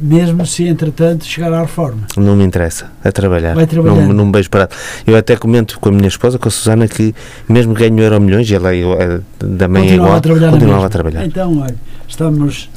[0.00, 2.06] Mesmo se, entretanto, chegar à reforma.
[2.16, 3.54] Não me interessa, a trabalhar.
[3.54, 4.08] Vai trabalhando.
[4.08, 4.74] Não, não me beijo parado.
[5.06, 7.14] Eu até comento com a minha esposa, com a Susana, que
[7.48, 10.86] mesmo ganho euro milhões, e ela é da mãe é Continuava igual, a trabalhar continuava
[10.86, 11.24] a trabalhar.
[11.24, 11.76] Então, olha,
[12.08, 12.68] estamos,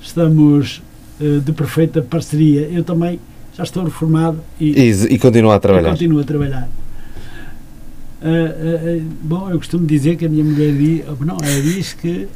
[0.00, 0.80] estamos
[1.20, 2.68] eh, de perfeita parceria.
[2.70, 3.18] Eu também
[3.56, 5.90] já estou reformado e, E, e continua a trabalhar.
[5.90, 6.68] continuo a trabalhar.
[8.22, 12.28] Ah, ah, bom, eu costumo dizer que a minha mulher diz, não, ela diz que,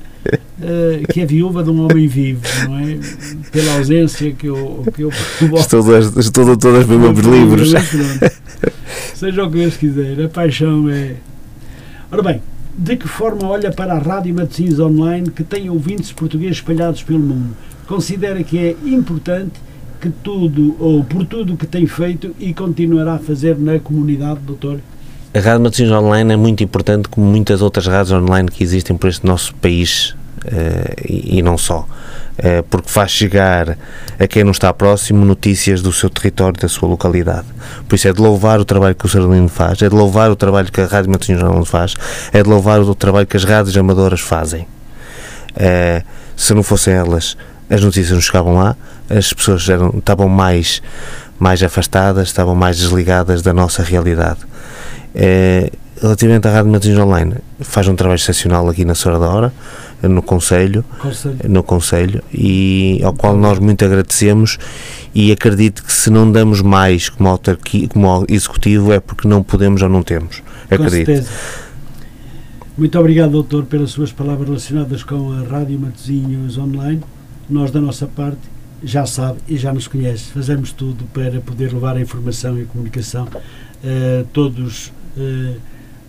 [1.13, 2.99] que é viúva de um homem vivo, não é?
[3.51, 5.11] Pela ausência que eu, que eu
[5.57, 7.73] Estou, todas, estou todas livros.
[9.15, 11.17] Seja o que Deus quiser, a paixão é.
[12.11, 12.43] Ora bem,
[12.77, 17.21] de que forma olha para a Rádio Matosinhos Online que tem ouvintes portugueses espalhados pelo
[17.21, 17.57] mundo?
[17.87, 19.53] Considera que é importante
[20.01, 24.81] que tudo, ou por tudo que tem feito e continuará a fazer na comunidade, doutor?
[25.35, 29.09] A Rádio Matosinhos Online é muito importante, como muitas outras rádios online que existem por
[29.09, 30.15] este nosso país
[30.45, 31.87] eh, e, e não só.
[32.37, 33.79] Eh, porque faz chegar
[34.19, 37.47] a quem não está próximo notícias do seu território, da sua localidade.
[37.89, 40.37] Por isso é de louvar o trabalho que o Sardelino faz, é de louvar o
[40.37, 41.95] trabalho que a Rádio Matosinhos Online faz,
[42.31, 44.67] é de louvar o trabalho que as rádios amadoras fazem.
[45.57, 46.03] Eh,
[46.37, 47.39] se não fossem elas,
[47.71, 48.77] as notícias não chegavam lá,
[49.09, 50.83] as pessoas eram, estavam mais,
[51.39, 54.41] mais afastadas, estavam mais desligadas da nossa realidade.
[55.15, 59.53] Eh, relativamente à Rádio Matosinhos Online, faz um trabalho excepcional aqui na Sora da Hora,
[60.03, 61.39] no Conselho, Conselho.
[61.49, 64.59] no Conselho, e ao qual nós muito agradecemos
[65.15, 69.81] e acredito que se não damos mais como, autarquia, como executivo é porque não podemos
[69.83, 70.43] ou não temos.
[70.69, 71.07] Com Acredito.
[71.07, 71.29] certeza.
[72.77, 77.03] Muito obrigado, doutor, pelas suas palavras relacionadas com a Rádio Matosinhos Online.
[77.49, 78.41] Nós, da nossa parte,
[78.85, 82.65] já sabe e já nos conhece, fazemos tudo para poder levar a informação e a
[82.67, 85.57] comunicação a todos, eh,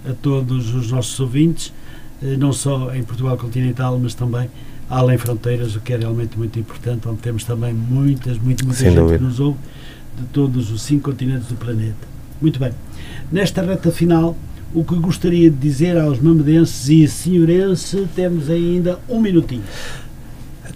[0.10, 1.74] a todos os nossos ouvintes,
[2.22, 4.50] eh, não só em Portugal continental, mas também
[4.90, 8.90] além fronteiras, o que é realmente muito importante, onde temos também muitas, muita, muita Sem
[8.90, 9.18] gente dúvida.
[9.18, 9.58] que nos ouve
[10.20, 12.08] de todos os cinco continentes do planeta.
[12.42, 12.72] Muito bem.
[13.32, 14.38] Nesta reta final,
[14.74, 19.64] o que gostaria de dizer aos mamedenses e senhorense, temos ainda um minutinho.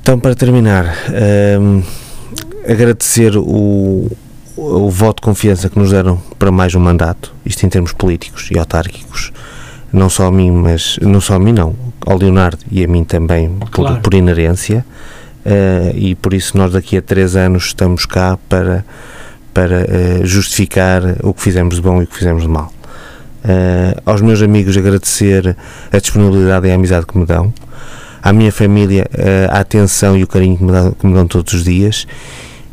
[0.08, 0.96] Então, para terminar,
[1.60, 1.84] hum,
[2.66, 4.10] agradecer o,
[4.56, 8.50] o voto de confiança que nos deram para mais um mandato, isto em termos políticos
[8.50, 9.34] e autárquicos,
[9.92, 11.76] não só a mim, mas não só a mim, não,
[12.06, 14.00] ao Leonardo e a mim também, por, Claro.
[14.00, 14.86] por inerência,
[15.44, 18.86] eh, e por isso nós daqui a três anos estamos cá para,
[19.54, 22.72] para eh, justificar o que fizemos de bom e o que fizemos de mal.
[23.44, 25.58] Eh, aos meus amigos agradecer
[25.92, 27.54] a disponibilidade e a amizade que me dão,
[28.28, 31.26] à minha família eh, a atenção e o carinho que me, dão, que me dão
[31.26, 32.06] todos os dias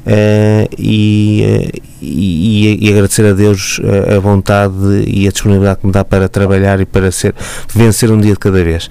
[0.04, 1.70] uh, e,
[2.02, 4.74] e, e, agradecer a Deus a, a, vontade
[5.06, 7.36] e a disponibilidade que me dá para trabalhar e para ser,
[7.72, 8.90] vencer um dia de cada vez.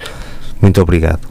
[0.62, 1.28] Muito obrigado.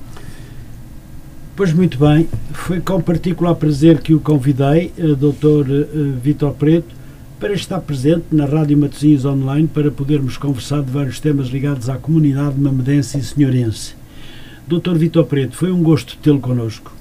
[1.55, 6.19] Pois muito bem, foi com particular prazer que o convidei, Dr.
[6.21, 6.93] Vitor Preto,
[7.39, 11.97] para estar presente na Rádio Matosinhos Online para podermos conversar de vários temas ligados à
[11.97, 14.02] comunidade mamedense e senhorense.
[14.67, 14.95] Dr.
[14.95, 16.91] Vitor Preto, foi um gosto tê-lo connosco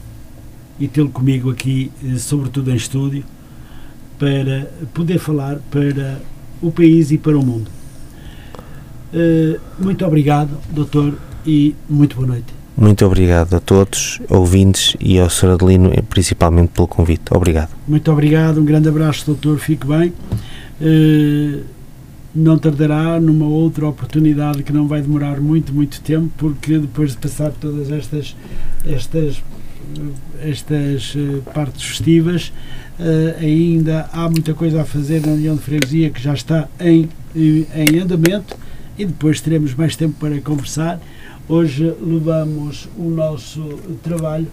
[0.79, 3.25] e tê-lo comigo aqui, eh, sobretudo em estúdio,
[4.19, 6.21] para poder falar para
[6.61, 7.71] o país e para o mundo.
[9.13, 11.15] Uh, muito obrigado, doutor,
[11.47, 12.47] e muito boa noite.
[12.77, 15.51] Muito obrigado a todos, ouvintes e ao Sr.
[15.51, 17.25] Adelino, principalmente pelo convite.
[17.31, 17.71] Obrigado.
[17.87, 20.13] Muito obrigado, um grande abraço, doutor, fique bem.
[22.35, 27.19] Não tardará numa outra oportunidade que não vai demorar muito, muito tempo, porque depois de
[27.19, 28.35] passar todas estas,
[28.87, 29.43] estas,
[30.41, 32.51] estas uh, partes festivas,
[32.99, 37.09] uh, ainda há muita coisa a fazer na União de Freguesia que já está em,
[37.35, 38.57] em andamento
[38.99, 41.01] e depois teremos mais tempo para conversar.
[41.47, 43.61] Hoje levamos o nosso
[44.03, 44.47] trabalho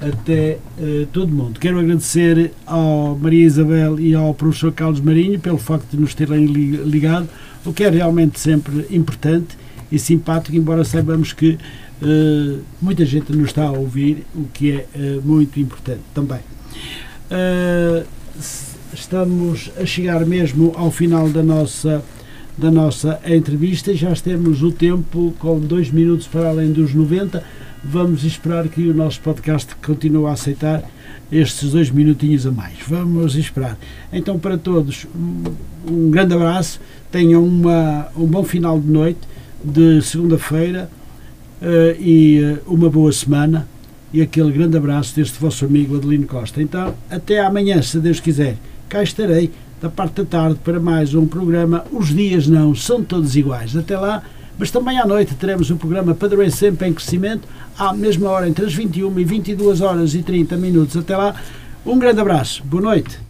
[0.00, 1.58] até uh, todo mundo.
[1.58, 6.46] Quero agradecer ao Maria Isabel e ao professor Carlos Marinho pelo facto de nos terem
[6.46, 7.28] ligado,
[7.64, 9.56] o que é realmente sempre importante
[9.90, 11.58] e simpático, embora saibamos que
[12.02, 16.40] uh, muita gente nos está a ouvir, o que é uh, muito importante também.
[18.92, 22.02] estamos a chegar mesmo ao final da nossa
[22.58, 23.94] da nossa entrevista.
[23.94, 27.42] Já temos o tempo com dois minutos para além dos 90.
[27.84, 30.82] Vamos esperar que o nosso podcast continue a aceitar
[31.30, 32.74] estes dois minutinhos a mais.
[32.86, 33.78] Vamos esperar.
[34.12, 35.06] Então, para todos,
[35.86, 36.80] um grande abraço.
[37.10, 39.20] Tenham uma, um bom final de noite
[39.62, 40.90] de segunda-feira
[41.62, 43.68] uh, e uh, uma boa semana.
[44.12, 46.62] E aquele grande abraço deste vosso amigo Adelino Costa.
[46.62, 48.56] Então, até amanhã, se Deus quiser.
[48.88, 49.50] Cá estarei
[49.80, 51.84] da parte da tarde para mais um programa.
[51.92, 53.76] Os dias não são todos iguais.
[53.76, 54.22] Até lá,
[54.58, 57.46] mas também à noite teremos o programa Padrões Sempre em Crescimento,
[57.78, 60.96] à mesma hora, entre as 21 e 22 horas e 30 minutos.
[60.96, 61.34] Até lá,
[61.86, 63.27] um grande abraço, boa noite.